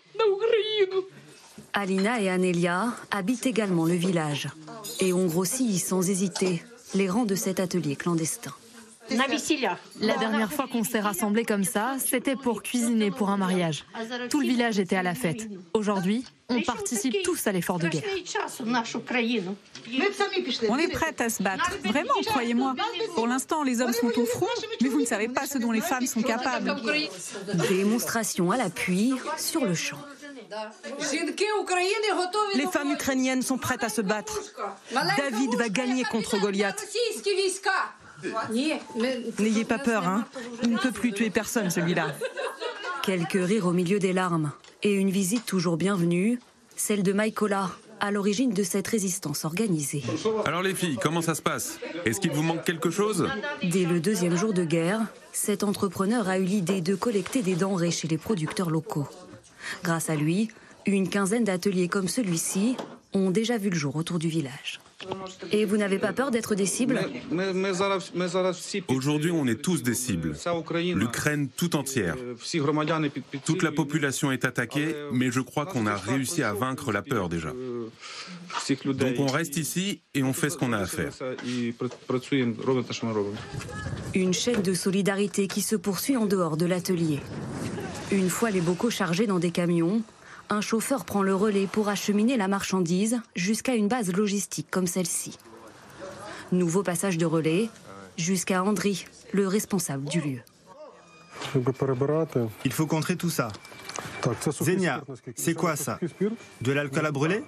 Alina 1.73 2.21
et 2.21 2.29
Anelia 2.29 2.93
habitent 3.11 3.47
également 3.47 3.87
le 3.87 3.95
village 3.95 4.49
et 4.99 5.13
ont 5.13 5.27
grossi 5.27 5.79
sans 5.79 6.09
hésiter 6.11 6.63
les 6.95 7.09
rangs 7.09 7.27
de 7.27 7.37
cet 7.37 7.61
atelier 7.61 7.95
clandestin. 7.95 8.53
La 10.01 10.17
dernière 10.17 10.53
fois 10.53 10.67
qu'on 10.69 10.85
s'est 10.85 11.01
rassemblés 11.01 11.45
comme 11.45 11.65
ça, 11.65 11.97
c'était 11.99 12.37
pour 12.37 12.63
cuisiner 12.63 13.11
pour 13.11 13.31
un 13.31 13.37
mariage. 13.37 13.85
Tout 14.31 14.41
le 14.41 14.47
village 14.47 14.79
était 14.79 14.97
à 14.97 15.03
la 15.03 15.15
fête. 15.15 15.49
Aujourd'hui, 15.75 16.25
on 16.49 16.61
participe 16.63 17.17
tous 17.23 17.47
à 17.47 17.53
l'effort 17.53 17.79
de 17.79 17.89
guerre. 17.89 18.03
On 20.69 20.79
est 20.79 20.89
prête 20.89 21.21
à 21.21 21.29
se 21.29 21.43
battre. 21.43 21.71
Vraiment, 21.85 22.15
croyez-moi. 22.27 22.75
Pour 23.15 23.27
l'instant, 23.27 23.63
les 23.63 23.81
hommes 23.81 23.93
sont 23.93 24.19
au 24.19 24.27
front, 24.27 24.47
mais 24.81 24.89
vous 24.89 25.01
ne 25.01 25.07
savez 25.07 25.29
pas 25.29 25.47
ce 25.47 25.59
dont 25.59 25.73
les 25.73 25.81
femmes 25.81 26.07
sont 26.07 26.23
capables. 26.23 26.75
Démonstration 27.69 28.51
à 28.51 28.57
l'appui 28.57 29.15
sur 29.37 29.65
le 29.65 29.75
champ. 29.75 29.99
Les 32.55 32.67
femmes 32.67 32.93
ukrainiennes 32.93 33.43
sont 33.43 33.59
prêtes 33.59 33.85
à 33.85 33.89
se 33.89 34.01
battre. 34.01 34.41
David 35.17 35.55
va 35.55 35.69
gagner 35.69 36.05
contre 36.05 36.39
Goliath. 36.39 36.85
N'ayez 39.39 39.64
pas 39.64 39.79
peur, 39.79 40.07
hein. 40.07 40.27
Il 40.62 40.71
ne 40.71 40.79
peut 40.79 40.93
plus 40.93 41.12
tuer 41.12 41.31
personne, 41.31 41.71
celui-là. 41.71 42.14
Quelques 43.03 43.33
rires 43.33 43.66
au 43.66 43.73
milieu 43.73 43.99
des 43.99 44.12
larmes 44.12 44.53
et 44.83 44.93
une 44.93 45.11
visite 45.11 45.47
toujours 45.47 45.77
bienvenue, 45.77 46.39
celle 46.77 47.03
de 47.03 47.12
Maïkola, 47.12 47.71
à 48.01 48.11
l'origine 48.11 48.53
de 48.53 48.62
cette 48.62 48.89
résistance 48.89 49.45
organisée. 49.45 50.03
Alors 50.47 50.62
les 50.62 50.75
filles, 50.75 50.99
comment 51.01 51.21
ça 51.21 51.35
se 51.35 51.43
passe? 51.43 51.79
Est-ce 52.07 52.21
qu'il 52.21 52.31
vous 52.31 52.43
manque 52.43 52.64
quelque 52.64 52.91
chose? 52.91 53.29
Dès 53.62 53.85
le 53.85 54.01
deuxième 54.01 54.37
jour 54.37 54.55
de 54.55 54.64
guerre, 54.64 55.01
cet 55.33 55.62
entrepreneur 55.64 56.29
a 56.29 56.39
eu 56.39 56.45
l'idée 56.45 56.81
de 56.81 56.95
collecter 56.95 57.43
des 57.43 57.55
denrées 57.55 57.91
chez 57.91 58.09
les 58.09 58.18
producteurs 58.18 58.71
locaux. 58.71 59.09
Grâce 59.85 60.09
à 60.09 60.14
lui, 60.14 60.49
une 60.87 61.11
quinzaine 61.11 61.45
d'ateliers 61.45 61.89
comme 61.89 62.09
celui-ci 62.09 62.77
ont 63.12 63.31
déjà 63.31 63.59
vu 63.59 63.68
le 63.68 63.77
jour 63.77 63.97
autour 63.97 64.18
du 64.18 64.29
village. 64.29 64.81
Et 65.53 65.64
vous 65.64 65.76
n'avez 65.76 65.98
pas 65.98 66.12
peur 66.12 66.30
d'être 66.30 66.55
des 66.55 66.66
cibles 66.66 67.01
Aujourd'hui, 68.88 69.30
on 69.30 69.46
est 69.46 69.61
tous 69.61 69.82
des 69.82 69.94
cibles. 69.94 70.34
L'Ukraine 70.94 71.48
tout 71.57 71.76
entière. 71.76 72.16
Toute 73.44 73.62
la 73.62 73.72
population 73.72 74.32
est 74.32 74.44
attaquée, 74.44 74.94
mais 75.12 75.30
je 75.30 75.40
crois 75.40 75.66
qu'on 75.66 75.86
a 75.86 75.96
réussi 75.96 76.42
à 76.42 76.53
vaincre 76.53 76.92
la 76.92 77.03
peur 77.03 77.28
déjà. 77.28 77.53
Donc 78.84 79.14
on 79.18 79.26
reste 79.26 79.57
ici 79.57 80.01
et 80.14 80.22
on 80.22 80.32
fait 80.32 80.51
ce 80.51 80.57
qu'on 80.57 80.72
a 80.72 80.78
à 80.78 80.86
faire. 80.86 81.12
Une 84.14 84.34
chaîne 84.34 84.62
de 84.62 84.74
solidarité 84.74 85.48
qui 85.48 85.62
se 85.62 85.76
poursuit 85.76 86.16
en 86.16 86.26
dehors 86.26 86.57
de 86.57 86.66
l'atelier. 86.66 87.20
Une 88.12 88.28
fois 88.28 88.51
les 88.51 88.61
bocaux 88.61 88.90
chargés 88.90 89.26
dans 89.26 89.38
des 89.38 89.53
camions, 89.53 90.03
un 90.51 90.61
chauffeur 90.61 91.05
prend 91.05 91.22
le 91.22 91.34
relais 91.34 91.68
pour 91.70 91.88
acheminer 91.88 92.36
la 92.36 92.48
marchandise 92.48 93.20
jusqu'à 93.36 93.74
une 93.74 93.88
base 93.88 94.12
logistique 94.12 94.66
comme 94.70 94.88
celle-ci. 94.88 95.38
Nouveau 96.51 96.82
passage 96.82 97.16
de 97.16 97.24
relais 97.24 97.70
jusqu'à 98.16 98.62
Andri, 98.64 99.07
le 99.32 99.46
responsable 99.46 100.09
du 100.09 100.20
lieu. 100.20 100.40
Il 102.64 102.72
faut 102.72 102.86
contrer 102.86 103.16
tout 103.16 103.30
ça. 103.30 103.48
Zenia, 104.62 105.03
c'est 105.36 105.55
quoi 105.55 105.76
ça? 105.76 105.98
De 106.61 106.72
l'alcool 106.72 107.07
à 107.07 107.12
brûler? 107.12 107.42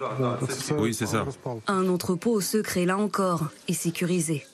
Oui, 0.79 0.95
c'est 0.95 1.07
ça. 1.07 1.27
Un 1.67 1.89
entrepôt 1.89 2.41
secret, 2.41 2.87
là 2.87 2.97
encore, 2.97 3.49
est 3.69 3.75
sécurisé. 3.75 4.47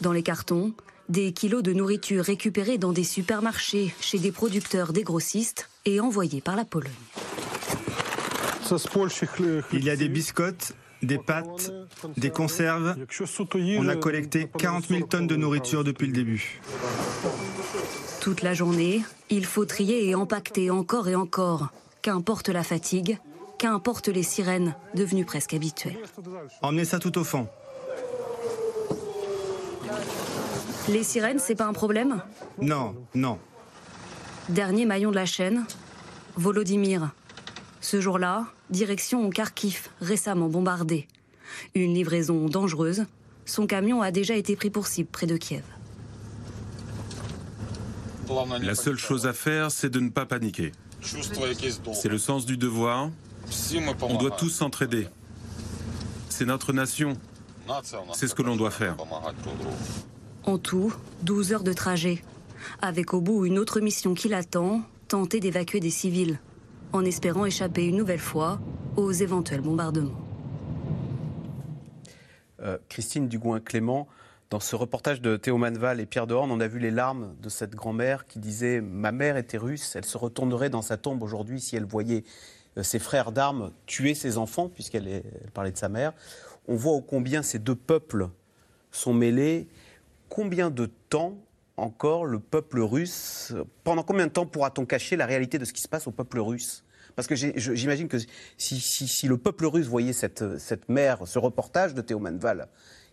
Dans 0.00 0.12
les 0.12 0.22
cartons, 0.22 0.72
des 1.08 1.32
kilos 1.32 1.62
de 1.62 1.72
nourriture 1.72 2.24
récupérés 2.24 2.78
dans 2.78 2.92
des 2.92 3.04
supermarchés, 3.04 3.94
chez 4.00 4.18
des 4.18 4.32
producteurs, 4.32 4.92
des 4.92 5.02
grossistes 5.02 5.68
et 5.84 6.00
envoyés 6.00 6.40
par 6.40 6.56
la 6.56 6.64
Pologne. 6.64 6.90
Il 9.72 9.84
y 9.84 9.90
a 9.90 9.96
des 9.96 10.08
biscottes, 10.08 10.74
des 11.02 11.18
pâtes, 11.18 11.72
des 12.16 12.30
conserves. 12.30 12.96
On 13.78 13.88
a 13.88 13.96
collecté 13.96 14.48
40 14.58 14.88
000 14.88 15.06
tonnes 15.06 15.26
de 15.26 15.36
nourriture 15.36 15.84
depuis 15.84 16.06
le 16.06 16.12
début. 16.12 16.60
Toute 18.20 18.42
la 18.42 18.54
journée, 18.54 19.02
il 19.28 19.44
faut 19.44 19.66
trier 19.66 20.08
et 20.08 20.14
empaqueter 20.14 20.70
encore 20.70 21.08
et 21.08 21.14
encore. 21.14 21.68
Qu'importe 22.00 22.48
la 22.48 22.62
fatigue, 22.62 23.18
qu'importe 23.58 24.08
les 24.08 24.22
sirènes, 24.22 24.74
devenues 24.94 25.24
presque 25.24 25.54
habituelles. 25.54 25.98
Emmenez 26.62 26.84
ça 26.84 26.98
tout 26.98 27.18
au 27.18 27.24
fond. 27.24 27.48
Les 30.88 31.02
sirènes, 31.02 31.38
c'est 31.38 31.54
pas 31.54 31.66
un 31.66 31.72
problème? 31.72 32.22
Non, 32.60 32.94
non. 33.14 33.38
Dernier 34.50 34.84
maillon 34.84 35.10
de 35.10 35.16
la 35.16 35.24
chaîne, 35.24 35.64
Volodymyr. 36.36 37.10
Ce 37.80 38.00
jour-là, 38.00 38.46
direction 38.70 39.28
Kharkiv, 39.30 39.88
récemment 40.00 40.48
bombardé. 40.48 41.06
Une 41.74 41.94
livraison 41.94 42.48
dangereuse. 42.48 43.04
Son 43.44 43.66
camion 43.66 44.02
a 44.02 44.10
déjà 44.10 44.34
été 44.34 44.56
pris 44.56 44.70
pour 44.70 44.86
cible 44.86 45.08
près 45.10 45.26
de 45.26 45.36
Kiev. 45.36 45.62
La 48.62 48.74
seule 48.74 48.96
chose 48.96 49.26
à 49.26 49.32
faire, 49.32 49.70
c'est 49.70 49.90
de 49.90 50.00
ne 50.00 50.08
pas 50.08 50.24
paniquer. 50.24 50.72
C'est 51.02 52.08
le 52.08 52.18
sens 52.18 52.46
du 52.46 52.56
devoir. 52.56 53.10
On 54.00 54.16
doit 54.16 54.30
tous 54.30 54.48
s'entraider. 54.48 55.06
C'est 56.30 56.46
notre 56.46 56.72
nation. 56.72 57.18
C'est 58.14 58.26
ce 58.26 58.34
que 58.34 58.42
l'on 58.42 58.56
doit 58.56 58.70
faire. 58.70 58.96
En 60.44 60.58
tout, 60.58 60.94
12 61.22 61.52
heures 61.52 61.62
de 61.64 61.72
trajet. 61.72 62.22
Avec 62.80 63.12
au 63.12 63.20
bout 63.20 63.44
une 63.44 63.58
autre 63.58 63.80
mission 63.80 64.14
qui 64.14 64.28
l'attend, 64.28 64.82
tenter 65.08 65.40
d'évacuer 65.40 65.80
des 65.80 65.90
civils, 65.90 66.38
en 66.94 67.04
espérant 67.04 67.44
échapper 67.44 67.86
une 67.86 67.96
nouvelle 67.96 68.20
fois 68.20 68.60
aux 68.96 69.10
éventuels 69.10 69.60
bombardements. 69.60 70.14
Euh, 72.60 72.78
Christine 72.88 73.28
Dugouin-Clément, 73.28 74.06
dans 74.48 74.60
ce 74.60 74.76
reportage 74.76 75.20
de 75.20 75.36
Théo 75.36 75.58
Manval 75.58 75.98
et 75.98 76.06
Pierre 76.06 76.28
Dehorne, 76.28 76.52
on 76.52 76.60
a 76.60 76.68
vu 76.68 76.78
les 76.78 76.92
larmes 76.92 77.34
de 77.42 77.48
cette 77.48 77.74
grand-mère 77.74 78.26
qui 78.26 78.38
disait 78.38 78.80
Ma 78.80 79.10
mère 79.10 79.36
était 79.36 79.58
russe, 79.58 79.96
elle 79.96 80.04
se 80.04 80.16
retournerait 80.16 80.70
dans 80.70 80.82
sa 80.82 80.96
tombe 80.96 81.24
aujourd'hui 81.24 81.60
si 81.60 81.74
elle 81.74 81.84
voyait 81.84 82.22
euh, 82.78 82.84
ses 82.84 83.00
frères 83.00 83.32
d'armes 83.32 83.72
tuer 83.86 84.14
ses 84.14 84.38
enfants, 84.38 84.68
puisqu'elle 84.68 85.08
elle 85.08 85.50
parlait 85.52 85.72
de 85.72 85.76
sa 85.76 85.88
mère. 85.88 86.12
On 86.68 86.76
voit 86.76 86.92
au 86.92 87.00
combien 87.00 87.42
ces 87.42 87.58
deux 87.58 87.74
peuples 87.74 88.28
sont 88.92 89.12
mêlés. 89.12 89.66
Combien 90.28 90.70
de 90.70 90.88
temps 91.10 91.36
encore 91.76 92.24
le 92.24 92.38
peuple 92.38 92.80
russe 92.80 93.52
Pendant 93.82 94.04
combien 94.04 94.28
de 94.28 94.32
temps 94.32 94.46
pourra-t-on 94.46 94.86
cacher 94.86 95.16
la 95.16 95.26
réalité 95.26 95.58
de 95.58 95.64
ce 95.64 95.72
qui 95.72 95.82
se 95.82 95.88
passe 95.88 96.06
au 96.06 96.12
peuple 96.12 96.38
russe? 96.38 96.83
Parce 97.16 97.28
que 97.28 97.34
j'imagine 97.34 98.08
que 98.08 98.18
si, 98.56 99.28
le 99.28 99.38
peuple 99.38 99.66
russe 99.66 99.86
voyait 99.86 100.12
cette, 100.12 100.58
cette 100.58 100.88
mère, 100.88 101.26
ce 101.26 101.38
reportage 101.38 101.94
de 101.94 102.00
Théo 102.00 102.18
Manval, 102.18 102.68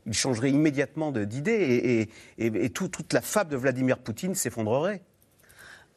il 0.06 0.14
changerait 0.14 0.50
immédiatement 0.50 1.12
d'idée 1.12 1.52
et, 1.52 2.02
et, 2.02 2.10
et, 2.40 2.66
et 2.66 2.70
tout, 2.72 2.88
toute 2.88 3.14
la 3.14 3.22
fable 3.22 3.52
de 3.52 3.58
Vladimir 3.58 4.00
Poutine 4.00 4.34
s'effondrerait. 4.34 5.02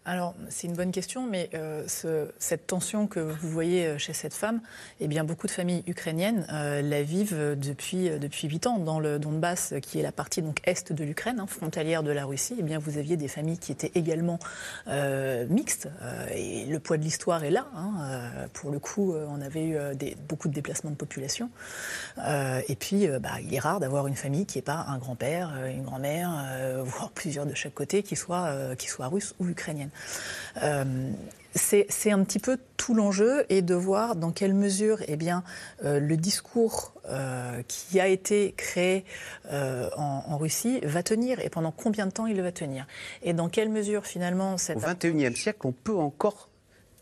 Alors, 0.07 0.35
c'est 0.51 0.67
une 0.67 0.75
bonne 0.75 0.93
question, 0.93 1.27
mais 1.27 1.49
euh, 1.55 1.83
ce, 1.89 2.29
cette 2.39 2.67
tension 2.67 3.07
que 3.07 3.21
vous 3.21 3.49
voyez 3.49 3.87
euh, 3.87 3.97
chez 3.97 4.13
cette 4.13 4.35
femme, 4.35 4.61
eh 5.01 5.09
bien, 5.09 5.25
beaucoup 5.25 5.47
de 5.47 5.53
familles 5.53 5.83
ukrainiennes 5.87 6.47
euh, 6.53 6.83
la 6.83 7.03
vivent 7.03 7.57
depuis 7.57 8.11
depuis 8.11 8.49
huit 8.49 8.67
ans 8.67 8.79
dans 8.79 9.01
le 9.01 9.19
Donbass, 9.19 9.73
qui 9.81 9.99
est 9.99 10.03
la 10.03 10.13
partie 10.13 10.43
donc 10.43 10.61
est 10.65 10.93
de 10.93 11.05
l'Ukraine, 11.05 11.41
hein, 11.41 11.47
frontalière 11.47 12.03
de 12.03 12.11
la 12.11 12.27
Russie. 12.27 12.55
Eh 12.59 12.63
bien, 12.63 12.79
vous 12.79 12.99
aviez 12.99 13.17
des 13.17 13.29
familles 13.29 13.57
qui 13.57 13.73
étaient 13.73 13.93
également 13.95 14.39
mixtes, 15.49 15.89
et 16.35 16.67
le 16.67 16.79
poids 16.79 16.99
de 16.99 17.03
l'histoire 17.03 17.45
est 17.45 17.51
là. 17.51 17.67
Hein, 17.75 17.93
pour 18.53 18.71
le 18.71 18.79
coup, 18.79 19.15
on 19.15 19.41
avait 19.41 19.65
eu 19.65 19.79
beaucoup 20.29 20.49
de 20.49 20.55
déplacements 20.55 20.91
de 20.91 20.97
population, 20.97 21.51
et 22.19 22.77
puis, 22.77 23.09
bah, 23.21 23.41
il 23.43 23.55
est 23.55 23.59
rare 23.59 23.81
d'avoir 23.81 24.07
une 24.07 24.17
famille 24.17 24.47
qui 24.47 24.59
n'est 24.59 24.63
pas 24.63 24.87
un 24.89 24.99
grand-père, 24.99 25.53
une 25.67 25.83
grand-mère, 25.83 26.31
voire 26.85 27.11
plusieurs 27.11 27.47
de 27.47 27.55
chaque 27.55 27.75
côté, 27.75 28.03
qui 28.03 28.17
soient 28.17 28.77
qui 28.77 28.89
soient 28.89 29.09
russes 29.09 29.35
ou 29.39 29.49
ukrainiennes. 29.49 29.91
Euh, 30.63 31.11
c'est 31.57 32.11
un 32.11 32.25
petit 32.25 32.41
peu 32.41 32.59
tout 32.77 32.95
l'enjeu 32.95 33.47
et 33.49 33.63
de 33.63 33.75
voir 33.75 34.17
dans 34.17 34.33
quelle 34.33 34.55
mesure 34.55 34.99
eh 35.07 35.15
bien, 35.15 35.45
euh, 35.85 36.01
le 36.01 36.17
discours 36.17 36.95
euh, 37.09 37.63
qui 37.69 38.01
a 38.01 38.09
été 38.09 38.53
créé 38.57 39.05
en, 39.53 40.37
Russie 40.37 40.81
va 40.83 41.05
tenir 41.05 41.39
et 41.39 41.49
pendant 41.49 41.71
combien 41.71 42.07
de 42.07 42.11
temps 42.11 42.27
il 42.27 42.41
va 42.43 42.51
tenir? 42.51 42.87
Et 43.23 43.35
dans 43.35 43.49
quelle 43.49 43.69
mesure 43.69 44.05
finalement... 44.05 44.59
Cette... 44.59 44.79
Au 44.79 44.81
XXIe 44.81 45.37
siècle, 45.37 45.61
on 45.65 45.73
peut 45.73 45.97
encore 45.97 46.49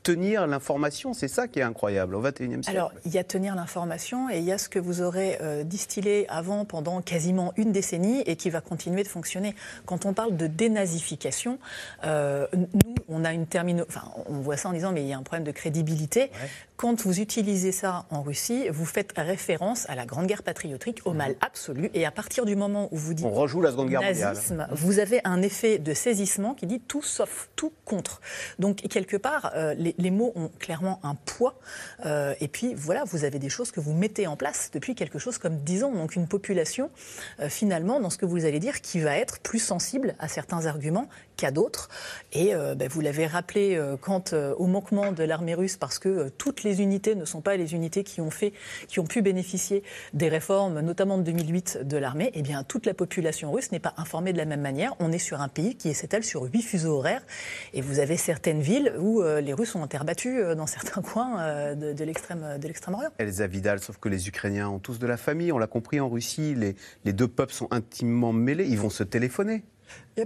tenir 0.02 0.46
l'information, 0.46 1.14
c'est 1.14 1.28
ça 1.28 1.48
qui 1.48 1.60
est 1.60 1.62
incroyable 1.62 2.14
au 2.14 2.20
XXIe 2.20 2.48
siècle. 2.48 2.70
Alors, 2.70 2.92
il 3.04 3.12
y 3.12 3.18
a 3.18 3.24
tenir 3.24 3.54
l'information 3.54 4.28
et 4.30 4.38
il 4.38 4.44
y 4.44 4.52
a 4.52 4.58
ce 4.58 4.68
que 4.68 4.78
vous 4.78 5.02
aurez 5.02 5.38
euh, 5.40 5.64
distillé 5.64 6.26
avant 6.28 6.64
pendant 6.64 7.00
quasiment 7.02 7.52
une 7.56 7.72
décennie 7.72 8.22
et 8.26 8.36
qui 8.36 8.50
va 8.50 8.60
continuer 8.60 9.02
de 9.02 9.08
fonctionner. 9.08 9.54
Quand 9.86 10.04
on 10.06 10.12
parle 10.12 10.36
de 10.36 10.46
dénazification, 10.46 11.58
euh, 12.04 12.46
nous, 12.54 12.94
on 13.08 13.24
a 13.24 13.32
une 13.32 13.46
termino... 13.46 13.84
Enfin, 13.88 14.04
on 14.26 14.40
voit 14.40 14.56
ça 14.56 14.68
en 14.68 14.72
disant, 14.72 14.92
mais 14.92 15.02
il 15.02 15.08
y 15.08 15.12
a 15.12 15.18
un 15.18 15.22
problème 15.22 15.44
de 15.44 15.52
crédibilité. 15.52 16.20
Ouais. 16.20 16.48
Quand 16.76 17.00
vous 17.02 17.20
utilisez 17.20 17.70
ça 17.70 18.06
en 18.10 18.22
Russie, 18.22 18.68
vous 18.68 18.84
faites 18.84 19.12
référence 19.16 19.88
à 19.88 19.94
la 19.94 20.04
Grande 20.04 20.26
Guerre 20.26 20.42
patriotique, 20.42 21.02
au 21.04 21.12
mal 21.12 21.36
absolu, 21.40 21.90
et 21.94 22.04
à 22.04 22.10
partir 22.10 22.44
du 22.44 22.56
moment 22.56 22.88
où 22.90 22.96
vous 22.96 23.14
dites 23.14 23.24
on 23.24 23.30
rejoue 23.30 23.62
la 23.62 23.70
Seconde 23.70 23.88
Guerre 23.88 24.00
nazisme, 24.00 24.56
mondiale. 24.56 24.68
vous 24.72 24.98
avez 24.98 25.20
un 25.22 25.42
effet 25.42 25.78
de 25.78 25.94
saisissement 25.94 26.54
qui 26.54 26.66
dit 26.66 26.80
tout 26.80 27.02
sauf, 27.02 27.50
tout 27.54 27.72
contre. 27.84 28.20
Donc 28.58 28.78
quelque 28.78 29.16
part, 29.16 29.52
euh, 29.54 29.74
les, 29.74 29.91
les, 29.98 30.10
mots 30.10 30.32
ont 30.34 30.50
clairement 30.58 31.00
un 31.02 31.14
poids. 31.14 31.58
Euh, 32.04 32.34
et 32.40 32.48
puis 32.48 32.74
voilà, 32.74 33.04
vous 33.04 33.24
avez 33.24 33.38
des 33.38 33.48
choses 33.48 33.70
que 33.70 33.80
vous 33.80 33.92
mettez 33.92 34.26
en 34.26 34.36
place 34.36 34.70
depuis 34.72 34.94
quelque 34.94 35.18
chose 35.18 35.38
comme 35.38 35.58
10 35.58 35.84
ans. 35.84 35.92
Donc 35.92 36.16
une 36.16 36.28
population, 36.28 36.90
euh, 37.40 37.48
finalement, 37.48 38.00
dans 38.00 38.10
ce 38.10 38.18
que 38.18 38.26
vous 38.26 38.44
allez 38.44 38.60
dire, 38.60 38.80
qui 38.80 39.00
va 39.00 39.16
être 39.16 39.40
plus 39.40 39.58
sensible 39.58 40.14
à 40.18 40.28
certains 40.28 40.66
arguments 40.66 41.08
qu'à 41.42 41.50
d'autres. 41.50 41.88
Et 42.32 42.54
euh, 42.54 42.76
ben, 42.76 42.88
vous 42.88 43.00
l'avez 43.00 43.26
rappelé 43.26 43.80
quant 44.00 44.22
au 44.56 44.66
manquement 44.66 45.10
de 45.12 45.24
l'armée 45.24 45.54
russe, 45.54 45.76
parce 45.76 45.98
que 45.98 46.28
toutes 46.30 46.62
les 46.62 46.80
unités 46.80 47.14
ne 47.14 47.24
sont 47.24 47.40
pas 47.40 47.56
les 47.56 47.74
unités 47.74 48.04
qui 48.04 48.20
ont, 48.20 48.30
fait, 48.30 48.52
qui 48.86 49.00
ont 49.00 49.06
pu 49.06 49.22
bénéficier 49.22 49.82
des 50.14 50.28
réformes, 50.28 50.80
notamment 50.80 51.18
de 51.18 51.24
2008 51.24 51.80
de 51.82 51.96
l'armée. 51.96 52.30
Eh 52.34 52.42
bien, 52.42 52.62
toute 52.62 52.86
la 52.86 52.94
population 52.94 53.50
russe 53.50 53.72
n'est 53.72 53.80
pas 53.80 53.94
informée 53.96 54.32
de 54.32 54.38
la 54.38 54.44
même 54.44 54.60
manière. 54.60 54.94
On 55.00 55.10
est 55.10 55.18
sur 55.18 55.40
un 55.40 55.48
pays 55.48 55.74
qui 55.74 55.92
s'étale 55.94 56.22
sur 56.22 56.44
huit 56.44 56.62
fuseaux 56.62 56.98
horaires. 56.98 57.22
Et 57.74 57.80
vous 57.80 57.98
avez 57.98 58.16
certaines 58.16 58.60
villes 58.60 58.94
où 58.98 59.22
les 59.22 59.52
Russes 59.52 59.74
ont 59.74 59.82
interbattu 59.82 60.40
dans 60.56 60.66
certains 60.66 61.02
coins 61.12 61.74
de, 61.74 62.04
l'extrême-orient. 62.04 63.10
Elsa 63.18 63.46
Vidal, 63.46 63.80
sauf 63.80 63.98
que 63.98 64.08
les 64.08 64.28
Ukrainiens 64.28 64.68
ont 64.68 64.78
tous 64.78 64.98
de 64.98 65.06
la 65.06 65.16
famille. 65.16 65.52
On 65.52 65.58
l'a 65.58 65.66
compris 65.66 66.00
en 66.00 66.08
Russie, 66.08 66.54
les, 66.54 67.12
deux 67.12 67.28
peuples 67.28 67.52
sont 67.52 67.68
intimement 67.70 68.32
mêlés. 68.32 68.66
Ils 68.68 68.78
vont 68.78 68.90
se 68.90 69.02
téléphoner. 69.02 69.64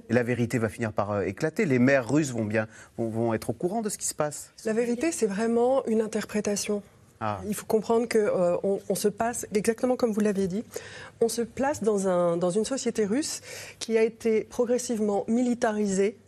La 0.08 0.22
vérité 0.22 0.58
va 0.58 0.68
finir 0.68 0.92
par 0.92 1.12
euh, 1.12 1.22
éclater. 1.22 1.64
Les 1.64 1.78
maires 1.78 2.08
russes 2.08 2.30
vont 2.32 2.44
bien 2.44 2.66
vont, 2.98 3.34
être 3.34 3.50
au 3.50 3.52
courant 3.52 3.82
de 3.82 3.88
ce 3.88 3.98
qui 3.98 4.06
se 4.06 4.14
passe. 4.14 4.52
La 4.64 4.72
vérité, 4.72 5.12
c'est 5.12 5.26
vraiment 5.26 5.84
une 5.86 6.00
interprétation. 6.00 6.82
Ah. 7.20 7.40
Il 7.48 7.54
faut 7.54 7.66
comprendre 7.66 8.08
qu'on 8.08 8.18
euh, 8.18 8.78
on 8.88 8.94
se 8.94 9.08
passe, 9.08 9.46
exactement 9.54 9.96
comme 9.96 10.12
vous 10.12 10.20
l'avez 10.20 10.48
dit, 10.48 10.64
on 11.20 11.28
se 11.28 11.40
place 11.40 11.82
dans, 11.82 12.08
un, 12.08 12.36
dans 12.36 12.50
une 12.50 12.66
société 12.66 13.06
russe 13.06 13.40
qui 13.78 13.96
a 13.96 14.02
été 14.02 14.42
progressivement 14.44 15.24
militarisée 15.26 16.18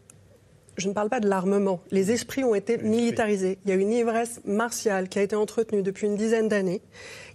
je 0.78 0.88
ne 0.88 0.92
parle 0.92 1.08
pas 1.08 1.20
de 1.20 1.28
l'armement. 1.28 1.80
Les 1.90 2.12
esprits 2.12 2.44
ont 2.44 2.54
été 2.54 2.78
militarisés. 2.78 3.58
Il 3.64 3.70
y 3.70 3.72
a 3.72 3.76
une 3.76 3.92
ivresse 3.92 4.40
martiale 4.44 5.08
qui 5.08 5.18
a 5.18 5.22
été 5.22 5.36
entretenue 5.36 5.82
depuis 5.82 6.06
une 6.06 6.16
dizaine 6.16 6.48
d'années, 6.48 6.80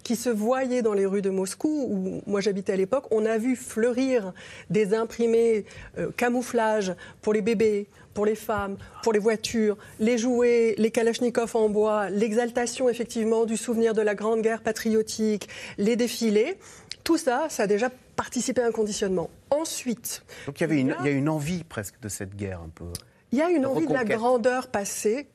qui 0.02 0.16
se 0.16 0.30
voyait 0.30 0.82
dans 0.82 0.94
les 0.94 1.06
rues 1.06 1.22
de 1.22 1.30
Moscou, 1.30 1.86
où 1.90 2.22
moi 2.26 2.40
j'habitais 2.40 2.72
à 2.72 2.76
l'époque. 2.76 3.04
On 3.10 3.26
a 3.26 3.38
vu 3.38 3.54
fleurir 3.54 4.32
des 4.70 4.94
imprimés 4.94 5.66
euh, 5.98 6.10
camouflage 6.16 6.94
pour 7.20 7.34
les 7.34 7.42
bébés, 7.42 7.86
pour 8.14 8.24
les 8.24 8.34
femmes, 8.34 8.76
pour 9.02 9.12
les 9.12 9.18
voitures, 9.18 9.76
les 10.00 10.16
jouets, 10.16 10.74
les 10.78 10.90
kalachnikovs 10.90 11.56
en 11.56 11.68
bois, 11.68 12.08
l'exaltation 12.10 12.88
effectivement 12.88 13.44
du 13.44 13.56
souvenir 13.56 13.92
de 13.92 14.00
la 14.00 14.14
Grande 14.14 14.40
Guerre 14.40 14.62
patriotique, 14.62 15.48
les 15.76 15.96
défilés. 15.96 16.56
Tout 17.02 17.18
ça, 17.18 17.48
ça 17.50 17.64
a 17.64 17.66
déjà 17.66 17.90
participé 18.16 18.62
à 18.62 18.66
un 18.66 18.72
conditionnement. 18.72 19.28
Ensuite. 19.50 20.24
Donc 20.46 20.60
il 20.60 20.62
y, 20.62 20.64
avait 20.64 20.80
une, 20.80 20.96
il 21.00 21.06
y 21.06 21.08
a 21.08 21.12
une 21.12 21.28
envie 21.28 21.64
presque 21.64 22.00
de 22.00 22.08
cette 22.08 22.34
guerre 22.34 22.60
un 22.60 22.70
peu. 22.74 22.86
Il 23.34 23.38
y 23.38 23.42
a 23.42 23.50
une 23.50 23.66
envie 23.66 23.88
de 23.88 23.92
la 23.92 24.04
grandeur 24.04 24.68
passée. 24.68 25.26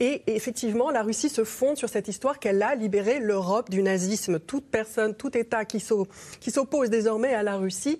Et 0.00 0.22
effectivement, 0.26 0.90
la 0.90 1.02
Russie 1.02 1.30
se 1.30 1.44
fonde 1.44 1.78
sur 1.78 1.88
cette 1.88 2.06
histoire 2.06 2.38
qu'elle 2.38 2.62
a 2.62 2.74
libéré 2.74 3.20
l'Europe 3.20 3.70
du 3.70 3.82
nazisme. 3.82 4.38
Toute 4.38 4.66
personne, 4.66 5.14
tout 5.14 5.34
État 5.34 5.64
qui 5.64 5.80
s'oppose 5.80 6.90
désormais 6.90 7.32
à 7.32 7.42
la 7.42 7.56
Russie 7.56 7.98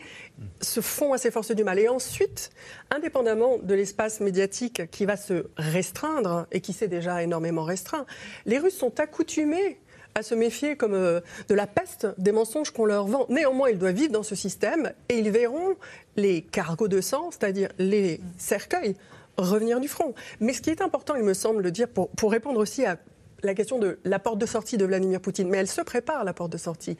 se 0.61 0.83
fond 0.83 1.15
à 1.15 1.19
ces 1.19 1.31
forces 1.31 1.53
du 1.53 1.65
mal. 1.65 1.79
Et 1.79 1.89
ensuite, 1.89 2.51
indépendamment 2.91 3.57
de 3.57 3.73
l'espace 3.73 4.21
médiatique 4.21 4.91
qui 4.91 5.07
va 5.07 5.17
se 5.17 5.47
restreindre 5.57 6.47
et 6.53 6.61
qui 6.61 6.75
s'est 6.75 6.89
déjà 6.89 7.23
énormément 7.23 7.65
restreint, 7.65 8.05
les 8.45 8.59
Russes 8.59 8.77
sont 8.77 9.01
accoutumés 9.01 9.79
à 10.15 10.23
se 10.23 10.35
méfier 10.35 10.77
comme 10.77 10.93
euh, 10.93 11.21
de 11.49 11.55
la 11.55 11.67
peste 11.67 12.07
des 12.19 12.33
mensonges 12.33 12.71
qu'on 12.71 12.85
leur 12.85 13.07
vend. 13.07 13.25
Néanmoins, 13.31 13.71
ils 13.71 13.79
doivent 13.79 13.95
vivre 13.95 14.13
dans 14.13 14.23
ce 14.23 14.35
système 14.35 14.93
et 15.09 15.17
ils 15.19 15.31
verront 15.31 15.77
les 16.17 16.43
cargos 16.43 16.89
de 16.89 17.01
sang, 17.01 17.31
c'est-à-dire 17.31 17.71
les 17.79 18.21
cercueils, 18.37 18.95
revenir 19.37 19.81
du 19.81 19.89
front. 19.89 20.15
Mais 20.41 20.53
ce 20.53 20.61
qui 20.61 20.71
est 20.71 20.83
important, 20.83 21.15
il 21.15 21.25
me 21.25 21.35
semble, 21.35 21.63
de 21.63 21.71
dire, 21.71 21.89
pour, 21.89 22.31
répondre 22.31 22.61
aussi 22.61 22.85
à 22.85 22.99
la 23.43 23.55
question 23.55 23.79
de 23.79 23.99
la 24.05 24.19
porte 24.19 24.39
de 24.39 24.47
sortie 24.47 24.77
de 24.77 24.85
Vladimir 24.85 25.21
Poutine, 25.21 25.49
mais 25.49 25.59
elle 25.59 25.69
se 25.69 25.81
prépare, 25.81 26.25
la 26.25 26.33
porte 26.33 26.53
de 26.53 26.59
sortie. 26.59 26.97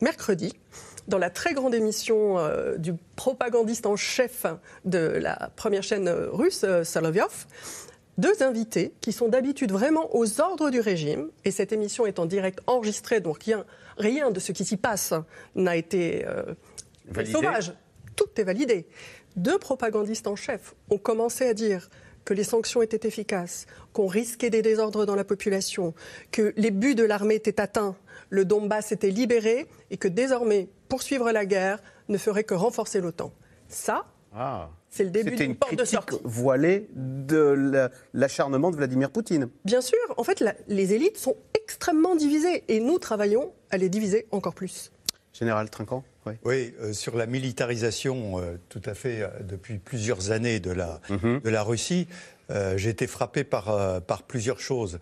Mercredi, 0.00 0.52
dans 1.08 1.18
la 1.18 1.30
très 1.30 1.54
grande 1.54 1.74
émission 1.74 2.38
euh, 2.38 2.76
du 2.76 2.92
propagandiste 3.14 3.86
en 3.86 3.96
chef 3.96 4.44
de 4.84 4.98
la 4.98 5.50
première 5.56 5.82
chaîne 5.82 6.08
russe, 6.08 6.62
euh, 6.64 6.84
Solovyov, 6.84 7.46
deux 8.18 8.42
invités 8.42 8.92
qui 9.00 9.12
sont 9.12 9.28
d'habitude 9.28 9.72
vraiment 9.72 10.14
aux 10.14 10.40
ordres 10.40 10.70
du 10.70 10.80
régime, 10.80 11.30
et 11.44 11.50
cette 11.50 11.72
émission 11.72 12.06
est 12.06 12.18
en 12.18 12.26
direct 12.26 12.60
enregistrée, 12.66 13.20
donc 13.20 13.42
rien, 13.44 13.64
rien 13.96 14.30
de 14.30 14.40
ce 14.40 14.52
qui 14.52 14.64
s'y 14.64 14.76
passe 14.76 15.14
n'a 15.54 15.76
été 15.76 16.26
euh, 16.26 16.54
sauvage. 17.30 17.72
Tout 18.16 18.28
est 18.36 18.44
validé 18.44 18.86
deux 19.36 19.58
propagandistes 19.58 20.26
en 20.26 20.36
chef 20.36 20.74
ont 20.90 20.98
commencé 20.98 21.46
à 21.46 21.54
dire 21.54 21.88
que 22.24 22.34
les 22.34 22.44
sanctions 22.44 22.82
étaient 22.82 23.06
efficaces, 23.06 23.66
qu'on 23.92 24.08
risquait 24.08 24.50
des 24.50 24.60
désordres 24.60 25.06
dans 25.06 25.14
la 25.14 25.24
population, 25.24 25.94
que 26.32 26.52
les 26.56 26.72
buts 26.72 26.96
de 26.96 27.04
l'armée 27.04 27.36
étaient 27.36 27.60
atteints, 27.60 27.96
le 28.30 28.44
Donbass 28.44 28.92
était 28.92 29.10
libéré 29.10 29.66
et 29.90 29.96
que 29.96 30.08
désormais, 30.08 30.68
poursuivre 30.88 31.30
la 31.30 31.46
guerre 31.46 31.80
ne 32.08 32.18
ferait 32.18 32.44
que 32.44 32.54
renforcer 32.54 33.00
l'OTAN. 33.00 33.32
Ça, 33.68 34.06
ah. 34.34 34.70
c'est 34.90 35.04
le 35.04 35.10
début 35.10 35.36
d'une 35.36 35.54
porte 35.54 35.76
de 35.76 35.84
sortie. 35.84 36.16
voilée 36.24 36.88
de 36.94 37.88
l'acharnement 38.12 38.70
de 38.70 38.76
Vladimir 38.76 39.10
Poutine. 39.10 39.48
Bien 39.64 39.80
sûr, 39.80 39.98
en 40.16 40.24
fait, 40.24 40.42
les 40.66 40.94
élites 40.94 41.18
sont 41.18 41.36
extrêmement 41.54 42.16
divisées 42.16 42.64
et 42.68 42.80
nous 42.80 42.98
travaillons 42.98 43.52
à 43.70 43.76
les 43.76 43.88
diviser 43.88 44.26
encore 44.32 44.54
plus. 44.54 44.90
Général 45.32 45.70
Trinquant 45.70 46.04
oui, 46.44 46.74
euh, 46.80 46.92
sur 46.92 47.16
la 47.16 47.26
militarisation, 47.26 48.40
euh, 48.40 48.56
tout 48.68 48.82
à 48.84 48.94
fait, 48.94 49.22
euh, 49.22 49.28
depuis 49.42 49.78
plusieurs 49.78 50.30
années 50.30 50.60
de 50.60 50.70
la, 50.70 51.00
mhm. 51.08 51.40
de 51.40 51.50
la 51.50 51.62
Russie, 51.62 52.06
j'ai 52.76 52.90
été 52.90 53.08
frappé 53.08 53.42
par, 53.42 54.00
par 54.02 54.22
plusieurs 54.22 54.60
choses. 54.60 55.00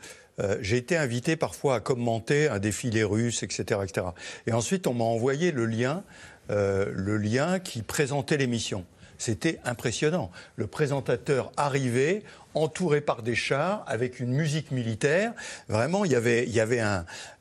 j'ai 0.62 0.79
été 0.79 0.97
invité 0.97 1.37
parfois 1.37 1.75
à 1.75 1.81
commenter 1.81 2.49
un 2.49 2.59
défilé 2.59 3.05
russe, 3.05 3.43
etc. 3.43 3.81
etc. 3.83 4.07
Et 4.47 4.55
ensuite, 4.55 4.87
on 4.87 4.95
m'a 4.95 5.05
envoyé 5.05 5.53
le 5.53 5.66
lien, 5.66 6.05
le 6.49 7.18
lien 7.18 7.59
qui 7.59 7.83
présentait 7.83 8.39
l'émission. 8.39 8.87
C'était 9.18 9.61
impressionnant. 9.66 10.31
Le 10.57 10.66
présentateur 10.66 11.53
arrivait 11.59 12.22
entouré 12.55 13.01
par 13.01 13.23
des 13.23 13.35
chars, 13.35 13.85
avec 13.87 14.21
une 14.21 14.33
musique 14.33 14.71
militaire. 14.71 15.33
Vraiment, 15.69 16.05
il 16.05 16.13
y 16.13 16.17
avait, 16.17 16.45
il 16.45 16.53
y 16.53 16.61
avait 16.61 16.83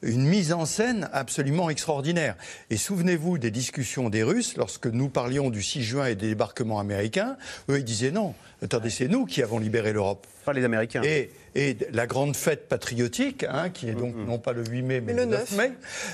une 0.01 0.25
mise 0.25 0.53
en 0.53 0.65
scène 0.65 1.09
absolument 1.13 1.69
extraordinaire. 1.69 2.35
Et 2.69 2.77
souvenez-vous 2.77 3.37
des 3.37 3.51
discussions 3.51 4.09
des 4.09 4.23
Russes, 4.23 4.57
lorsque 4.57 4.87
nous 4.87 5.09
parlions 5.09 5.49
du 5.49 5.61
6 5.61 5.83
juin 5.83 6.05
et 6.07 6.15
des 6.15 6.29
débarquements 6.29 6.79
américains, 6.79 7.37
eux, 7.69 7.77
ils 7.77 7.83
disaient 7.83 8.11
non, 8.11 8.33
attendez, 8.63 8.89
c'est 8.89 9.07
nous 9.07 9.25
qui 9.25 9.41
avons 9.41 9.59
libéré 9.59 9.93
l'Europe. 9.93 10.25
Pas 10.45 10.53
les 10.53 10.65
Américains. 10.65 11.01
Et, 11.03 11.31
et 11.55 11.77
la 11.91 12.07
grande 12.07 12.35
fête 12.35 12.67
patriotique, 12.67 13.45
hein, 13.47 13.69
qui 13.69 13.87
est 13.89 13.93
donc 13.93 14.15
mm-hmm. 14.15 14.25
non 14.25 14.39
pas 14.39 14.53
le 14.53 14.65
8 14.65 14.81
mai, 14.81 15.01
mais, 15.01 15.13
le 15.13 15.25
9 15.25 15.51
mai, 15.57 15.71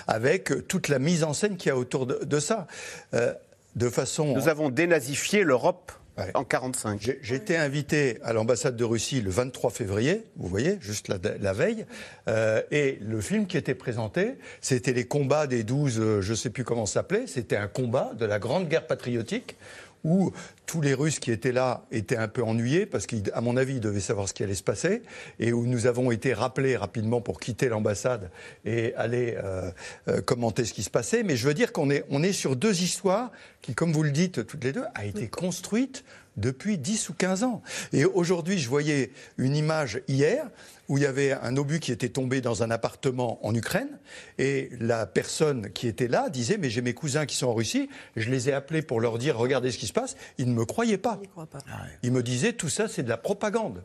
avec 0.08 0.68
toute 0.68 0.88
la 0.88 1.00
mise 1.00 1.24
en 1.24 1.34
scène 1.34 1.58
qu'il 1.58 1.70
y 1.70 1.72
a 1.72 1.78
autour 1.78 2.06
de, 2.06 2.40
ça. 2.40 2.68
Euh, 3.14 3.34
de 3.76 3.90
façon... 3.90 4.36
Nous 4.36 4.50
avons 4.50 4.70
dénazifié 4.70 5.44
l'Europe 5.44 5.92
en 6.34 6.44
45. 6.44 7.18
J'ai 7.22 7.36
été 7.36 7.58
invité 7.58 8.20
à 8.24 8.34
l'ambassade 8.34 8.76
de 8.76 8.84
Russie 8.84 9.22
le 9.22 9.30
23 9.30 9.72
février, 9.72 10.24
vous 10.38 10.48
voyez, 10.48 10.78
juste 10.82 11.08
la, 11.08 11.54
veille, 11.54 11.86
euh, 12.28 12.62
et 12.72 13.00
le 13.02 13.22
film 13.22 13.48
qui 13.48 13.58
était 13.58 13.76
présenté, 13.76 14.36
c'était 14.62 14.94
les 14.94 15.06
combats 15.06 15.48
des 15.48 15.64
12, 15.64 16.00
euh, 16.00 16.22
je 16.22 16.32
ne 16.32 16.36
sais 16.36 16.50
plus 16.50 16.64
comment 16.64 16.86
ça 16.86 17.00
s'appelait, 17.00 17.28
c'était 17.28 17.58
un 17.58 17.68
combat 17.68 18.12
de 18.18 18.26
la 18.26 18.40
Grande 18.40 18.68
Guerre 18.68 18.88
patriotique 18.88 19.56
où 20.04 20.32
tous 20.66 20.82
les 20.82 20.94
Russes 20.94 21.20
qui 21.20 21.32
étaient 21.32 21.52
là 21.52 21.86
étaient 21.92 22.18
un 22.18 22.28
peu 22.28 22.44
ennuyés 22.44 22.86
parce 22.86 23.08
qu'à 23.08 23.42
mon 23.42 23.58
avis, 23.58 23.76
ils 23.76 23.80
devaient 23.80 24.00
savoir 24.00 24.28
ce 24.28 24.34
qui 24.34 24.44
allait 24.44 24.56
se 24.56 24.64
passer 24.64 25.02
et 25.40 25.52
où 25.52 25.66
nous 25.66 25.88
avons 25.88 26.12
été 26.12 26.34
rappelés 26.34 26.78
rapidement 26.78 27.22
pour 27.22 27.40
quitter 27.40 27.70
l'ambassade 27.70 28.30
et 28.66 28.94
aller 28.96 29.38
euh, 29.44 29.72
commenter 30.22 30.66
ce 30.66 30.74
qui 30.74 30.84
se 30.84 30.90
passait. 30.90 31.24
Mais 31.24 31.36
je 31.36 31.48
veux 31.48 31.54
dire 31.54 31.74
qu'on 31.74 31.90
est, 31.90 32.06
on 32.10 32.24
est 32.24 32.34
sur 32.34 32.56
deux 32.56 32.82
histoires 32.82 33.32
qui, 33.62 33.74
comme 33.74 33.92
vous 33.92 34.04
le 34.04 34.12
dites 34.12 34.46
toutes 34.46 34.64
les 34.64 34.72
deux, 34.72 34.86
a 34.96 35.06
été 35.06 35.28
construite 35.28 36.04
depuis 36.40 36.78
10 36.78 37.10
ou 37.10 37.14
15 37.14 37.44
ans. 37.44 37.62
Et 37.94 38.06
aujourd'hui, 38.06 38.58
je 38.58 38.70
voyais 38.70 39.12
une 39.38 39.56
image 39.56 40.02
hier 40.08 40.50
où 40.88 40.98
il 40.98 41.04
y 41.04 41.08
avait 41.08 41.34
un 41.34 41.56
obus 41.56 41.80
qui 41.80 41.92
était 41.92 42.10
tombé 42.10 42.42
dans 42.42 42.64
un 42.64 42.72
appartement 42.72 43.46
en 43.46 43.54
Ukraine 43.54 44.00
et 44.40 44.70
la 44.80 45.06
personne 45.06 45.72
qui 45.72 45.88
était 45.88 46.08
là 46.08 46.30
disait 46.30 46.58
mais 46.58 46.70
j'ai 46.70 46.82
mes 46.82 46.96
cousins 46.96 47.26
qui 47.28 47.36
sont 47.36 47.48
en 47.48 47.54
Russie, 47.54 47.90
je 48.16 48.30
les 48.30 48.50
ai 48.50 48.54
appelés 48.54 48.82
pour 48.82 49.00
leur 49.00 49.20
dire 49.20 49.38
regardez 49.38 49.72
ce 49.72 49.78
qui 49.78 49.88
se 49.88 49.94
passe, 49.94 50.18
ils 50.40 50.48
ne 50.48 50.54
me 50.54 50.66
croyaient 50.66 50.98
pas. 50.98 51.20
Ils 52.02 52.12
me 52.12 52.24
disaient 52.24 52.54
tout 52.54 52.70
ça 52.70 52.88
c'est 52.88 53.04
de 53.04 53.10
la 53.10 53.18
propagande. 53.18 53.84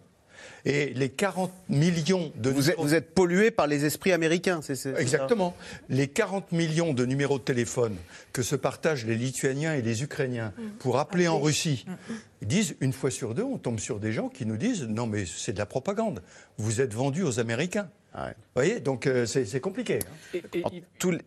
Et 0.65 0.93
les 0.95 1.09
40 1.09 1.53
millions 1.69 2.33
de... 2.37 2.51
Vous, 2.51 2.71
êtes, 2.71 2.79
vous 2.79 2.95
êtes 2.95 3.15
pollué 3.15 3.51
par 3.51 3.67
les 3.67 3.85
esprits 3.85 4.13
américains, 4.13 4.61
c'est 4.63 4.87
Exactement. 4.99 5.55
Les 5.89 6.09
40 6.09 6.53
millions 6.53 6.95
de 6.95 7.05
numéros 7.05 7.39
de 7.39 7.45
téléphone 7.45 7.97
que 8.33 8.43
se 8.43 8.57
partagent 8.57 9.05
les 9.05 9.17
Lituaniens 9.17 9.75
et 9.75 9.83
les 9.83 10.03
Ukrainiens 10.03 10.53
mm. 10.57 10.63
pour 10.79 10.99
appeler 10.99 11.29
en 11.29 11.41
Russie, 11.41 11.85
mm, 11.87 11.93
mm. 11.93 12.17
ils 12.43 12.49
disent, 12.49 12.77
une 12.81 12.93
fois 12.93 13.11
sur 13.11 13.35
deux, 13.35 13.43
on 13.43 13.59
tombe 13.59 13.79
sur 13.79 14.01
des 14.01 14.13
gens 14.13 14.29
qui 14.29 14.47
nous 14.47 14.57
disent, 14.57 14.85
non 14.85 15.07
mais 15.07 15.25
c'est 15.27 15.53
de 15.53 15.59
la 15.59 15.67
propagande, 15.67 16.23
vous 16.59 16.81
êtes 16.81 16.95
vendus 16.95 17.23
aux 17.23 17.41
Américains. 17.41 17.89
Vous 18.17 18.61
voyez, 18.63 18.79
donc 18.79 19.09
euh, 19.09 19.27
c'est 19.27 19.61
compliqué. 19.61 19.99
Hein. 20.65 20.71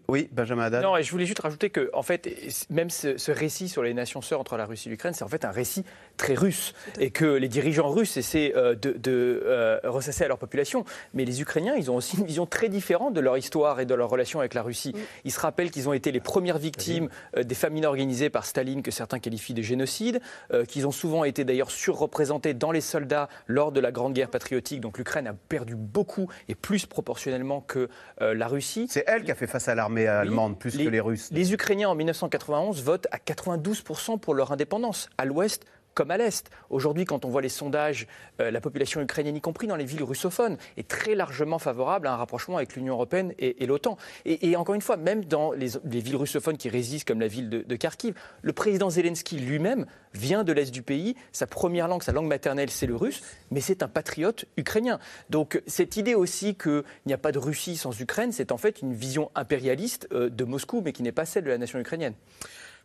Oui, 0.08 0.30
Benjamin 0.32 0.64
Haddad. 0.64 0.84
Non, 0.84 0.96
et 0.96 1.04
je 1.04 1.12
voulais 1.12 1.26
juste 1.26 1.42
rajouter 1.42 1.70
que, 1.70 1.90
en 1.94 2.02
fait, 2.02 2.30
même 2.70 2.90
ce, 2.90 3.32
récit 3.32 3.68
sur 3.68 3.84
les 3.84 3.94
nations 3.94 4.22
sœurs 4.22 4.40
entre 4.40 4.56
la 4.56 4.66
Russie 4.66 4.88
et 4.88 4.92
l'Ukraine, 4.92 5.14
c'est 5.14 5.26
en 5.26 5.28
fait 5.28 5.44
un 5.44 5.52
récit 5.52 5.84
très 6.16 6.34
russe. 6.34 6.74
Et 7.00 7.12
que 7.12 7.26
les 7.26 7.50
dirigeants 7.50 7.90
russes 7.90 8.16
essaient 8.16 8.54
euh, 8.56 8.76
de, 8.76 8.94
de 8.94 9.44
euh, 9.46 9.80
ressasser 9.84 10.24
à 10.24 10.30
leur 10.30 10.38
population. 10.38 10.86
Mais 11.14 11.26
les 11.26 11.42
Ukrainiens, 11.42 11.76
ils 11.76 11.92
ont 11.92 11.98
aussi 11.98 12.16
une 12.18 12.26
vision 12.26 12.46
très 12.46 12.70
différente 12.70 13.14
de 13.14 13.20
leur 13.20 13.38
histoire 13.38 13.82
et 13.82 13.86
de 13.86 13.94
leur 13.94 14.10
relation 14.10 14.40
avec 14.40 14.54
la 14.54 14.62
Russie. 14.62 14.94
Ils 15.26 15.34
se 15.34 15.40
rappellent 15.42 15.72
qu'ils 15.72 15.90
ont 15.90 15.94
été 15.94 16.14
les 16.14 16.22
premières 16.22 16.60
victimes 16.60 17.10
des 17.36 17.56
famines 17.56 17.86
organisées 17.86 18.30
par 18.30 18.46
Staline, 18.46 18.82
que 18.82 18.92
certains 18.92 19.20
qualifient 19.20 19.54
de 19.54 19.62
génocide, 19.62 20.22
qu'ils 20.70 20.88
ont 20.88 20.92
souvent 20.92 21.26
été 21.26 21.44
d'ailleurs 21.44 21.72
surreprésentés 21.72 22.54
dans 22.54 22.72
les 22.72 22.82
soldats 22.82 23.28
lors 23.48 23.74
de 23.74 23.82
la 23.82 23.92
Grande 23.92 24.14
Guerre 24.14 24.30
patriotique. 24.30 24.80
Donc 24.80 24.98
l'Ukraine 24.98 25.28
a 25.28 25.34
perdu 25.34 25.76
beaucoup 25.76 26.30
et 26.48 26.56
plus 26.56 26.77
proportionnellement 26.86 27.62
que 27.62 27.90
euh, 28.22 28.34
la 28.34 28.48
Russie. 28.48 28.88
C'est 28.90 29.04
elle 29.08 29.24
qui 29.24 29.32
a 29.32 29.36
fait 29.36 29.48
face 29.48 29.68
à 29.68 29.76
l'armée 29.76 30.08
allemande 30.08 30.60
plus 30.60 30.78
que 30.78 30.90
les 30.90 31.00
Russes. 31.00 31.30
Les 31.32 31.54
Ukrainiens 31.54 31.90
en 31.90 31.96
1991 31.96 32.84
votent 32.84 33.08
à 33.12 33.18
92% 33.18 34.20
pour 34.20 34.34
leur 34.34 34.52
indépendance. 34.52 35.10
À 35.18 35.26
l'ouest, 35.26 35.66
comme 35.98 36.12
à 36.12 36.18
l'Est. 36.18 36.52
Aujourd'hui, 36.70 37.06
quand 37.06 37.26
on 37.26 37.30
voit 37.30 37.42
les 37.42 37.50
sondages, 37.50 38.06
euh, 38.40 38.52
la 38.52 38.62
population 38.62 39.02
ukrainienne, 39.02 39.36
y 39.36 39.42
compris 39.42 39.66
dans 39.66 39.76
les 39.76 39.84
villes 39.84 40.04
russophones, 40.04 40.56
est 40.78 40.88
très 40.88 41.16
largement 41.16 41.58
favorable 41.58 42.06
à 42.06 42.14
un 42.14 42.18
rapprochement 42.18 42.58
avec 42.58 42.76
l'Union 42.76 42.94
européenne 42.94 43.34
et, 43.40 43.66
l'OTAN. 43.66 43.98
Et, 44.26 44.56
encore 44.56 44.76
une 44.76 44.82
fois, 44.82 44.96
même 44.96 45.26
dans 45.26 45.54
les, 45.54 45.70
villes 45.84 46.16
russophones 46.16 46.58
qui 46.58 46.70
résistent, 46.70 47.08
comme 47.08 47.20
la 47.20 47.28
ville 47.28 47.50
de, 47.50 47.76
Kharkiv, 47.76 48.14
le 48.44 48.54
président 48.54 48.92
Zelensky 48.92 49.40
lui-même 49.40 49.88
vient 50.14 50.44
de 50.44 50.54
l'Est 50.54 50.70
du 50.70 50.84
pays. 50.84 51.16
Sa 51.32 51.48
première 51.48 51.88
langue, 51.88 52.04
sa 52.04 52.12
langue 52.12 52.28
maternelle, 52.28 52.70
c'est 52.70 52.86
le 52.86 52.96
russe, 52.96 53.24
mais 53.50 53.60
c'est 53.60 53.82
un 53.82 53.88
patriote 53.88 54.46
ukrainien. 54.56 55.00
Donc 55.32 55.64
cette 55.66 55.98
idée 55.98 56.14
aussi 56.14 56.54
qu'il 56.54 56.84
n'y 57.08 57.14
a 57.14 57.18
pas 57.18 57.32
de 57.32 57.40
Russie 57.40 57.76
sans 57.76 58.00
Ukraine, 58.00 58.32
c'est 58.32 58.52
en 58.52 58.58
fait 58.58 58.84
une 58.84 58.94
vision 58.94 59.32
impérialiste 59.34 60.08
euh, 60.12 60.30
de 60.30 60.44
Moscou, 60.44 60.82
mais 60.86 60.94
qui 60.94 61.02
n'est 61.02 61.12
pas 61.12 61.26
celle 61.26 61.46
de 61.46 61.50
la 61.50 61.58
nation 61.58 61.80
ukrainienne. 61.80 62.14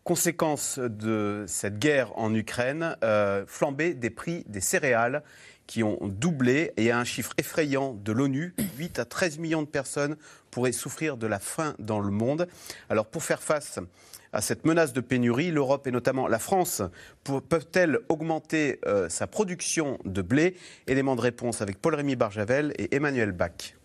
Conséquence 0.04 0.80
de 0.80 1.44
cette 1.46 1.78
guerre 1.78 2.18
en 2.18 2.34
Ukraine, 2.34 2.96
euh, 3.04 3.44
flambée 3.46 3.94
des 3.94 4.10
prix 4.10 4.42
des 4.48 4.60
céréales 4.60 5.22
qui 5.68 5.84
ont 5.84 5.98
doublé 6.02 6.72
et 6.76 6.90
à 6.90 6.98
un 6.98 7.04
chiffre 7.04 7.32
effrayant 7.38 7.94
de 7.94 8.10
l'ONU, 8.10 8.52
8 8.78 8.98
à 8.98 9.04
13 9.04 9.38
millions 9.38 9.62
de 9.62 9.68
personnes 9.68 10.16
pourraient 10.50 10.72
souffrir 10.72 11.16
de 11.16 11.28
la 11.28 11.38
faim 11.38 11.74
dans 11.78 12.00
le 12.00 12.10
monde. 12.10 12.48
Alors 12.90 13.06
pour 13.06 13.22
faire 13.22 13.40
face 13.40 13.78
à 14.32 14.40
cette 14.40 14.64
menace 14.64 14.92
de 14.92 15.00
pénurie, 15.00 15.52
l'Europe 15.52 15.86
et 15.86 15.92
notamment 15.92 16.26
la 16.26 16.40
France 16.40 16.82
peuvent-elles 17.22 18.00
augmenter 18.08 18.80
euh, 18.86 19.08
sa 19.08 19.28
production 19.28 20.00
de 20.04 20.20
blé? 20.20 20.56
Élément 20.88 21.14
de 21.14 21.20
réponse 21.20 21.62
avec 21.62 21.80
Paul-Rémy 21.80 22.16
Barjavel 22.16 22.72
et 22.76 22.92
Emmanuel 22.94 23.30
Bach. 23.30 23.76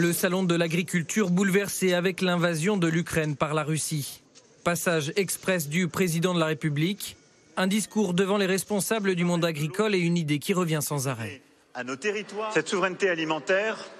Le 0.00 0.14
salon 0.14 0.44
de 0.44 0.54
l'agriculture 0.54 1.28
bouleversé 1.28 1.92
avec 1.92 2.22
l'invasion 2.22 2.78
de 2.78 2.88
l'Ukraine 2.88 3.36
par 3.36 3.52
la 3.52 3.62
Russie. 3.62 4.22
Passage 4.64 5.12
express 5.14 5.68
du 5.68 5.88
président 5.88 6.32
de 6.32 6.40
la 6.40 6.46
République, 6.46 7.18
un 7.58 7.66
discours 7.66 8.14
devant 8.14 8.38
les 8.38 8.46
responsables 8.46 9.14
du 9.14 9.26
monde 9.26 9.44
agricole 9.44 9.94
et 9.94 9.98
une 9.98 10.16
idée 10.16 10.38
qui 10.38 10.54
revient 10.54 10.78
sans 10.80 11.06
arrêt. 11.06 11.42
À 11.74 11.84
nos 11.84 11.96
territoires, 11.96 12.50
cette 12.50 12.70
souveraineté 12.70 13.10
alimentaire 13.10 13.90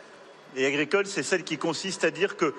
et 0.56 0.64
agricole, 0.64 1.04
c'est 1.04 1.22
celle 1.22 1.44
qui 1.44 1.58
consiste 1.58 2.02
à 2.02 2.10
dire 2.10 2.38
que 2.38 2.54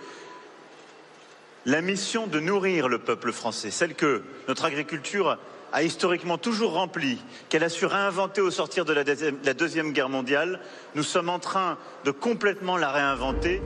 la 1.65 1.81
mission 1.81 2.27
de 2.27 2.39
nourrir 2.39 2.89
le 2.89 2.99
peuple 2.99 3.31
français, 3.31 3.71
celle 3.71 3.95
que 3.95 4.21
notre 4.47 4.65
agriculture 4.65 5.39
a 5.71 5.83
historiquement 5.83 6.37
toujours 6.37 6.73
rempli, 6.73 7.19
qu'elle 7.49 7.63
a 7.63 7.69
su 7.69 7.85
réinventer 7.85 8.41
au 8.41 8.51
sortir 8.51 8.85
de 8.85 8.93
la 8.93 9.53
deuxième, 9.53 9.93
Guerre 9.93 10.09
mondiale, 10.09 10.59
nous 10.95 11.03
sommes 11.03 11.29
en 11.29 11.39
train 11.39 11.77
de 12.05 12.11
complètement 12.11 12.77
la 12.77 12.91
réinventer. 12.91 13.61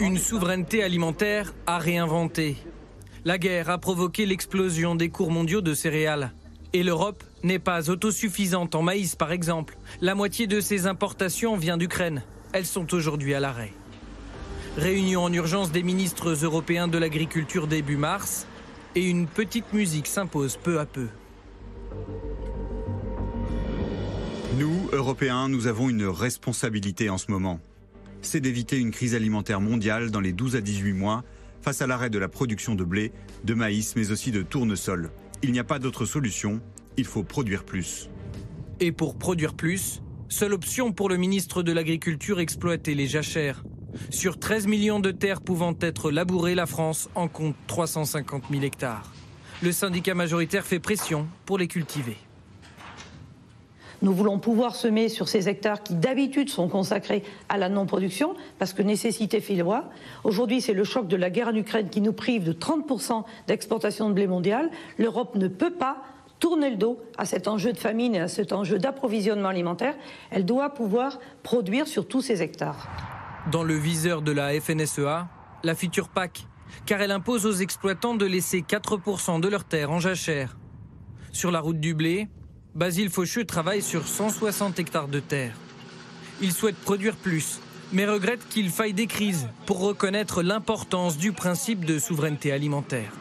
Une 0.00 0.18
souveraineté 0.18 0.82
alimentaire 0.82 1.52
à 1.66 1.78
réinventer. 1.78 2.56
La 3.24 3.38
guerre 3.38 3.70
a 3.70 3.78
provoqué 3.78 4.26
l'explosion 4.26 4.94
des 4.94 5.08
cours 5.08 5.30
mondiaux 5.30 5.60
de 5.60 5.74
céréales. 5.74 6.32
Et 6.72 6.82
l'Europe 6.82 7.24
n'est 7.42 7.58
pas 7.58 7.90
autosuffisante 7.90 8.74
en 8.74 8.82
maïs, 8.82 9.16
par 9.16 9.32
exemple. 9.32 9.76
La 10.00 10.14
moitié 10.14 10.46
de 10.46 10.60
ses 10.60 10.86
importations 10.86 11.56
vient 11.56 11.76
d'Ukraine. 11.76 12.22
Elles 12.52 12.66
sont 12.66 12.94
aujourd'hui 12.94 13.34
à 13.34 13.40
l'arrêt. 13.40 13.72
Réunion 14.76 15.24
en 15.24 15.32
urgence 15.32 15.72
des 15.72 15.82
ministres 15.82 16.44
européens 16.44 16.88
de 16.88 16.98
l'agriculture 16.98 17.66
début 17.66 17.96
mars. 17.96 18.46
Et 18.94 19.02
une 19.02 19.26
petite 19.26 19.72
musique 19.72 20.06
s'impose 20.06 20.56
peu 20.56 20.78
à 20.78 20.86
peu. 20.86 21.08
Nous, 24.58 24.88
Européens, 24.92 25.48
nous 25.48 25.66
avons 25.66 25.88
une 25.88 26.06
responsabilité 26.06 27.10
en 27.10 27.18
ce 27.18 27.30
moment. 27.30 27.60
C'est 28.22 28.40
d'éviter 28.40 28.78
une 28.78 28.90
crise 28.90 29.14
alimentaire 29.14 29.60
mondiale 29.60 30.10
dans 30.10 30.20
les 30.20 30.32
12 30.32 30.56
à 30.56 30.60
18 30.60 30.92
mois 30.94 31.22
face 31.60 31.82
à 31.82 31.86
l'arrêt 31.86 32.10
de 32.10 32.18
la 32.18 32.28
production 32.28 32.74
de 32.74 32.84
blé, 32.84 33.12
de 33.44 33.54
maïs, 33.54 33.94
mais 33.94 34.10
aussi 34.10 34.32
de 34.32 34.42
tournesol. 34.42 35.10
Il 35.42 35.52
n'y 35.52 35.58
a 35.58 35.64
pas 35.64 35.78
d'autre 35.78 36.04
solution, 36.04 36.60
il 36.96 37.04
faut 37.04 37.22
produire 37.22 37.64
plus. 37.64 38.10
Et 38.80 38.90
pour 38.90 39.16
produire 39.16 39.54
plus, 39.54 40.02
seule 40.28 40.52
option 40.52 40.92
pour 40.92 41.08
le 41.08 41.16
ministre 41.16 41.62
de 41.62 41.72
l'Agriculture 41.72 42.40
exploiter 42.40 42.94
les 42.94 43.06
jachères. 43.06 43.62
Sur 44.10 44.38
13 44.38 44.66
millions 44.66 45.00
de 45.00 45.10
terres 45.10 45.40
pouvant 45.40 45.74
être 45.80 46.10
labourées, 46.10 46.54
la 46.54 46.66
France 46.66 47.08
en 47.14 47.28
compte 47.28 47.56
350 47.66 48.44
000 48.50 48.62
hectares. 48.62 49.12
Le 49.60 49.72
syndicat 49.72 50.14
majoritaire 50.14 50.64
fait 50.64 50.78
pression 50.78 51.26
pour 51.44 51.58
les 51.58 51.66
cultiver. 51.66 52.16
Nous 54.02 54.12
voulons 54.12 54.38
pouvoir 54.38 54.76
semer 54.76 55.08
sur 55.08 55.28
ces 55.28 55.48
hectares 55.48 55.82
qui 55.82 55.96
d'habitude 55.96 56.48
sont 56.48 56.68
consacrés 56.68 57.24
à 57.48 57.58
la 57.58 57.68
non-production, 57.68 58.36
parce 58.60 58.72
que 58.72 58.82
nécessité 58.82 59.40
fait 59.40 59.56
loi. 59.56 59.90
Aujourd'hui, 60.22 60.60
c'est 60.60 60.74
le 60.74 60.84
choc 60.84 61.08
de 61.08 61.16
la 61.16 61.30
guerre 61.30 61.48
en 61.48 61.56
Ukraine 61.56 61.90
qui 61.90 62.00
nous 62.00 62.12
prive 62.12 62.44
de 62.44 62.52
30% 62.52 63.24
d'exportation 63.48 64.08
de 64.08 64.14
blé 64.14 64.28
mondial. 64.28 64.70
L'Europe 64.96 65.34
ne 65.34 65.48
peut 65.48 65.72
pas 65.72 66.04
tourner 66.38 66.70
le 66.70 66.76
dos 66.76 67.00
à 67.16 67.24
cet 67.24 67.48
enjeu 67.48 67.72
de 67.72 67.78
famine 67.78 68.14
et 68.14 68.20
à 68.20 68.28
cet 68.28 68.52
enjeu 68.52 68.78
d'approvisionnement 68.78 69.48
alimentaire. 69.48 69.96
Elle 70.30 70.44
doit 70.44 70.72
pouvoir 70.72 71.18
produire 71.42 71.88
sur 71.88 72.06
tous 72.06 72.22
ces 72.22 72.42
hectares. 72.42 72.88
Dans 73.50 73.64
le 73.64 73.74
viseur 73.74 74.22
de 74.22 74.30
la 74.30 74.52
FNSEA, 74.60 75.26
la 75.64 75.74
future 75.74 76.08
PAC 76.10 76.46
car 76.86 77.00
elle 77.00 77.10
impose 77.10 77.46
aux 77.46 77.52
exploitants 77.52 78.14
de 78.14 78.26
laisser 78.26 78.62
4% 78.62 79.40
de 79.40 79.48
leurs 79.48 79.64
terres 79.64 79.90
en 79.90 80.00
jachère. 80.00 80.56
Sur 81.32 81.50
la 81.50 81.60
route 81.60 81.80
du 81.80 81.94
blé, 81.94 82.28
Basile 82.74 83.10
Faucheux 83.10 83.44
travaille 83.44 83.82
sur 83.82 84.06
160 84.06 84.78
hectares 84.78 85.08
de 85.08 85.20
terre. 85.20 85.54
Il 86.40 86.52
souhaite 86.52 86.76
produire 86.76 87.16
plus, 87.16 87.60
mais 87.92 88.06
regrette 88.06 88.46
qu'il 88.48 88.70
faille 88.70 88.92
des 88.92 89.06
crises 89.06 89.48
pour 89.66 89.80
reconnaître 89.80 90.42
l'importance 90.42 91.16
du 91.16 91.32
principe 91.32 91.84
de 91.84 91.98
souveraineté 91.98 92.52
alimentaire. 92.52 93.12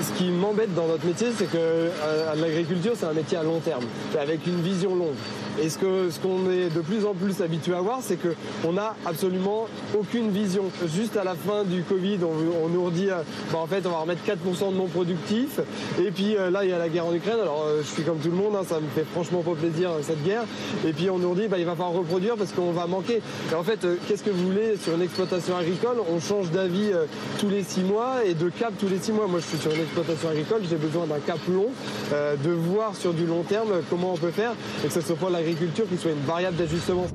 Ce 0.00 0.12
qui 0.18 0.30
m'embête 0.30 0.74
dans 0.74 0.88
notre 0.88 1.06
métier, 1.06 1.28
c'est 1.36 1.46
que 1.46 1.56
euh, 1.56 2.34
l'agriculture, 2.34 2.92
c'est 2.96 3.06
un 3.06 3.12
métier 3.12 3.38
à 3.38 3.42
long 3.42 3.60
terme, 3.60 3.84
avec 4.18 4.46
une 4.46 4.60
vision 4.60 4.94
longue. 4.94 5.14
Et 5.62 5.70
ce 5.70 5.78
qu'on 5.78 6.10
ce 6.10 6.50
est 6.50 6.74
de 6.74 6.80
plus 6.82 7.06
en 7.06 7.14
plus 7.14 7.40
habitué 7.40 7.74
à 7.74 7.80
voir, 7.80 8.00
c'est 8.02 8.18
qu'on 8.18 8.72
n'a 8.72 8.94
absolument 9.06 9.66
aucune 9.98 10.30
vision. 10.30 10.64
Juste 10.94 11.16
à 11.16 11.24
la 11.24 11.34
fin 11.34 11.64
du 11.64 11.82
Covid, 11.82 12.18
on, 12.24 12.68
nous 12.68 12.84
redit, 12.84 13.08
euh, 13.10 13.22
bah, 13.52 13.58
en 13.58 13.66
fait, 13.66 13.86
on 13.86 13.90
va 13.90 13.98
remettre 13.98 14.20
4% 14.26 14.72
de 14.72 14.76
non 14.76 14.86
productifs. 14.86 15.60
Et 15.98 16.10
puis 16.10 16.36
euh, 16.36 16.50
là, 16.50 16.64
il 16.64 16.70
y 16.70 16.72
a 16.74 16.78
la 16.78 16.90
guerre 16.90 17.06
en 17.06 17.14
Ukraine. 17.14 17.38
Alors, 17.40 17.66
je 17.80 17.86
suis 17.86 18.02
comme 18.02 18.18
tout 18.18 18.30
le 18.30 18.36
monde, 18.36 18.54
hein, 18.54 18.64
ça 18.68 18.80
me 18.80 18.88
fait 18.94 19.06
franchement 19.10 19.40
pas 19.40 19.52
plaisir 19.52 19.90
cette 20.02 20.22
guerre. 20.24 20.42
Et 20.86 20.92
puis 20.92 21.08
on 21.08 21.18
nous 21.18 21.34
dit, 21.34 21.48
bah, 21.48 21.58
il 21.58 21.64
va 21.64 21.72
falloir 21.72 21.92
reproduire 21.92 22.36
parce 22.36 22.52
qu'on 22.52 22.72
va 22.72 22.86
manquer. 22.86 23.22
Et 23.50 23.54
en 23.54 23.62
fait, 23.62 23.86
qu'est-ce 24.06 24.22
que 24.22 24.30
vous 24.30 24.48
voulez 24.48 24.76
sur 24.76 24.94
une 24.94 25.02
exploitation 25.02 25.56
agricole? 25.56 25.96
On 26.14 26.20
change 26.20 26.50
d'avis 26.50 26.90
tous 27.38 27.48
les 27.48 27.62
six 27.62 27.82
mois 27.82 28.24
et 28.26 28.34
de 28.34 28.50
cap 28.50 28.74
tous 28.78 28.88
les 28.88 28.98
six 28.98 29.12
mois. 29.12 29.26
Moi, 29.26 29.40
je 29.40 29.46
suis 29.46 29.58
sur 29.58 29.72
une 29.72 29.80
exploitation 29.80 30.28
agricole, 30.28 30.60
j'ai 30.68 30.76
besoin 30.76 31.06
d'un 31.06 31.20
cap 31.20 31.38
long, 31.48 31.68
de 32.12 32.50
voir 32.50 32.94
sur 32.94 33.14
du 33.14 33.24
long 33.24 33.42
terme 33.42 33.70
comment 33.88 34.12
on 34.12 34.16
peut 34.16 34.30
faire 34.30 34.52
et 34.84 34.88
que 34.88 34.92
ce 34.92 35.00
soit 35.00 35.16
pas 35.16 35.30
la 35.30 35.45
qui 35.54 35.96
soit 35.96 36.10
une 36.10 36.24
variable 36.26 36.56
d'ajustement. 36.56 37.06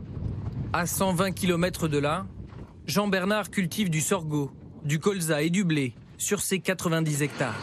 À 0.71 0.85
120 0.85 1.31
km 1.31 1.87
de 1.87 1.97
là, 1.97 2.25
Jean 2.87 3.07
Bernard 3.07 3.49
cultive 3.49 3.89
du 3.89 3.99
sorgho, 3.99 4.51
du 4.85 4.99
colza 4.99 5.41
et 5.41 5.49
du 5.49 5.63
blé 5.65 5.93
sur 6.17 6.39
ses 6.39 6.59
90 6.59 7.23
hectares. 7.23 7.59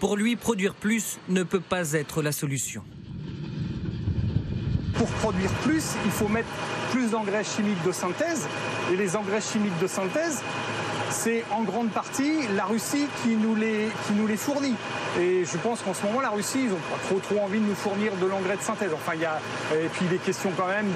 Pour 0.00 0.16
lui, 0.16 0.36
produire 0.36 0.74
plus 0.74 1.18
ne 1.28 1.42
peut 1.42 1.60
pas 1.60 1.92
être 1.92 2.22
la 2.22 2.32
solution. 2.32 2.82
Pour 4.94 5.08
produire 5.08 5.50
plus, 5.62 5.94
il 6.06 6.10
faut 6.10 6.28
mettre 6.28 6.48
plus 6.92 7.10
d'engrais 7.10 7.44
chimiques 7.44 7.82
de 7.84 7.92
synthèse. 7.92 8.46
Et 8.92 8.96
les 8.96 9.16
engrais 9.16 9.40
chimiques 9.42 9.78
de 9.82 9.86
synthèse, 9.86 10.42
c'est 11.10 11.44
en 11.50 11.62
grande 11.62 11.90
partie 11.90 12.46
la 12.56 12.64
Russie 12.64 13.06
qui 13.22 13.36
nous 13.36 13.54
les, 13.54 14.36
fournit. 14.36 14.74
Et 15.18 15.44
je 15.44 15.56
pense 15.58 15.80
qu'en 15.80 15.94
ce 15.94 16.04
moment, 16.04 16.20
la 16.20 16.30
Russie, 16.30 16.60
ils 16.64 16.70
n'ont 16.70 16.76
pas 16.76 16.98
trop, 17.08 17.18
trop 17.18 17.44
envie 17.44 17.58
de 17.58 17.64
nous 17.64 17.74
fournir 17.74 18.12
de 18.20 18.26
l'engrais 18.26 18.56
de 18.56 18.62
synthèse. 18.62 18.90
Enfin, 18.92 19.12
il 19.14 19.22
y 19.22 19.24
a, 19.24 19.40
et 19.74 19.88
puis 19.88 20.06
des 20.06 20.18
questions 20.18 20.50
quand 20.56 20.66
même 20.66 20.90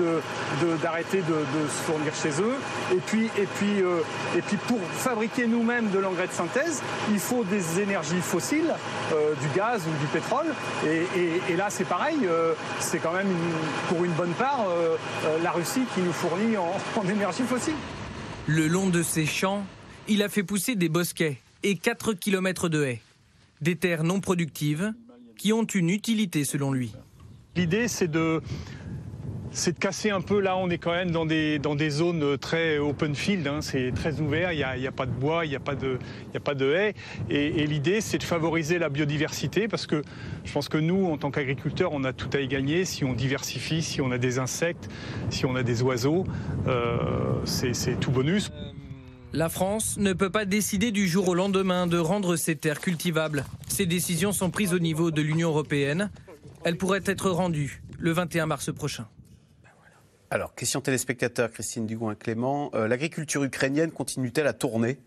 d'arrêter 0.83 1.19
de, 1.19 1.23
de, 1.23 1.69
se 1.69 1.83
fournir 1.91 2.15
chez 2.15 2.43
eux. 2.43 2.57
Et 2.93 3.01
puis, 3.01 3.31
et 3.39 3.47
puis, 3.47 3.83
euh, 3.83 4.01
et 4.37 4.43
puis 4.43 4.57
pour 4.57 4.81
fabriquer 4.93 5.47
nous-mêmes 5.47 5.91
de 5.91 5.99
l'engrais 5.99 6.27
de 6.27 6.33
synthèse, 6.33 6.83
il 7.11 7.19
faut 7.19 7.45
des 7.45 7.81
énergies 7.81 8.21
fossiles, 8.21 8.75
euh, 9.13 9.35
du 9.35 9.49
gaz 9.57 9.83
ou 9.87 10.01
du 10.01 10.07
pétrole. 10.07 10.47
Et, 10.87 11.57
là, 11.57 11.67
c'est 11.69 11.85
pareil, 11.85 12.19
euh, 12.25 12.55
c'est 12.79 12.99
quand 12.99 13.13
même 13.13 13.29
pour 13.89 14.05
une 14.05 14.13
bonne 14.13 14.33
part 14.33 14.67
la 15.43 15.51
Russie 15.51 15.83
qui 15.95 16.01
nous 16.01 16.13
fournit 16.13 16.57
en, 16.57 16.73
en 17.01 17.09
énergie 17.09 17.43
fossile. 17.43 17.75
Le 18.47 18.67
long 18.67 18.89
de 18.89 19.03
ces 19.03 19.27
champs, 19.27 19.65
il 20.09 20.23
a 20.23 20.29
fait 20.29 20.43
pousser 20.43 20.75
des 20.75 20.89
bosquets 20.89 21.39
et 21.63 21.77
4 21.77 22.15
km 22.15 22.69
de 22.69 22.85
haies. 22.85 23.01
Des 23.61 23.77
terres 23.77 24.05
non 24.05 24.21
productives 24.21 24.93
qui 25.37 25.53
ont 25.53 25.65
une 25.65 25.91
utilité 25.91 26.45
selon 26.45 26.73
lui. 26.73 26.93
L'idée, 27.57 27.89
c'est 27.89 28.09
de, 28.09 28.41
c'est 29.51 29.73
de 29.73 29.79
casser 29.79 30.11
un 30.11 30.21
peu. 30.21 30.41
Là, 30.41 30.57
on 30.57 30.71
est 30.71 30.79
quand 30.79 30.93
même 30.93 31.11
dans 31.11 31.27
des, 31.27 31.91
zones 31.91 32.39
très 32.39 32.79
open 32.79 33.15
field. 33.15 33.47
Hein. 33.47 33.61
c'est 33.61 33.93
très 33.93 34.21
ouvert. 34.21 34.53
Il 34.53 34.57
n'y 34.57 34.63
a, 34.65 34.89
a, 34.89 34.93
pas 34.93 35.07
de 35.07 35.11
bois, 35.13 35.45
il 35.45 35.51
n'y 35.51 35.57
a, 35.57 35.61
pas 35.61 35.75
de, 35.75 35.99
a 36.35 36.41
pas 36.41 36.55
de 36.55 36.73
haies. 36.73 36.95
Et, 37.29 37.67
l'idée, 37.67 38.01
c'est 38.01 38.19
de 38.19 38.23
favoriser 38.23 38.79
la 38.79 38.89
biodiversité 38.89 39.69
parce 39.69 39.87
que 39.87 40.03
je 40.45 40.53
pense 40.53 40.69
que 40.69 40.79
nous, 40.79 41.07
en 41.07 41.19
tant 41.19 41.31
qu'agriculteurs, 41.31 41.91
on 41.93 42.05
a 42.05 42.13
tout 42.13 42.31
à 42.33 42.41
y 42.41 42.49
gagner 42.49 42.85
si 42.85 43.05
on 43.05 43.13
diversifie, 43.13 43.83
si 43.83 44.01
on 44.01 44.11
a 44.11 44.19
des 44.19 44.39
insectes, 44.39 44.89
si 45.31 45.45
on 45.47 45.57
a 45.57 45.63
des 45.63 45.83
oiseaux. 45.83 46.25
Euh, 46.67 47.33
c'est 47.45 47.99
tout 47.99 48.11
bonus. 48.11 48.51
La 49.33 49.49
France 49.49 49.97
ne 49.97 50.13
peut 50.13 50.31
pas 50.31 50.45
décider 50.45 50.91
du 50.91 51.07
jour 51.07 51.29
au 51.29 51.35
lendemain 51.35 51.87
de 51.87 51.99
rendre 51.99 52.35
ses 52.35 52.57
terres 52.57 52.81
cultivables. 52.81 53.45
Ces 53.69 53.87
décisions 53.87 54.33
sont 54.33 54.51
prises 54.51 54.75
au 54.75 54.81
niveau 54.81 55.13
de 55.13 55.23
l'Union 55.23 55.51
européenne. 55.51 56.11
Elles 56.65 56.77
pourraient 56.77 57.05
être 57.07 57.31
rendues 57.31 57.81
le 58.01 58.11
21 58.11 58.47
mars 58.47 58.75
prochain. 58.75 59.07
Alors, 60.31 60.57
question 60.57 60.81
téléspectateur, 60.81 61.53
Christine 61.53 61.87
Dugoin-Clément. 61.87 62.73
Euh, 62.75 62.89
l'agriculture 62.89 63.45
ukrainienne 63.45 63.93
continue-t-elle 63.93 64.49
à 64.49 64.53
tourner? 64.53 64.99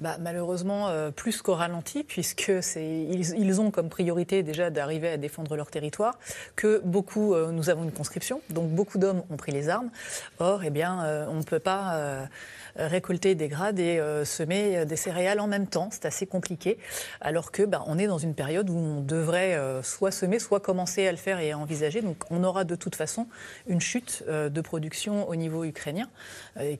Bah, 0.00 0.16
malheureusement, 0.18 0.88
euh, 0.88 1.10
plus 1.10 1.42
qu'au 1.42 1.54
ralenti, 1.54 2.04
puisque 2.04 2.52
ils, 2.76 3.34
ils, 3.38 3.60
ont 3.60 3.70
comme 3.70 3.90
priorité 3.90 4.42
déjà 4.42 4.70
d'arriver 4.70 5.10
à 5.10 5.16
défendre 5.18 5.56
leur 5.56 5.70
territoire, 5.70 6.18
que 6.56 6.80
beaucoup, 6.84 7.34
euh, 7.34 7.52
nous 7.52 7.68
avons 7.68 7.84
une 7.84 7.92
conscription, 7.92 8.40
donc 8.48 8.70
beaucoup 8.70 8.98
d'hommes 8.98 9.22
ont 9.28 9.36
pris 9.36 9.52
les 9.52 9.68
armes. 9.68 9.90
Or, 10.38 10.64
eh 10.64 10.70
bien, 10.70 11.26
on 11.28 11.34
ne 11.36 11.42
peut 11.42 11.58
pas 11.58 12.28
récolter 12.76 13.34
des 13.34 13.48
grades 13.48 13.78
et 13.78 13.98
euh, 13.98 14.24
semer 14.24 14.78
euh, 14.78 14.84
des 14.84 14.96
céréales 14.96 15.40
en 15.40 15.46
même 15.46 15.66
temps. 15.66 15.88
C'est 15.92 16.06
assez 16.06 16.26
compliqué. 16.26 16.78
Alors 17.20 17.52
que 17.52 17.62
bah, 17.62 17.82
on 17.86 17.98
est 17.98 18.06
dans 18.06 18.18
une 18.18 18.34
période 18.34 18.70
où 18.70 18.76
on 18.76 19.00
devrait 19.00 19.54
euh, 19.54 19.82
soit 19.82 20.10
semer, 20.10 20.38
soit 20.38 20.60
commencer 20.60 21.06
à 21.06 21.10
le 21.10 21.18
faire 21.18 21.38
et 21.40 21.52
à 21.52 21.58
envisager. 21.58 22.02
Donc 22.02 22.24
on 22.30 22.44
aura 22.44 22.64
de 22.64 22.74
toute 22.74 22.96
façon 22.96 23.26
une 23.66 23.80
chute 23.80 24.24
de 24.28 24.60
production 24.60 25.28
au 25.28 25.36
niveau 25.36 25.64
ukrainien 25.64 26.08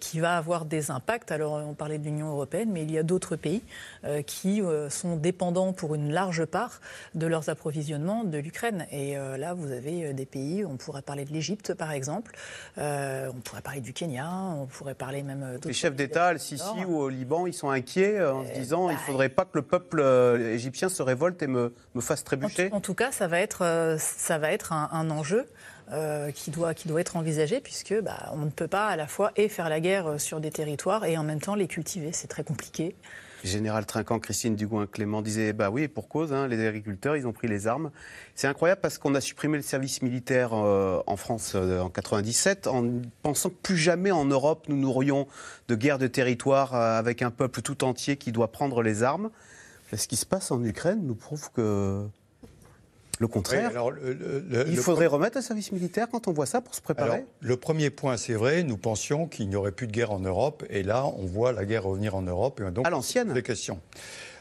qui 0.00 0.20
va 0.20 0.36
avoir 0.36 0.64
des 0.64 0.90
impacts. 0.90 1.30
Alors 1.30 1.54
on 1.54 1.74
parlait 1.74 1.98
de 1.98 2.04
l'Union 2.04 2.30
européenne, 2.30 2.70
mais 2.72 2.82
il 2.82 2.90
y 2.90 2.98
a 2.98 3.02
d'autres 3.02 3.36
pays 3.36 3.62
qui 4.26 4.62
sont 4.88 5.16
dépendants 5.16 5.72
pour 5.72 5.94
une 5.94 6.12
large 6.12 6.44
part 6.44 6.80
de 7.14 7.26
leurs 7.26 7.48
approvisionnements 7.48 8.24
de 8.24 8.38
l'Ukraine. 8.38 8.86
Et 8.90 9.14
là, 9.14 9.54
vous 9.54 9.72
avez 9.72 10.12
des 10.12 10.26
pays, 10.26 10.64
on 10.64 10.76
pourrait 10.76 11.02
parler 11.02 11.24
de 11.24 11.32
l'Égypte 11.32 11.74
par 11.74 11.92
exemple, 11.92 12.36
on 12.76 13.40
pourrait 13.44 13.62
parler 13.62 13.80
du 13.80 13.92
Kenya, 13.92 14.30
on 14.30 14.66
pourrait 14.66 14.94
parler 14.94 15.22
même 15.22 15.58
d'autres 15.60 15.81
chefs 15.82 15.96
d'État, 15.96 16.26
al 16.26 16.38
Sisi 16.38 16.84
ou 16.86 16.98
au 16.98 17.08
Liban, 17.08 17.46
ils 17.46 17.52
sont 17.52 17.70
inquiets 17.70 18.18
euh, 18.18 18.34
en 18.34 18.46
se 18.46 18.52
disant 18.52 18.88
il 18.88 18.94
ne 18.94 19.00
faudrait 19.00 19.28
pas 19.28 19.44
que 19.44 19.50
le 19.54 19.62
peuple 19.62 20.00
euh, 20.00 20.54
égyptien 20.54 20.88
se 20.88 21.02
révolte 21.02 21.42
et 21.42 21.48
me, 21.48 21.74
me 21.94 22.00
fasse 22.00 22.22
trébucher 22.22 22.68
en, 22.72 22.80
tout 22.80 22.94
cas, 22.94 23.10
ça 23.10 23.26
va 23.26 23.40
être, 23.40 23.64
euh, 23.64 23.96
ça 23.98 24.38
va 24.38 24.52
être 24.52 24.72
un, 24.72 25.10
enjeu. 25.10 25.46
qui, 26.34 26.50
doit, 26.50 26.72
qui 26.72 26.88
doit 26.88 27.00
être 27.00 27.16
envisagé, 27.16 27.60
puisque 27.60 27.94
bah, 28.00 28.30
on 28.32 28.46
ne 28.46 28.50
peut 28.50 28.68
pas 28.68 28.86
à 28.86 28.96
la 28.96 29.06
fois 29.06 29.32
et 29.36 29.48
faire 29.48 29.68
la 29.68 29.80
guerre 29.80 30.18
sur 30.18 30.40
des 30.40 30.50
territoires 30.50 31.04
et 31.04 31.18
en 31.18 31.22
même 31.22 31.40
temps 31.40 31.54
les 31.54 31.66
cultiver. 31.66 32.12
C'est 32.12 32.28
très 32.28 32.44
compliqué. 32.44 32.94
Général 33.44 33.86
Trinquant, 33.86 34.18
Christine 34.18 34.56
Dugouin-Clément 34.56 35.22
disait 35.22 35.52
bah 35.52 35.70
oui, 35.70 35.88
pour 35.88 36.08
cause, 36.08 36.32
hein, 36.32 36.46
les 36.46 36.64
agriculteurs, 36.66 37.16
ils 37.16 37.26
ont 37.26 37.32
pris 37.32 37.48
les 37.48 37.66
armes. 37.66 37.90
C'est 38.34 38.46
incroyable 38.46 38.80
parce 38.80 38.98
qu'on 38.98 39.14
a 39.14 39.20
supprimé 39.20 39.56
le 39.56 39.62
service 39.62 40.02
militaire 40.02 40.50
euh, 40.54 41.02
en 41.06 41.16
France 41.16 41.52
euh, 41.54 41.80
en 41.80 41.88
97 41.88 42.66
en 42.66 43.00
pensant 43.22 43.50
que 43.50 43.56
plus 43.62 43.76
jamais 43.76 44.10
en 44.10 44.24
Europe 44.24 44.66
nous 44.68 44.76
n'aurions 44.76 45.26
de 45.68 45.74
guerre 45.74 45.98
de 45.98 46.06
territoire 46.06 46.74
euh, 46.74 46.98
avec 46.98 47.22
un 47.22 47.30
peuple 47.30 47.62
tout 47.62 47.84
entier 47.84 48.16
qui 48.16 48.32
doit 48.32 48.52
prendre 48.52 48.82
les 48.82 49.02
armes. 49.02 49.30
Ce 49.94 50.08
qui 50.08 50.16
se 50.16 50.24
passe 50.24 50.50
en 50.50 50.62
Ukraine 50.64 51.00
nous 51.02 51.14
prouve 51.14 51.50
que 51.52 52.06
le 53.18 53.28
contraire. 53.28 53.70
il 54.66 54.76
faudrait 54.76 55.06
remettre 55.06 55.38
un 55.38 55.42
service 55.42 55.72
militaire 55.72 56.08
quand 56.10 56.28
on 56.28 56.32
voit 56.32 56.46
ça 56.46 56.60
pour 56.60 56.74
se 56.74 56.80
préparer 56.80 57.24
Le 57.40 57.56
premier 57.56 57.90
point, 57.90 58.16
c'est 58.16 58.34
vrai, 58.34 58.62
nous 58.62 58.76
pensions 58.76 59.26
qu'il 59.26 59.48
n'y 59.48 59.56
aurait 59.56 59.72
plus 59.72 59.86
de 59.86 59.92
guerre 59.92 60.12
en 60.12 60.20
Europe, 60.20 60.64
et 60.70 60.82
là, 60.82 61.06
on 61.06 61.26
voit 61.26 61.52
la 61.52 61.64
guerre 61.64 61.84
revenir 61.84 62.14
en 62.14 62.22
Europe. 62.22 62.60
Et 62.60 62.70
donc, 62.70 62.86
à 62.86 62.90
l'ancienne 62.90 63.40
questions. 63.42 63.80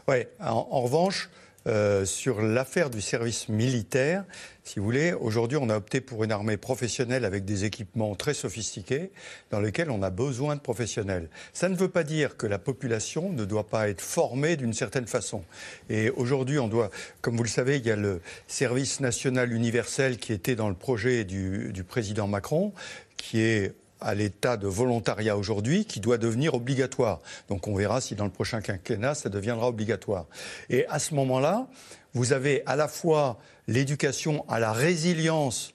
Oui, 0.08 0.26
en 0.40 0.82
revanche, 0.82 1.30
euh, 1.68 2.06
sur 2.06 2.42
l'affaire 2.42 2.90
du 2.90 3.02
service 3.02 3.50
militaire, 3.50 4.26
si 4.64 4.80
vous 4.80 4.86
voulez, 4.86 5.14
aujourd'hui, 5.14 5.58
on 5.60 5.70
a 5.70 5.78
opté 5.78 6.02
pour 6.02 6.24
une 6.24 6.32
armée 6.32 6.58
professionnelle 6.58 7.26
avec 7.26 7.46
des 7.46 7.66
équipements 7.66 8.16
très 8.16 8.34
sophistiqués 8.34 9.12
dans 9.50 9.60
lesquels 9.60 9.90
on 9.90 10.04
a 10.04 10.10
besoin 10.12 10.56
de 10.56 10.62
professionnels. 10.62 11.30
Ça 11.52 11.68
ne 11.68 11.76
veut 11.76 11.90
pas 11.90 12.04
dire 12.04 12.38
que 12.38 12.48
la 12.48 12.60
population 12.60 13.32
ne 13.32 13.44
doit 13.44 13.68
pas 13.68 13.90
être 13.90 14.02
formée 14.02 14.56
d'une 14.56 14.74
certaine 14.74 15.08
façon. 15.08 15.44
Et 15.90 16.10
aujourd'hui, 16.12 16.60
on 16.60 16.68
doit, 16.68 16.90
comme 17.22 17.38
vous 17.38 17.44
le 17.44 17.50
savez, 17.50 17.78
il 17.78 17.86
y 17.86 17.92
a 17.92 17.96
le 17.96 18.22
service 18.48 19.00
national 19.00 19.52
universel 19.52 20.18
qui 20.18 20.32
était 20.32 20.56
dans 20.56 20.70
le 20.70 20.76
projet 20.76 21.24
du, 21.24 21.74
du 21.74 21.84
président 21.84 22.28
Macron, 22.28 22.72
qui 23.18 23.42
est 23.42 23.74
à 24.02 24.16
l'état 24.16 24.58
de 24.58 24.68
volontariat 24.68 25.38
aujourd'hui 25.38 25.86
qui 25.86 26.00
doit 26.00 26.18
devenir 26.18 26.54
obligatoire. 26.54 27.20
Donc 27.48 27.68
on 27.68 27.76
verra 27.76 28.02
si 28.02 28.16
dans 28.16 28.26
le 28.26 28.32
prochain 28.32 28.62
quinquennat 28.62 29.16
ça 29.16 29.30
deviendra 29.30 29.68
obligatoire. 29.68 30.26
Et 30.70 30.86
à 30.88 31.00
ce 31.00 31.14
moment-là, 31.16 31.68
vous 32.14 32.34
avez 32.34 32.64
à 32.66 32.76
la 32.76 32.88
fois 32.88 33.40
l'éducation 33.68 34.44
à 34.50 34.60
la 34.60 34.74
résilience 34.74 35.74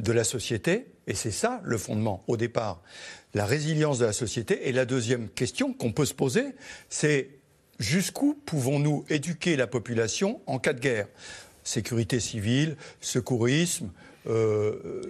de 0.00 0.12
la 0.12 0.24
société, 0.24 0.86
et 1.06 1.14
c'est 1.14 1.30
ça 1.30 1.60
le 1.64 1.78
fondement 1.78 2.22
au 2.26 2.36
départ, 2.36 2.82
la 3.32 3.46
résilience 3.46 3.98
de 3.98 4.04
la 4.04 4.12
société. 4.12 4.68
Et 4.68 4.72
la 4.72 4.84
deuxième 4.84 5.28
question 5.28 5.72
qu'on 5.72 5.92
peut 5.92 6.06
se 6.06 6.14
poser, 6.14 6.46
c'est 6.88 7.30
jusqu'où 7.78 8.38
pouvons-nous 8.46 9.04
éduquer 9.08 9.56
la 9.56 9.66
population 9.66 10.40
en 10.46 10.58
cas 10.58 10.72
de 10.72 10.80
guerre? 10.80 11.06
Sécurité 11.62 12.20
civile, 12.20 12.76
secourisme, 13.00 13.90
euh, 14.26 15.02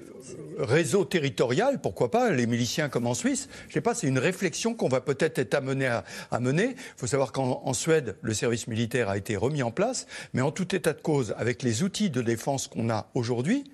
réseau 0.58 1.04
territorial, 1.04 1.80
pourquoi 1.80 2.10
pas, 2.10 2.30
les 2.30 2.46
miliciens 2.46 2.88
comme 2.88 3.06
en 3.06 3.14
Suisse. 3.14 3.48
Je 3.64 3.68
ne 3.68 3.72
sais 3.74 3.80
pas, 3.80 3.94
c'est 3.94 4.06
une 4.06 4.18
réflexion 4.18 4.74
qu'on 4.74 4.88
va 4.88 5.00
peut-être 5.00 5.38
être 5.38 5.54
amené 5.54 5.86
à, 5.86 6.04
à 6.30 6.40
mener. 6.40 6.74
Il 6.76 6.98
faut 6.98 7.06
savoir 7.06 7.32
qu'en 7.32 7.72
Suède, 7.72 8.16
le 8.22 8.34
service 8.34 8.66
militaire 8.66 9.08
a 9.08 9.16
été 9.16 9.36
remis 9.36 9.62
en 9.62 9.70
place, 9.70 10.06
mais 10.32 10.42
en 10.42 10.50
tout 10.50 10.74
état 10.74 10.92
de 10.92 11.00
cause, 11.00 11.34
avec 11.38 11.62
les 11.62 11.82
outils 11.82 12.10
de 12.10 12.22
défense 12.22 12.68
qu'on 12.68 12.90
a 12.90 13.08
aujourd'hui, 13.14 13.64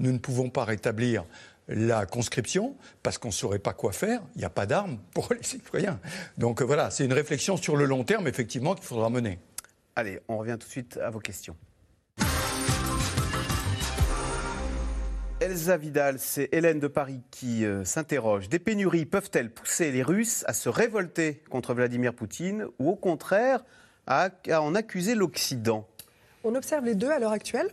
nous 0.00 0.12
ne 0.12 0.18
pouvons 0.18 0.50
pas 0.50 0.64
rétablir 0.64 1.24
la 1.68 2.06
conscription 2.06 2.76
parce 3.02 3.18
qu'on 3.18 3.28
ne 3.28 3.32
saurait 3.32 3.58
pas 3.58 3.74
quoi 3.74 3.92
faire. 3.92 4.22
Il 4.34 4.38
n'y 4.38 4.44
a 4.44 4.50
pas 4.50 4.66
d'armes 4.66 4.98
pour 5.14 5.32
les 5.34 5.42
citoyens. 5.42 6.00
Donc 6.38 6.62
voilà, 6.62 6.90
c'est 6.90 7.04
une 7.04 7.12
réflexion 7.12 7.56
sur 7.56 7.76
le 7.76 7.84
long 7.84 8.04
terme, 8.04 8.26
effectivement, 8.26 8.74
qu'il 8.74 8.84
faudra 8.84 9.10
mener. 9.10 9.38
Allez, 9.94 10.20
on 10.28 10.38
revient 10.38 10.56
tout 10.58 10.66
de 10.66 10.72
suite 10.72 10.98
à 11.02 11.10
vos 11.10 11.20
questions. 11.20 11.56
Elsa 15.48 15.78
Vidal, 15.78 16.16
c'est 16.18 16.50
Hélène 16.52 16.78
de 16.78 16.88
Paris 16.88 17.22
qui 17.30 17.64
euh, 17.64 17.82
s'interroge. 17.82 18.50
Des 18.50 18.58
pénuries 18.58 19.06
peuvent-elles 19.06 19.50
pousser 19.50 19.90
les 19.90 20.02
Russes 20.02 20.44
à 20.46 20.52
se 20.52 20.68
révolter 20.68 21.42
contre 21.48 21.72
Vladimir 21.72 22.12
Poutine 22.12 22.66
ou 22.78 22.90
au 22.90 22.96
contraire 22.96 23.64
à, 24.06 24.28
en 24.60 24.74
accuser 24.74 25.14
l'Occident? 25.14 25.88
On 26.44 26.54
observe 26.54 26.84
les 26.84 26.94
deux 26.94 27.08
à 27.08 27.18
l'heure 27.18 27.32
actuelle. 27.32 27.70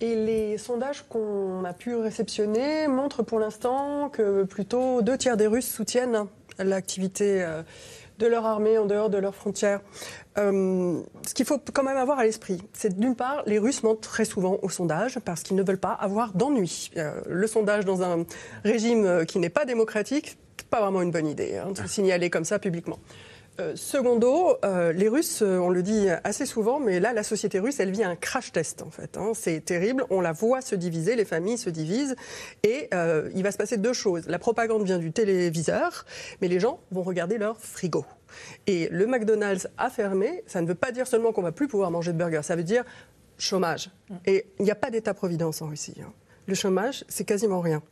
Et 0.00 0.16
les 0.16 0.58
sondages 0.58 1.04
qu'on 1.08 1.64
a 1.64 1.72
pu 1.72 1.94
réceptionner 1.94 2.88
montrent 2.88 3.22
pour 3.22 3.38
l'instant 3.38 4.08
que 4.08 4.42
plutôt 4.42 5.00
deux 5.00 5.16
tiers 5.16 5.36
des 5.36 5.46
Russes 5.46 5.70
soutiennent 5.70 6.26
l'activité 6.58 7.44
euh, 7.44 7.62
de 8.18 8.26
leur 8.26 8.44
armée 8.46 8.78
en 8.78 8.86
dehors 8.86 9.10
de 9.10 9.18
leurs 9.18 9.34
frontières. 9.34 9.80
Euh, 10.38 11.00
ce 11.26 11.34
qu'il 11.34 11.46
faut 11.46 11.58
quand 11.72 11.82
même 11.82 11.96
avoir 11.96 12.18
à 12.18 12.24
l'esprit, 12.24 12.62
c'est 12.72 12.98
d'une 12.98 13.16
part, 13.16 13.42
les 13.46 13.58
Russes 13.58 13.82
mentent 13.82 14.00
très 14.00 14.24
souvent 14.24 14.58
au 14.62 14.68
sondage 14.68 15.18
parce 15.24 15.42
qu'ils 15.42 15.56
ne 15.56 15.62
veulent 15.62 15.78
pas 15.78 15.92
avoir 15.92 16.32
d'ennui. 16.32 16.90
Euh, 16.96 17.20
le 17.28 17.46
sondage 17.46 17.84
dans 17.84 18.02
un 18.02 18.24
régime 18.64 19.24
qui 19.26 19.38
n'est 19.38 19.50
pas 19.50 19.64
démocratique, 19.64 20.38
pas 20.70 20.80
vraiment 20.80 21.02
une 21.02 21.10
bonne 21.10 21.26
idée 21.26 21.56
hein, 21.56 21.72
de 21.72 21.86
signaler 21.88 22.30
comme 22.30 22.44
ça 22.44 22.58
publiquement. 22.58 22.98
Euh, 23.60 23.74
secondo, 23.74 24.56
euh, 24.64 24.92
les 24.92 25.08
Russes, 25.08 25.42
euh, 25.42 25.58
on 25.58 25.68
le 25.68 25.82
dit 25.82 26.08
assez 26.22 26.46
souvent, 26.46 26.78
mais 26.78 27.00
là, 27.00 27.12
la 27.12 27.24
société 27.24 27.58
russe, 27.58 27.80
elle 27.80 27.90
vit 27.90 28.04
un 28.04 28.14
crash 28.14 28.52
test, 28.52 28.82
en 28.82 28.90
fait. 28.90 29.16
Hein. 29.16 29.32
C'est 29.34 29.64
terrible. 29.64 30.04
On 30.10 30.20
la 30.20 30.32
voit 30.32 30.60
se 30.60 30.76
diviser, 30.76 31.16
les 31.16 31.24
familles 31.24 31.58
se 31.58 31.70
divisent. 31.70 32.14
Et 32.62 32.88
il 33.34 33.42
va 33.42 33.50
se 33.50 33.56
passer 33.56 33.76
deux 33.76 33.92
choses. 33.92 34.26
La 34.28 34.38
propagande 34.38 34.84
vient 34.84 34.98
du 34.98 35.12
téléviseur, 35.12 36.04
mais 36.40 36.48
les 36.48 36.60
gens 36.60 36.80
vont 36.90 37.02
regarder 37.02 37.38
leur 37.38 37.60
frigo. 37.60 38.04
Et 38.66 38.88
le 38.90 39.06
McDonald's 39.06 39.68
a 39.78 39.90
fermé, 39.90 40.42
ça 40.46 40.60
ne 40.60 40.66
veut 40.66 40.74
pas 40.74 40.92
dire 40.92 41.06
seulement 41.06 41.32
qu'on 41.32 41.42
va 41.42 41.52
plus 41.52 41.68
pouvoir 41.68 41.90
manger 41.90 42.12
de 42.12 42.18
burgers, 42.18 42.42
ça 42.42 42.56
veut 42.56 42.62
dire 42.62 42.84
chômage. 43.38 43.90
Et 44.26 44.46
il 44.58 44.64
n'y 44.64 44.70
a 44.70 44.74
pas 44.74 44.90
d'État-providence 44.90 45.62
en 45.62 45.68
Russie. 45.68 45.96
Hein. 46.00 46.12
Le 46.46 46.54
chômage, 46.54 47.04
c'est 47.08 47.24
quasiment 47.24 47.60
rien 47.60 47.82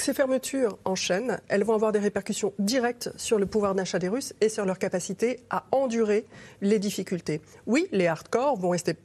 ces 0.00 0.14
fermetures 0.14 0.78
en 0.84 0.94
chaîne, 0.94 1.40
elles 1.48 1.64
vont 1.64 1.74
avoir 1.74 1.92
des 1.92 1.98
répercussions 1.98 2.52
directes 2.58 3.10
sur 3.16 3.38
le 3.38 3.46
pouvoir 3.46 3.74
d'achat 3.74 3.98
des 3.98 4.08
Russes 4.08 4.34
et 4.40 4.48
sur 4.48 4.64
leur 4.64 4.78
capacité 4.78 5.40
à 5.50 5.66
endurer 5.72 6.26
les 6.60 6.78
difficultés. 6.78 7.40
Oui, 7.66 7.88
les 7.92 8.06
hardcore 8.06 8.56
vont 8.56 8.70
rester 8.70 8.96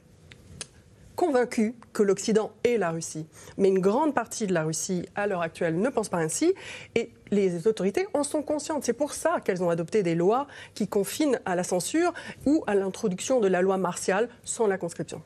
convaincus 1.16 1.74
que 1.92 2.02
l'Occident 2.02 2.52
est 2.64 2.76
la 2.76 2.90
Russie. 2.90 3.26
Mais 3.56 3.68
une 3.68 3.78
grande 3.78 4.14
partie 4.14 4.46
de 4.46 4.52
la 4.52 4.64
Russie, 4.64 5.06
à 5.14 5.26
l'heure 5.26 5.42
actuelle, 5.42 5.78
ne 5.78 5.88
pense 5.88 6.08
pas 6.08 6.18
ainsi. 6.18 6.54
Et 6.94 7.12
les 7.30 7.66
autorités 7.66 8.06
en 8.14 8.24
sont 8.24 8.42
conscientes. 8.42 8.84
C'est 8.84 8.92
pour 8.92 9.12
ça 9.12 9.40
qu'elles 9.40 9.62
ont 9.62 9.70
adopté 9.70 10.02
des 10.02 10.14
lois 10.14 10.46
qui 10.74 10.88
confinent 10.88 11.40
à 11.44 11.54
la 11.54 11.64
censure 11.64 12.12
ou 12.46 12.64
à 12.66 12.74
l'introduction 12.74 13.40
de 13.40 13.48
la 13.48 13.62
loi 13.62 13.76
martiale 13.76 14.28
sans 14.42 14.66
la 14.66 14.78
conscription. 14.78 15.22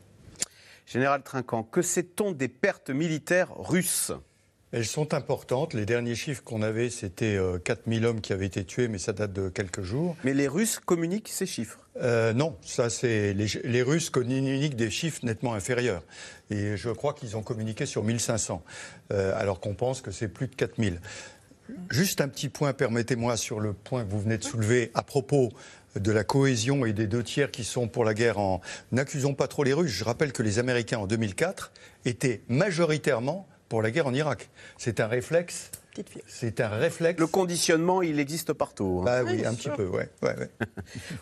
Général 0.86 1.22
Trinquant, 1.22 1.62
que 1.64 1.82
sait-on 1.82 2.32
des 2.32 2.48
pertes 2.48 2.90
militaires 2.90 3.54
russes? 3.56 4.12
Elles 4.72 4.86
sont 4.86 5.14
importantes. 5.14 5.74
Les 5.74 5.86
derniers 5.86 6.14
chiffres 6.14 6.42
qu'on 6.44 6.62
avait, 6.62 6.90
c'était 6.90 7.38
4000 7.64 8.04
euh, 8.04 8.08
hommes 8.08 8.20
qui 8.20 8.32
avaient 8.32 8.46
été 8.46 8.64
tués, 8.64 8.88
mais 8.88 8.98
ça 8.98 9.12
date 9.12 9.32
de 9.32 9.48
quelques 9.48 9.82
jours. 9.82 10.16
Mais 10.24 10.34
les 10.34 10.48
Russes 10.48 10.78
communiquent 10.78 11.28
ces 11.28 11.46
chiffres? 11.46 11.78
Euh, 12.02 12.32
Non, 12.32 12.56
ça 12.62 12.90
c'est 12.90 13.32
les, 13.32 13.82
Russes 13.82 14.10
communiquent 14.10 14.76
des 14.76 14.90
chiffres 14.90 15.20
nettement 15.24 15.54
inférieurs. 15.54 16.02
Et 16.50 16.76
je 16.76 16.90
crois 16.90 17.14
qu'ils 17.14 17.36
ont 17.36 17.42
communiqué 17.42 17.86
sur 17.86 18.04
1500, 18.04 18.62
euh, 19.12 19.32
alors 19.36 19.60
qu'on 19.60 19.74
pense 19.74 20.00
que 20.00 20.10
c'est 20.10 20.28
plus 20.28 20.48
de 20.48 20.54
4000. 20.54 21.00
Juste 21.90 22.20
un 22.20 22.28
petit 22.28 22.48
point, 22.48 22.72
permettez-moi, 22.72 23.36
sur 23.36 23.60
le 23.60 23.74
point 23.74 24.04
que 24.04 24.10
vous 24.10 24.20
venez 24.20 24.38
de 24.38 24.44
soulever 24.44 24.90
à 24.94 25.02
propos 25.02 25.50
de 25.96 26.12
la 26.12 26.24
cohésion 26.24 26.86
et 26.86 26.92
des 26.92 27.06
deux 27.06 27.22
tiers 27.22 27.50
qui 27.50 27.64
sont 27.64 27.88
pour 27.88 28.04
la 28.04 28.14
guerre 28.14 28.38
en... 28.38 28.60
N'accusons 28.92 29.34
pas 29.34 29.48
trop 29.48 29.64
les 29.64 29.72
Russes. 29.72 29.90
Je 29.90 30.04
rappelle 30.04 30.32
que 30.32 30.42
les 30.42 30.58
Américains 30.58 30.98
en 30.98 31.06
2004 31.06 31.72
étaient 32.04 32.42
majoritairement 32.48 33.46
pour 33.68 33.82
la 33.82 33.90
guerre 33.90 34.06
en 34.06 34.14
Irak. 34.14 34.48
C'est 34.76 35.00
un 35.00 35.06
réflexe. 35.06 35.70
C'est 36.26 36.60
un 36.60 36.68
réflexe. 36.68 37.18
Le 37.18 37.26
conditionnement, 37.26 38.02
il 38.02 38.20
existe 38.20 38.52
partout. 38.52 39.00
Hein. 39.00 39.04
Bah 39.04 39.22
oui, 39.24 39.44
un 39.44 39.54
petit 39.54 39.70
peu, 39.70 39.86
ouais. 39.86 40.08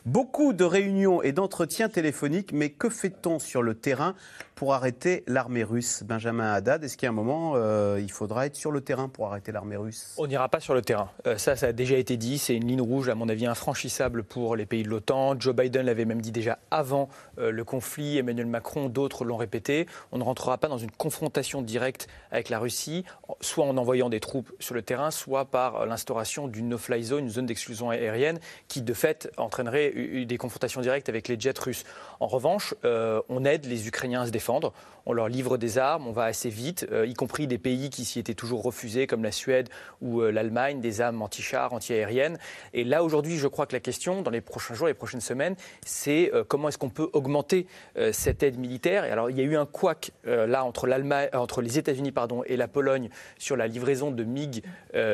Beaucoup 0.07 0.53
de 0.53 0.65
réunions 0.65 1.23
et 1.23 1.33
d'entretiens 1.33 1.89
téléphoniques, 1.89 2.53
mais 2.53 2.71
que 2.71 2.91
fait-on 2.91 3.39
sur 3.39 3.63
le 3.63 3.75
terrain? 3.75 4.15
Pour 4.57 4.73
arrêter 4.73 5.23
l'armée 5.27 5.63
russe 5.63 6.03
Benjamin 6.03 6.55
Haddad, 6.55 6.83
est-ce 6.83 6.97
qu'à 6.97 7.11
un 7.11 7.13
moment, 7.13 7.53
euh, 7.57 8.01
il 8.01 8.11
faudra 8.11 8.47
être 8.47 8.57
sur 8.57 8.73
le 8.73 8.81
terrain 8.81 9.11
pour 9.11 9.27
arrêter 9.27 9.53
l'armée 9.53 9.77
russe? 9.77 10.15
On 10.17 10.27
n'ira 10.27 10.49
pas 10.49 10.61
sur 10.61 10.73
le 10.73 10.81
terrain. 10.81 11.11
Euh, 11.27 11.37
ça, 11.37 11.57
ça 11.57 11.67
a 11.67 11.73
déjà 11.73 11.97
été 11.97 12.17
dit. 12.17 12.39
C'est 12.39 12.57
une 12.57 12.67
ligne 12.67 12.81
rouge, 12.81 13.11
à 13.11 13.15
mon 13.15 13.29
avis, 13.29 13.45
infranchissable 13.45 14.25
pour 14.25 14.57
les 14.57 14.65
pays 14.65 14.83
de 14.83 14.89
l'OTAN. 14.89 15.39
Joe 15.39 15.55
Biden 15.55 15.85
l'avait 15.85 16.07
même 16.07 16.23
dit 16.23 16.33
déjà 16.33 16.59
avant 16.71 17.11
euh, 17.39 17.51
le 17.51 17.65
conflit. 17.65 18.17
Emmanuel 18.17 18.47
Macron, 18.47 18.89
d'autres 18.89 19.27
l'ont 19.27 19.37
répété. 19.37 19.87
On 20.11 20.17
ne 20.17 20.25
rentrera 20.25 20.57
pas 20.57 20.69
dans 20.69 20.79
une 20.79 20.91
confrontation 20.91 21.61
directe 21.61 22.09
avec 22.33 22.49
la 22.49 22.59
Russie, 22.59 23.05
soit 23.43 23.67
en 23.67 23.77
envoyant 23.77 24.09
des 24.09 24.21
troupes 24.21 24.51
sur 24.59 24.75
le 24.75 24.81
terrain, 24.81 25.11
soit 25.11 25.45
par 25.45 25.85
l'instauration 25.85 26.49
d'une 26.49 26.71
no-fly 26.71 27.05
zone, 27.05 27.25
une 27.25 27.31
zone 27.31 27.47
d'exclusion 27.47 27.91
aérienne, 27.91 28.39
qui 28.69 28.81
de 28.81 28.95
fait 28.95 29.31
entraînerait 29.37 30.25
des 30.25 30.39
confrontations 30.39 30.81
directes 30.81 31.11
avec 31.11 31.29
les 31.29 31.39
jets 31.39 31.53
russes. 31.61 31.85
En 32.21 32.27
revanche, 32.27 32.75
on 32.85 33.45
aide 33.45 33.67
les 33.67 33.87
Ukrainiens 33.87 34.23
à 34.23 34.27
se 34.27 34.31
défendre 34.31 34.46
défendre 34.47 34.73
on 35.07 35.13
leur 35.13 35.29
livre 35.29 35.57
des 35.57 35.79
armes, 35.79 36.07
on 36.07 36.13
va 36.13 36.25
assez 36.25 36.51
vite, 36.51 36.87
euh, 36.91 37.07
y 37.07 37.15
compris 37.15 37.47
des 37.47 37.59
pays 37.59 37.91
qui 37.91 38.05
s'y 38.05 38.19
étaient 38.19 38.35
toujours 38.35 38.63
refusés, 38.63 39.07
comme 39.07 39.23
la 39.23 39.33
Suède 39.33 39.69
ou 40.03 40.21
euh, 40.21 40.31
l'Allemagne, 40.31 40.81
des 40.81 41.01
armes 41.01 41.23
anti-chars, 41.23 41.73
anti-aériennes. 41.73 42.39
Et 42.75 42.83
là, 42.83 43.05
aujourd'hui, 43.05 43.37
je 43.39 43.47
crois 43.47 43.67
que 43.67 43.73
la 43.73 43.81
question, 43.81 44.23
dans 44.23 44.33
les 44.33 44.41
prochains 44.41 44.75
jours, 44.75 44.89
les 44.89 44.95
prochaines 44.95 45.21
semaines, 45.21 45.55
c'est 45.85 46.33
euh, 46.35 46.43
comment 46.47 46.69
est-ce 46.69 46.79
qu'on 46.79 46.91
peut 46.91 47.09
augmenter 47.13 47.67
cette 48.11 48.43
aide 48.43 48.59
militaire? 48.59 49.05
Et 49.05 49.11
alors, 49.11 49.31
il 49.31 49.37
y 49.37 49.41
a 49.41 49.45
eu 49.45 49.57
un 49.57 49.67
couac 49.67 50.11
là 50.25 50.65
entre, 50.65 50.89
entre 51.35 51.63
les 51.63 51.79
États-Unis 51.79 52.11
pardon, 52.11 52.43
et 52.45 52.57
la 52.57 52.67
Pologne 52.67 53.11
sur 53.39 53.57
la 53.57 53.69
livraison 53.69 54.11
de 54.11 54.25
MiG, 54.25 54.63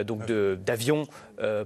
donc 0.07 0.25
d'avions 0.27 1.07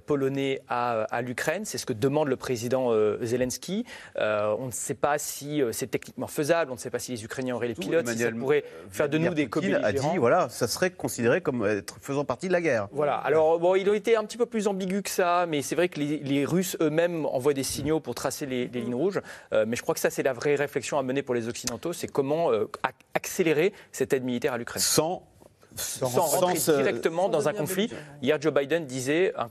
polonais 0.07 0.61
à, 0.69 1.03
à 1.03 1.23
l'Ukraine. 1.23 1.65
C'est 1.65 1.79
ce 1.79 1.87
que 1.87 1.93
demande 1.93 2.29
le 2.29 2.37
président 2.37 2.93
Zelensky. 3.23 3.85
on 4.17 4.67
ne 4.67 4.73
sait 4.73 4.95
pas 4.95 5.19
si 5.19 5.63
c'est 5.71 5.91
techniquement 5.91 6.27
faisable, 6.27 6.71
on 6.71 6.75
ne 6.75 6.81
sait 6.81 6.91
pas 6.91 6.99
si 6.99 7.13
les 7.13 7.25
Ukrainiens 7.25 7.55
les 7.69 7.75
pilotes, 7.75 8.07
ça 8.17 8.31
pourrait 8.33 8.65
faire 8.91 9.09
de 9.09 9.19
nous 9.19 9.35
des 9.35 9.49
commis 9.49 9.75
a 9.75 9.93
dit, 9.93 10.19
voilà, 10.19 10.49
ça 10.49 10.67
serait 10.67 10.91
considéré 10.91 11.41
comme 11.41 11.65
être 11.67 11.97
faisant 12.01 12.25
partie 12.25 12.49
de 12.49 12.53
la 12.53 12.61
guerre. 12.61 12.89
Voilà. 12.93 13.17
Alors, 13.17 13.59
bon, 13.59 13.75
il 13.75 13.89
a 13.89 13.95
été 13.95 14.17
un 14.17 14.25
petit 14.25 14.37
peu 14.37 14.47
plus 14.47 14.67
ambigu 14.67 15.03
que 15.03 15.11
ça, 15.11 15.47
mais 15.49 15.63
c'est 15.63 15.75
vrai 15.75 15.89
que 15.89 16.01
les, 16.01 16.45
Russes 16.47 16.77
eux-mêmes 16.81 17.27
envoient 17.27 17.55
des 17.55 17.63
signaux 17.63 17.99
pour 17.99 18.15
tracer 18.15 18.47
les, 18.47 18.67
lignes 18.67 18.95
rouges. 18.95 19.21
Euh, 19.53 19.65
mais 19.67 19.77
je 19.77 19.83
crois 19.83 19.95
que 19.95 20.01
ça, 20.01 20.11
c'est 20.11 20.23
la 20.23 20.33
vraie 20.33 20.55
réflexion 20.55 20.99
à 20.99 21.03
mener 21.03 21.23
pour 21.23 21.35
les 21.35 21.49
Occidentaux, 21.49 21.93
c'est 21.93 22.07
comment 22.09 22.53
euh, 22.53 22.71
accélérer 23.15 23.73
cette 23.91 24.13
aide 24.13 24.25
militaire 24.25 24.53
à 24.53 24.59
l'Ukraine. 24.59 24.83
Sans 24.83 25.23
sans, 25.77 26.09
rentrer 26.09 26.55
directement 26.55 27.29
dans 27.29 27.49
un 27.49 27.53
conflit. 27.53 27.91
Hier, 28.23 28.41
Joe 28.41 28.53
Biden 28.53 28.87
disait 28.87 29.33
un 29.37 29.49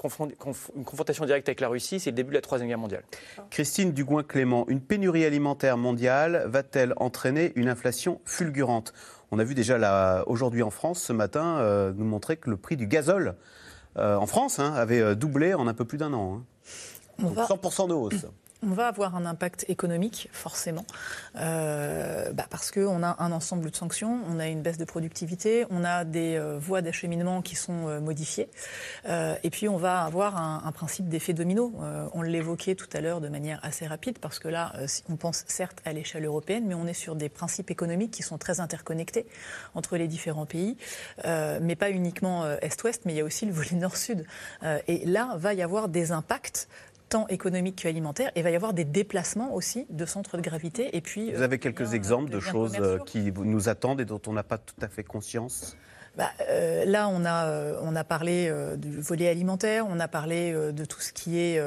une 0.76 0.84
confrontation 0.84 1.26
directe 1.26 1.49
avec 1.49 1.61
la 1.61 1.67
Russie, 1.67 1.99
c'est 1.99 2.11
le 2.11 2.15
début 2.15 2.30
de 2.30 2.36
la 2.36 2.41
Troisième 2.41 2.67
Guerre 2.67 2.78
mondiale. 2.78 3.03
Christine 3.49 3.91
Dugouin-Clément, 3.91 4.65
une 4.67 4.82
pénurie 4.82 5.26
alimentaire 5.26 5.78
mondiale 5.78 6.43
va-t-elle 6.47 6.93
entraîner 6.97 7.53
une 7.55 7.69
inflation 7.69 8.21
fulgurante? 8.26 8.93
On 9.32 9.39
a 9.39 9.43
vu 9.43 9.55
déjà 9.55 10.23
aujourd'hui 10.28 10.63
en 10.63 10.69
France, 10.69 11.01
ce 11.01 11.13
matin, 11.13 11.57
euh, 11.57 11.91
nous 11.95 12.05
montrer 12.05 12.38
que 12.38 12.49
le 12.49 12.57
prix 12.57 12.78
du 12.78 12.88
gazole 12.88 13.36
euh, 13.97 14.15
en 14.15 14.28
France 14.28 14.59
hein, 14.59 14.73
avait 14.73 15.01
euh, 15.01 15.15
doublé 15.15 15.53
en 15.53 15.67
un 15.67 15.73
peu 15.73 15.86
plus 15.86 15.97
d'un 15.97 16.13
an. 16.13 16.41
Hein. 17.21 17.23
100% 17.23 17.88
de 17.88 17.93
hausse 17.93 18.26
on 18.64 18.74
va 18.74 18.88
avoir 18.88 19.16
un 19.16 19.26
impact 19.26 19.66
économique, 19.70 20.30
forcément, 20.32 20.86
euh, 21.38 22.32
bah 22.32 22.45
parce 22.49 22.72
qu'on 22.72 23.03
a 23.03 23.16
un 23.20 23.32
ensemble 23.32 23.70
de 23.70 23.76
sanctions, 23.76 24.22
on 24.30 24.39
a 24.39 24.47
une 24.47 24.62
baisse 24.62 24.78
de 24.78 24.86
productivité, 24.86 25.66
on 25.70 25.84
a 25.84 26.06
des 26.06 26.36
euh, 26.36 26.58
voies 26.58 26.82
d'acheminement 26.82 27.41
qui 27.41 27.56
sont 27.56 27.88
euh, 27.88 27.99
modifiées, 27.99 28.49
et 29.43 29.49
puis 29.49 29.68
on 29.70 29.78
va 29.78 30.03
avoir 30.03 30.38
un, 30.38 30.72
principe 30.72 31.08
d'effet 31.08 31.34
domino. 31.34 31.74
on 32.14 32.22
l'évoquait 32.22 32.76
tout 32.76 32.89
à 32.93 32.99
l'heure 32.99 33.22
de 33.22 33.30
manière 33.30 33.60
assez 33.64 33.88
rapide, 33.88 34.20
parce 34.20 34.39
que 34.39 34.47
là, 34.47 34.74
on 35.10 35.16
pense 35.16 35.45
certes 35.47 35.82
à 35.86 35.93
l'échelle 35.93 36.26
européenne, 36.26 36.66
mais 36.68 36.74
on 36.74 36.86
est 36.86 36.93
sur 36.93 37.16
des 37.16 37.30
principes 37.30 37.72
économiques 37.72 38.12
qui 38.12 38.24
sont 38.24 38.38
très 38.38 38.60
interconnectés 38.60 39.26
entre 39.74 39.95
les 39.95 40.08
différents 40.08 40.45
pays, 40.45 40.76
mais 41.24 41.76
pas 41.76 41.91
uniquement 41.91 42.45
Est-Ouest, 42.62 43.03
mais 43.06 43.14
il 43.14 43.18
y 43.18 43.22
a 43.22 43.24
aussi 43.24 43.45
le 43.45 43.53
volet 43.53 43.76
Nord-Sud. 43.76 44.26
et 44.88 45.06
là, 45.06 45.36
va 45.38 45.53
y 45.53 45.62
avoir 45.62 45.88
des 45.88 46.12
impacts 46.12 46.68
tant 47.10 47.28
économique 47.28 47.78
qu'alimentaire. 47.78 48.32
Et 48.36 48.39
il 48.39 48.43
va 48.43 48.51
y 48.51 48.56
avoir 48.56 48.74
des 48.74 48.86
déplacements 48.86 49.53
aussi 49.53 49.86
de 49.89 50.06
centres 50.06 50.38
de 50.38 50.41
gravité. 50.41 50.95
Et 50.95 51.01
puis, 51.01 51.32
Vous 51.32 51.41
avez 51.41 51.60
quelques 51.60 51.93
euh, 51.93 51.95
exemples 51.95 52.32
de 52.32 52.39
choses 52.39 52.76
euh, 52.80 52.99
qui 53.06 53.32
nous 53.32 53.70
attendent 53.70 54.01
et 54.01 54.06
dont 54.06 54.22
on 54.28 54.34
n'a 54.34 54.43
pas 54.43 54.58
tout 54.58 54.76
à 54.82 54.88
fait 54.88 55.03
conscience? 55.03 55.78
Bah, 56.18 56.32
euh, 56.49 56.86
là, 56.86 57.10
on 57.10 57.26
a, 57.26 57.80
on 57.82 57.95
a 57.95 58.03
parlé 58.03 58.51
du 58.78 58.99
volet 59.01 59.28
alimentaire, 59.28 59.86
on 59.89 59.99
a 59.99 60.08
parlé 60.08 60.53
de 60.53 60.86
tout 60.86 61.01
ce 61.01 61.12
qui 61.12 61.39
est 61.39 61.62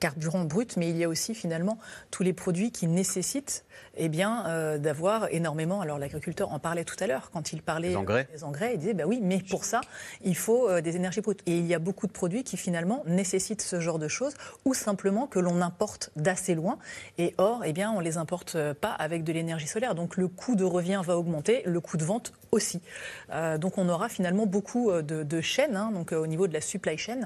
carburant 0.00 0.44
brut, 0.44 0.76
mais 0.76 0.90
il 0.90 0.96
y 0.96 1.04
a 1.04 1.08
aussi 1.08 1.34
finalement 1.34 1.78
tous 2.10 2.22
les 2.22 2.32
produits 2.32 2.72
qui 2.72 2.88
nécessitent 2.88 3.64
eh 3.96 4.08
bien, 4.08 4.46
euh, 4.46 4.78
d'avoir 4.78 5.28
énormément. 5.32 5.80
Alors 5.80 5.98
l'agriculteur 5.98 6.52
en 6.52 6.58
parlait 6.58 6.84
tout 6.84 6.96
à 7.00 7.06
l'heure 7.06 7.30
quand 7.32 7.52
il 7.52 7.62
parlait 7.62 7.90
des 7.90 7.96
engrais. 7.96 8.28
des 8.32 8.44
engrais, 8.44 8.74
il 8.74 8.78
disait 8.78 8.94
bah 8.94 9.04
oui, 9.06 9.20
mais 9.22 9.40
pour 9.48 9.64
ça 9.64 9.80
il 10.22 10.36
faut 10.36 10.68
euh, 10.68 10.80
des 10.80 10.96
énergies 10.96 11.20
brutes. 11.20 11.40
Et 11.46 11.56
il 11.56 11.66
y 11.66 11.74
a 11.74 11.78
beaucoup 11.78 12.06
de 12.06 12.12
produits 12.12 12.44
qui 12.44 12.56
finalement 12.56 13.02
nécessitent 13.06 13.62
ce 13.62 13.80
genre 13.80 13.98
de 13.98 14.08
choses, 14.08 14.34
ou 14.64 14.74
simplement 14.74 15.26
que 15.26 15.38
l'on 15.38 15.60
importe 15.60 16.10
d'assez 16.16 16.54
loin. 16.54 16.78
Et 17.18 17.34
or, 17.38 17.62
eh 17.64 17.72
bien, 17.72 17.92
on 17.92 18.00
les 18.00 18.16
importe 18.16 18.56
euh, 18.56 18.74
pas 18.74 18.90
avec 18.90 19.24
de 19.24 19.32
l'énergie 19.32 19.66
solaire. 19.66 19.94
Donc 19.94 20.16
le 20.16 20.28
coût 20.28 20.56
de 20.56 20.64
revient 20.64 21.00
va 21.04 21.16
augmenter, 21.16 21.62
le 21.66 21.80
coût 21.80 21.96
de 21.96 22.04
vente 22.04 22.32
aussi. 22.52 22.80
donc 23.58 23.78
on 23.78 23.88
aura 23.88 24.08
finalement 24.08 24.46
beaucoup 24.46 24.92
de, 24.92 25.40
chaînes, 25.40 25.74
hein, 25.74 25.90
donc 25.92 26.12
au 26.12 26.28
niveau 26.28 26.46
de 26.46 26.52
la 26.52 26.60
supply 26.60 26.96
chain, 26.96 27.22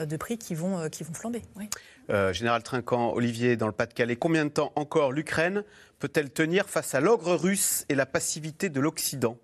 de 0.00 0.16
prix 0.16 0.38
qui 0.38 0.56
vont 0.56 0.88
qui 0.88 1.04
vont 1.04 1.14
flamber. 1.14 1.42
Oui. 1.54 1.68
Euh, 2.10 2.32
Général 2.32 2.62
Trinquant, 2.62 3.12
Olivier, 3.14 3.56
dans 3.56 3.66
le 3.66 3.72
Pas-de-Calais, 3.72 4.16
combien 4.16 4.44
de 4.44 4.50
temps 4.50 4.72
encore 4.76 5.12
l'Ukraine 5.12 5.62
peut-elle 6.02 6.30
tenir 6.30 6.68
face 6.68 6.96
à 6.96 7.00
l'ogre 7.00 7.36
russe 7.36 7.84
et 7.88 7.94
la 7.94 8.06
passivité 8.06 8.68
de 8.68 8.80
l'Occident? 8.80 9.38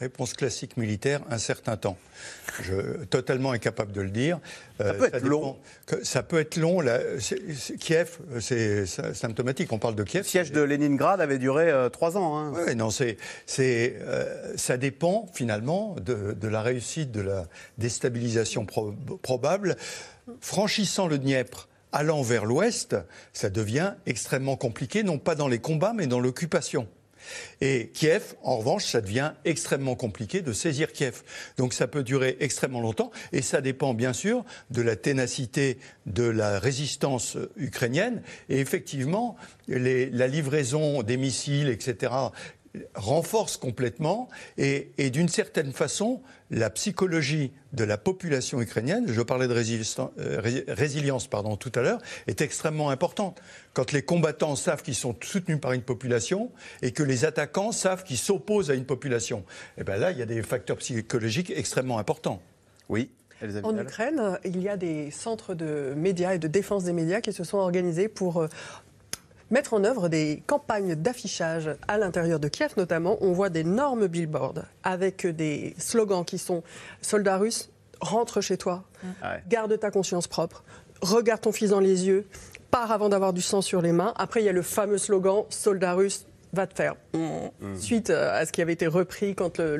Réponse 0.00 0.34
classique 0.34 0.76
militaire, 0.76 1.20
un 1.30 1.38
certain 1.38 1.76
temps. 1.76 1.96
Je, 2.60 3.04
totalement 3.04 3.52
incapable 3.52 3.92
de 3.92 4.00
le 4.00 4.10
dire. 4.10 4.40
Ça 4.78 4.86
euh, 4.86 4.92
peut 4.94 5.10
être 5.14 5.24
long. 5.24 5.56
ça 6.02 6.24
peut 6.24 6.40
être 6.40 6.56
long. 6.56 6.82
Kiev, 7.78 8.18
c'est 8.40 8.84
symptomatique. 8.84 9.72
On 9.72 9.78
parle 9.78 9.94
de 9.94 10.02
Kiev. 10.02 10.24
Le 10.24 10.28
siège 10.28 10.50
de 10.50 10.60
Leningrad 10.60 11.20
avait 11.20 11.38
duré 11.38 11.70
euh, 11.70 11.88
trois 11.88 12.16
ans. 12.16 12.36
Hein. 12.36 12.52
Oui, 12.66 12.74
non, 12.74 12.90
c'est, 12.90 13.16
ça 14.56 14.76
dépend 14.76 15.28
finalement 15.34 15.94
de, 16.00 16.48
la 16.48 16.62
réussite 16.62 17.12
de 17.12 17.20
la 17.20 17.46
déstabilisation 17.78 18.66
probable. 18.66 19.76
Franchissant 20.40 21.06
le 21.06 21.18
Dniepr, 21.18 21.68
allant 21.96 22.20
vers 22.20 22.44
l'ouest, 22.44 22.94
ça 23.32 23.48
devient 23.48 23.94
extrêmement 24.04 24.56
compliqué, 24.56 25.02
non 25.02 25.18
pas 25.18 25.34
dans 25.34 25.48
les 25.48 25.58
combats, 25.58 25.94
mais 25.94 26.06
dans 26.06 26.20
l'occupation. 26.20 26.86
Et 27.62 27.90
Kiev, 27.94 28.34
en 28.42 28.58
revanche, 28.58 28.84
ça 28.84 29.00
devient 29.00 29.32
extrêmement 29.46 29.94
compliqué 29.96 30.42
de 30.42 30.52
saisir 30.52 30.92
Kiev. 30.92 31.22
Donc 31.56 31.72
ça 31.72 31.88
peut 31.88 32.02
durer 32.02 32.36
extrêmement 32.40 32.82
longtemps 32.82 33.10
et 33.32 33.40
ça 33.40 33.62
dépend 33.62 33.94
bien 33.94 34.12
sûr 34.12 34.44
de 34.70 34.82
la 34.82 34.94
ténacité 34.94 35.78
de 36.04 36.24
la 36.24 36.58
résistance 36.58 37.38
ukrainienne. 37.56 38.22
Et 38.50 38.60
effectivement, 38.60 39.36
la 39.66 40.28
livraison 40.28 41.02
des 41.02 41.16
missiles, 41.16 41.68
etc., 41.68 42.12
renforce 42.94 43.56
complètement 43.56 44.28
et, 44.58 45.10
d'une 45.10 45.28
certaine 45.28 45.72
façon, 45.72 46.20
la 46.50 46.70
psychologie 46.70 47.52
de 47.72 47.84
la 47.84 47.98
population 47.98 48.60
ukrainienne, 48.60 49.06
je 49.08 49.20
parlais 49.20 49.48
de 49.48 49.54
euh, 49.54 50.62
résilience 50.68 51.26
pardon, 51.26 51.56
tout 51.56 51.72
à 51.74 51.82
l'heure, 51.82 52.00
est 52.26 52.40
extrêmement 52.40 52.90
importante. 52.90 53.40
Quand 53.72 53.92
les 53.92 54.02
combattants 54.02 54.56
savent 54.56 54.82
qu'ils 54.82 54.94
sont 54.94 55.16
soutenus 55.22 55.60
par 55.60 55.72
une 55.72 55.82
population 55.82 56.50
et 56.82 56.92
que 56.92 57.02
les 57.02 57.24
attaquants 57.24 57.72
savent 57.72 58.04
qu'ils 58.04 58.18
s'opposent 58.18 58.70
à 58.70 58.74
une 58.74 58.86
population, 58.86 59.40
et 59.76 59.80
eh 59.80 59.84
bien 59.84 59.96
là, 59.96 60.10
il 60.12 60.18
y 60.18 60.22
a 60.22 60.26
des 60.26 60.42
facteurs 60.42 60.78
psychologiques 60.78 61.52
extrêmement 61.54 61.98
importants. 61.98 62.40
Oui. 62.88 63.10
En 63.64 63.76
Ukraine, 63.76 64.38
il 64.44 64.62
y 64.62 64.68
a 64.68 64.78
des 64.78 65.10
centres 65.10 65.54
de 65.54 65.92
médias 65.94 66.34
et 66.34 66.38
de 66.38 66.48
défense 66.48 66.84
des 66.84 66.94
médias 66.94 67.20
qui 67.20 67.34
se 67.34 67.44
sont 67.44 67.58
organisés 67.58 68.08
pour 68.08 68.40
euh, 68.40 68.48
mettre 69.50 69.74
en 69.74 69.84
œuvre 69.84 70.08
des 70.08 70.42
campagnes 70.46 70.94
d'affichage 70.94 71.70
à 71.88 71.98
l'intérieur 71.98 72.40
de 72.40 72.48
Kiev 72.48 72.72
notamment. 72.76 73.16
On 73.20 73.32
voit 73.32 73.48
d'énormes 73.48 74.06
billboards 74.06 74.64
avec 74.82 75.26
des 75.26 75.74
slogans 75.78 76.24
qui 76.24 76.38
sont 76.38 76.62
soldats 77.00 77.38
russes, 77.38 77.70
rentre 78.00 78.40
chez 78.40 78.56
toi, 78.56 78.84
ah 79.22 79.36
garde 79.48 79.78
ta 79.78 79.90
conscience 79.90 80.26
propre, 80.26 80.64
regarde 81.00 81.40
ton 81.40 81.52
fils 81.52 81.70
dans 81.70 81.80
les 81.80 82.06
yeux, 82.06 82.26
pars 82.70 82.90
avant 82.90 83.08
d'avoir 83.08 83.32
du 83.32 83.42
sang 83.42 83.62
sur 83.62 83.82
les 83.82 83.92
mains. 83.92 84.12
Après, 84.16 84.42
il 84.42 84.46
y 84.46 84.48
a 84.48 84.52
le 84.52 84.62
fameux 84.62 84.98
slogan 84.98 85.44
soldat 85.48 85.94
russe, 85.94 86.26
va 86.52 86.66
te 86.66 86.74
faire. 86.74 86.94
Mm. 87.14 87.76
Suite 87.76 88.10
à 88.10 88.44
ce 88.46 88.52
qui 88.52 88.62
avait 88.62 88.72
été 88.72 88.86
repris 88.86 89.34
quand 89.34 89.58
le, 89.58 89.76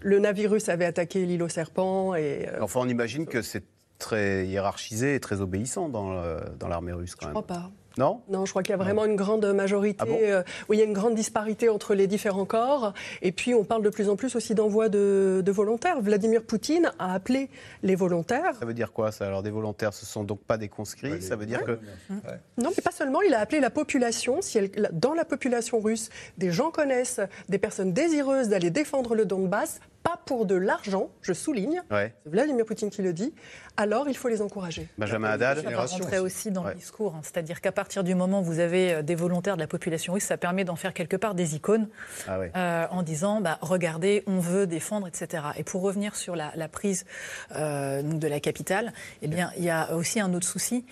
le, 0.00 0.18
navire 0.18 0.50
russe 0.50 0.68
avait 0.68 0.84
attaqué 0.84 1.24
l'île 1.24 1.42
aux 1.42 1.48
serpents. 1.48 2.14
Et, 2.14 2.48
euh, 2.48 2.58
enfin, 2.60 2.80
on 2.82 2.88
imagine 2.88 3.26
que 3.26 3.42
c'est 3.42 3.64
très 3.98 4.46
hiérarchisé 4.46 5.14
et 5.14 5.20
très 5.20 5.40
obéissant 5.40 5.88
dans 5.88 6.68
l'armée 6.68 6.92
russe 6.92 7.14
quand 7.14 7.26
même. 7.26 7.36
Je 7.36 7.42
crois 7.42 7.46
pas. 7.46 7.70
Non? 7.98 8.20
Non, 8.28 8.44
je 8.44 8.50
crois 8.50 8.62
qu'il 8.62 8.72
y 8.72 8.74
a 8.74 8.76
vraiment 8.76 9.04
une 9.04 9.16
grande 9.16 9.46
majorité, 9.46 10.04
ah 10.06 10.22
euh, 10.22 10.42
où 10.68 10.74
il 10.74 10.78
y 10.78 10.82
a 10.82 10.84
une 10.84 10.92
grande 10.92 11.14
disparité 11.14 11.68
entre 11.68 11.94
les 11.94 12.06
différents 12.06 12.44
corps. 12.44 12.92
Et 13.22 13.32
puis, 13.32 13.54
on 13.54 13.64
parle 13.64 13.82
de 13.82 13.88
plus 13.88 14.08
en 14.08 14.16
plus 14.16 14.36
aussi 14.36 14.54
d'envoi 14.54 14.88
de, 14.88 15.42
volontaires. 15.46 16.00
Vladimir 16.02 16.42
Poutine 16.42 16.92
a 16.98 17.14
appelé 17.14 17.48
les 17.82 17.94
volontaires. 17.94 18.54
Ça 18.58 18.66
veut 18.66 18.74
dire 18.74 18.92
quoi, 18.92 19.12
ça? 19.12 19.26
Alors, 19.26 19.42
des 19.42 19.50
volontaires, 19.50 19.94
ce 19.94 20.04
ne 20.04 20.08
sont 20.08 20.24
donc 20.24 20.40
pas 20.40 20.58
des 20.58 20.68
conscrits 20.68 21.22
Ça 21.22 21.36
veut 21.36 21.46
dire 21.46 21.62
que. 21.64 21.78
Non, 22.58 22.70
mais 22.76 22.82
pas 22.82 22.90
seulement. 22.90 23.22
Il 23.22 23.32
a 23.32 23.40
appelé 23.40 23.60
la 23.60 23.70
population. 23.70 24.42
Si 24.42 24.58
elle, 24.58 24.70
dans 24.92 25.14
la 25.14 25.24
population 25.24 25.80
russe, 25.80 26.10
des 26.36 26.50
gens 26.50 26.70
connaissent 26.70 27.20
des 27.48 27.58
personnes 27.58 27.92
désireuses 27.92 28.48
d'aller 28.48 28.70
défendre 28.70 29.14
le 29.14 29.24
Donbass, 29.24 29.80
pas 30.06 30.20
pour 30.24 30.46
de 30.46 30.54
l'argent, 30.54 31.10
je 31.20 31.32
souligne, 31.32 31.82
c'est 31.90 32.12
Vladimir 32.26 32.64
Poutine 32.64 32.90
qui 32.90 33.02
le 33.02 33.12
dit, 33.12 33.34
alors 33.76 34.08
il 34.08 34.16
faut 34.16 34.28
les 34.28 34.40
encourager. 34.40 34.86
Benjamin 34.98 35.30
Haddad. 35.30 35.64
Ça 35.64 35.70
va 35.70 35.84
rentrer 35.84 36.18
aussi 36.20 36.52
dans 36.52 36.62
le 36.62 36.74
discours, 36.74 37.16
hein. 37.16 37.20
c'est-à-dire 37.24 37.60
qu'à 37.60 37.72
partir 37.72 38.04
du 38.04 38.14
moment 38.14 38.40
où 38.40 38.44
vous 38.44 38.60
avez 38.60 38.94
euh, 38.94 39.02
des 39.02 39.16
volontaires 39.16 39.56
de 39.56 39.60
la 39.60 39.66
population 39.66 40.12
russe, 40.12 40.22
ça 40.22 40.36
permet 40.36 40.64
d'en 40.64 40.76
faire 40.76 40.94
quelque 40.94 41.16
part 41.16 41.34
des 41.34 41.56
icônes 41.56 41.88
ah 42.28 42.38
euh, 42.38 42.86
en 42.88 43.02
disant, 43.02 43.40
bah, 43.40 43.58
regardez, 43.62 44.22
on 44.28 44.38
veut 44.38 44.68
défendre, 44.68 45.08
etc. 45.08 45.42
Et 45.56 45.64
pour 45.64 45.82
revenir 45.82 46.14
sur 46.14 46.36
la, 46.36 46.52
prise 46.68 47.04
euh, 47.56 48.02
de 48.02 48.28
la 48.28 48.38
capitale, 48.38 48.92
eh 49.22 49.28
bien, 49.28 49.50
il 49.56 49.64
y 49.64 49.70
a 49.70 49.92
aussi 49.96 50.20
un 50.20 50.32
autre 50.34 50.46
souci, 50.46 50.84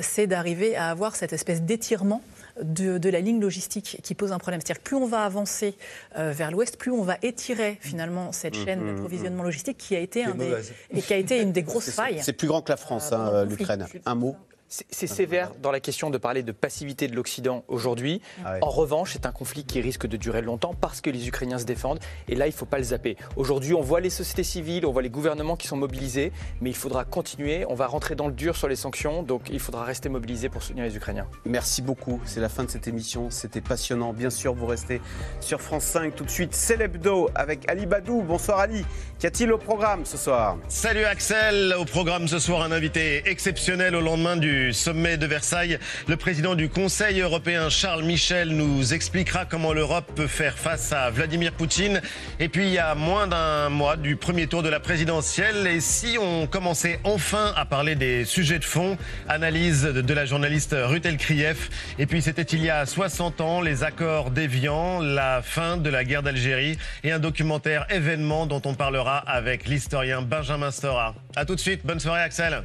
c'est 0.00 0.26
d'arriver 0.26 0.76
à 0.76 0.88
avoir 0.88 1.14
cette 1.14 1.34
espèce 1.34 1.60
d'étirement 1.62 2.22
de, 2.62 3.08
la 3.08 3.20
ligne 3.20 3.40
logistique 3.40 3.98
qui 4.02 4.14
pose 4.14 4.32
un 4.32 4.38
problème. 4.38 4.60
C'est-à-dire 4.60 4.82
que 4.82 4.88
plus 4.88 4.96
on 4.96 5.06
va 5.06 5.24
avancer 5.24 5.74
euh, 6.18 6.32
vers 6.32 6.50
l'ouest, 6.50 6.76
plus 6.76 6.90
on 6.90 7.02
va 7.02 7.16
étirer 7.22 7.78
finalement 7.80 8.32
cette 8.32 8.56
chaîne 8.56 8.80
mmh, 8.80 8.94
d'approvisionnement 8.94 9.42
mmh. 9.42 9.46
logistique 9.46 9.78
qui 9.78 9.96
a 9.96 10.00
été, 10.00 10.24
un 10.24 10.34
des, 10.34 10.54
et 10.90 11.02
qui 11.02 11.12
a 11.12 11.16
été 11.16 11.40
une 11.40 11.52
des 11.52 11.62
grosses 11.64 11.90
failles. 11.90 12.20
C'est 12.22 12.32
plus 12.32 12.48
grand 12.48 12.62
que 12.62 12.70
la 12.70 12.76
France, 12.76 13.10
euh, 13.12 13.16
hein, 13.16 13.44
l'Ukraine. 13.44 13.86
Un 14.04 14.14
mot 14.14 14.36
c'est 14.68 15.06
sévère 15.06 15.52
dans 15.62 15.70
la 15.70 15.80
question 15.80 16.10
de 16.10 16.18
parler 16.18 16.42
de 16.42 16.52
passivité 16.52 17.06
de 17.08 17.14
l'Occident 17.14 17.64
aujourd'hui. 17.68 18.20
Ah 18.44 18.56
en 18.62 18.70
revanche, 18.70 19.12
c'est 19.12 19.26
un 19.26 19.32
conflit 19.32 19.64
qui 19.64 19.80
risque 19.80 20.06
de 20.06 20.16
durer 20.16 20.42
longtemps 20.42 20.74
parce 20.74 21.00
que 21.00 21.10
les 21.10 21.28
Ukrainiens 21.28 21.58
se 21.58 21.64
défendent. 21.64 22.00
Et 22.28 22.34
là, 22.34 22.46
il 22.46 22.50
ne 22.50 22.54
faut 22.54 22.66
pas 22.66 22.78
le 22.78 22.84
zapper. 22.84 23.16
Aujourd'hui, 23.36 23.74
on 23.74 23.80
voit 23.80 24.00
les 24.00 24.10
sociétés 24.10 24.42
civiles, 24.42 24.86
on 24.86 24.92
voit 24.92 25.02
les 25.02 25.10
gouvernements 25.10 25.56
qui 25.56 25.68
sont 25.68 25.76
mobilisés, 25.76 26.32
mais 26.60 26.70
il 26.70 26.76
faudra 26.76 27.04
continuer. 27.04 27.64
On 27.68 27.74
va 27.74 27.86
rentrer 27.86 28.14
dans 28.16 28.26
le 28.26 28.32
dur 28.32 28.56
sur 28.56 28.68
les 28.68 28.76
sanctions, 28.76 29.22
donc 29.22 29.42
il 29.50 29.60
faudra 29.60 29.84
rester 29.84 30.08
mobilisé 30.08 30.48
pour 30.48 30.62
soutenir 30.62 30.84
les 30.84 30.96
Ukrainiens. 30.96 31.28
Merci 31.44 31.82
beaucoup. 31.82 32.20
C'est 32.24 32.40
la 32.40 32.48
fin 32.48 32.64
de 32.64 32.70
cette 32.70 32.88
émission. 32.88 33.30
C'était 33.30 33.60
passionnant. 33.60 34.12
Bien 34.12 34.30
sûr, 34.30 34.54
vous 34.54 34.66
restez 34.66 35.00
sur 35.40 35.60
France 35.60 35.84
5 35.84 36.14
tout 36.14 36.24
de 36.24 36.30
suite. 36.30 36.54
C'est 36.54 36.76
l'hebdo 36.76 37.30
avec 37.34 37.68
Ali 37.70 37.86
Badou. 37.86 38.22
Bonsoir 38.22 38.60
Ali. 38.60 38.84
Qu'y 39.18 39.26
a-t-il 39.26 39.52
au 39.52 39.58
programme 39.58 40.04
ce 40.04 40.16
soir? 40.16 40.58
Salut 40.68 41.04
Axel. 41.04 41.74
Au 41.78 41.84
programme 41.84 42.26
ce 42.26 42.38
soir, 42.38 42.62
un 42.62 42.72
invité 42.72 43.22
exceptionnel 43.26 43.94
au 43.94 44.00
lendemain 44.00 44.36
sommet 44.72 45.16
de 45.16 45.26
Versailles. 45.26 45.78
Le 46.08 46.16
président 46.16 46.54
du 46.54 46.68
Conseil 46.68 47.20
européen, 47.20 47.68
Charles 47.68 48.02
Michel, 48.02 48.50
nous 48.50 48.94
expliquera 48.94 49.44
comment 49.44 49.72
l'Europe 49.72 50.10
peut 50.14 50.26
faire 50.26 50.58
face 50.58 50.92
à 50.92 51.10
Vladimir 51.10 51.52
Poutine. 51.52 52.00
Et 52.40 52.48
puis, 52.48 52.66
il 52.66 52.72
y 52.72 52.78
a 52.78 52.94
moins 52.94 53.26
d'un 53.26 53.68
mois 53.68 53.96
du 53.96 54.16
premier 54.16 54.46
tour 54.46 54.62
de 54.62 54.68
la 54.68 54.80
présidentielle. 54.80 55.66
Et 55.66 55.80
si 55.80 56.18
on 56.20 56.46
commençait 56.46 57.00
enfin 57.04 57.52
à 57.56 57.64
parler 57.64 57.94
des 57.94 58.24
sujets 58.24 58.58
de 58.58 58.64
fond, 58.64 58.96
analyse 59.28 59.82
de 59.82 60.14
la 60.14 60.24
journaliste 60.26 60.74
Ruth 60.78 61.06
Elkrief. 61.06 61.70
Et 61.98 62.06
puis, 62.06 62.22
c'était 62.22 62.42
il 62.42 62.64
y 62.64 62.70
a 62.70 62.86
60 62.86 63.40
ans, 63.40 63.60
les 63.60 63.84
accords 63.84 64.30
d'Évian, 64.30 65.00
la 65.00 65.42
fin 65.42 65.76
de 65.76 65.90
la 65.90 66.04
guerre 66.04 66.22
d'Algérie 66.22 66.78
et 67.04 67.12
un 67.12 67.18
documentaire 67.18 67.86
événement 67.90 68.46
dont 68.46 68.62
on 68.64 68.74
parlera 68.74 69.18
avec 69.18 69.66
l'historien 69.66 70.22
Benjamin 70.22 70.70
Stora. 70.70 71.14
A 71.34 71.44
tout 71.44 71.54
de 71.54 71.60
suite. 71.60 71.80
Bonne 71.84 72.00
soirée, 72.00 72.22
Axel. 72.22 72.62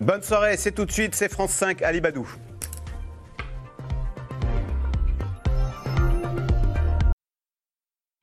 Bonne 0.00 0.22
soirée, 0.22 0.58
c'est 0.58 0.72
tout 0.72 0.84
de 0.84 0.92
suite, 0.92 1.14
c'est 1.14 1.30
France 1.30 1.52
5, 1.52 1.80
Ali 1.80 2.02
Badou. 2.02 2.28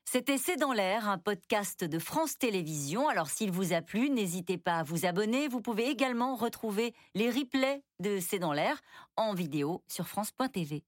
C'était 0.05 0.37
C'est 0.37 0.57
dans 0.57 0.73
l'air, 0.73 1.09
un 1.09 1.17
podcast 1.17 1.83
de 1.83 1.97
France 1.97 2.37
Télévisions. 2.37 3.09
Alors 3.09 3.31
s'il 3.31 3.49
vous 3.49 3.73
a 3.73 3.81
plu, 3.81 4.11
n'hésitez 4.11 4.59
pas 4.59 4.77
à 4.77 4.83
vous 4.83 5.07
abonner. 5.07 5.47
Vous 5.47 5.61
pouvez 5.61 5.89
également 5.89 6.35
retrouver 6.35 6.93
les 7.15 7.31
replays 7.31 7.81
de 7.99 8.19
C'est 8.19 8.37
dans 8.37 8.53
l'air 8.53 8.79
en 9.17 9.33
vidéo 9.33 9.81
sur 9.87 10.07
France.tv. 10.07 10.83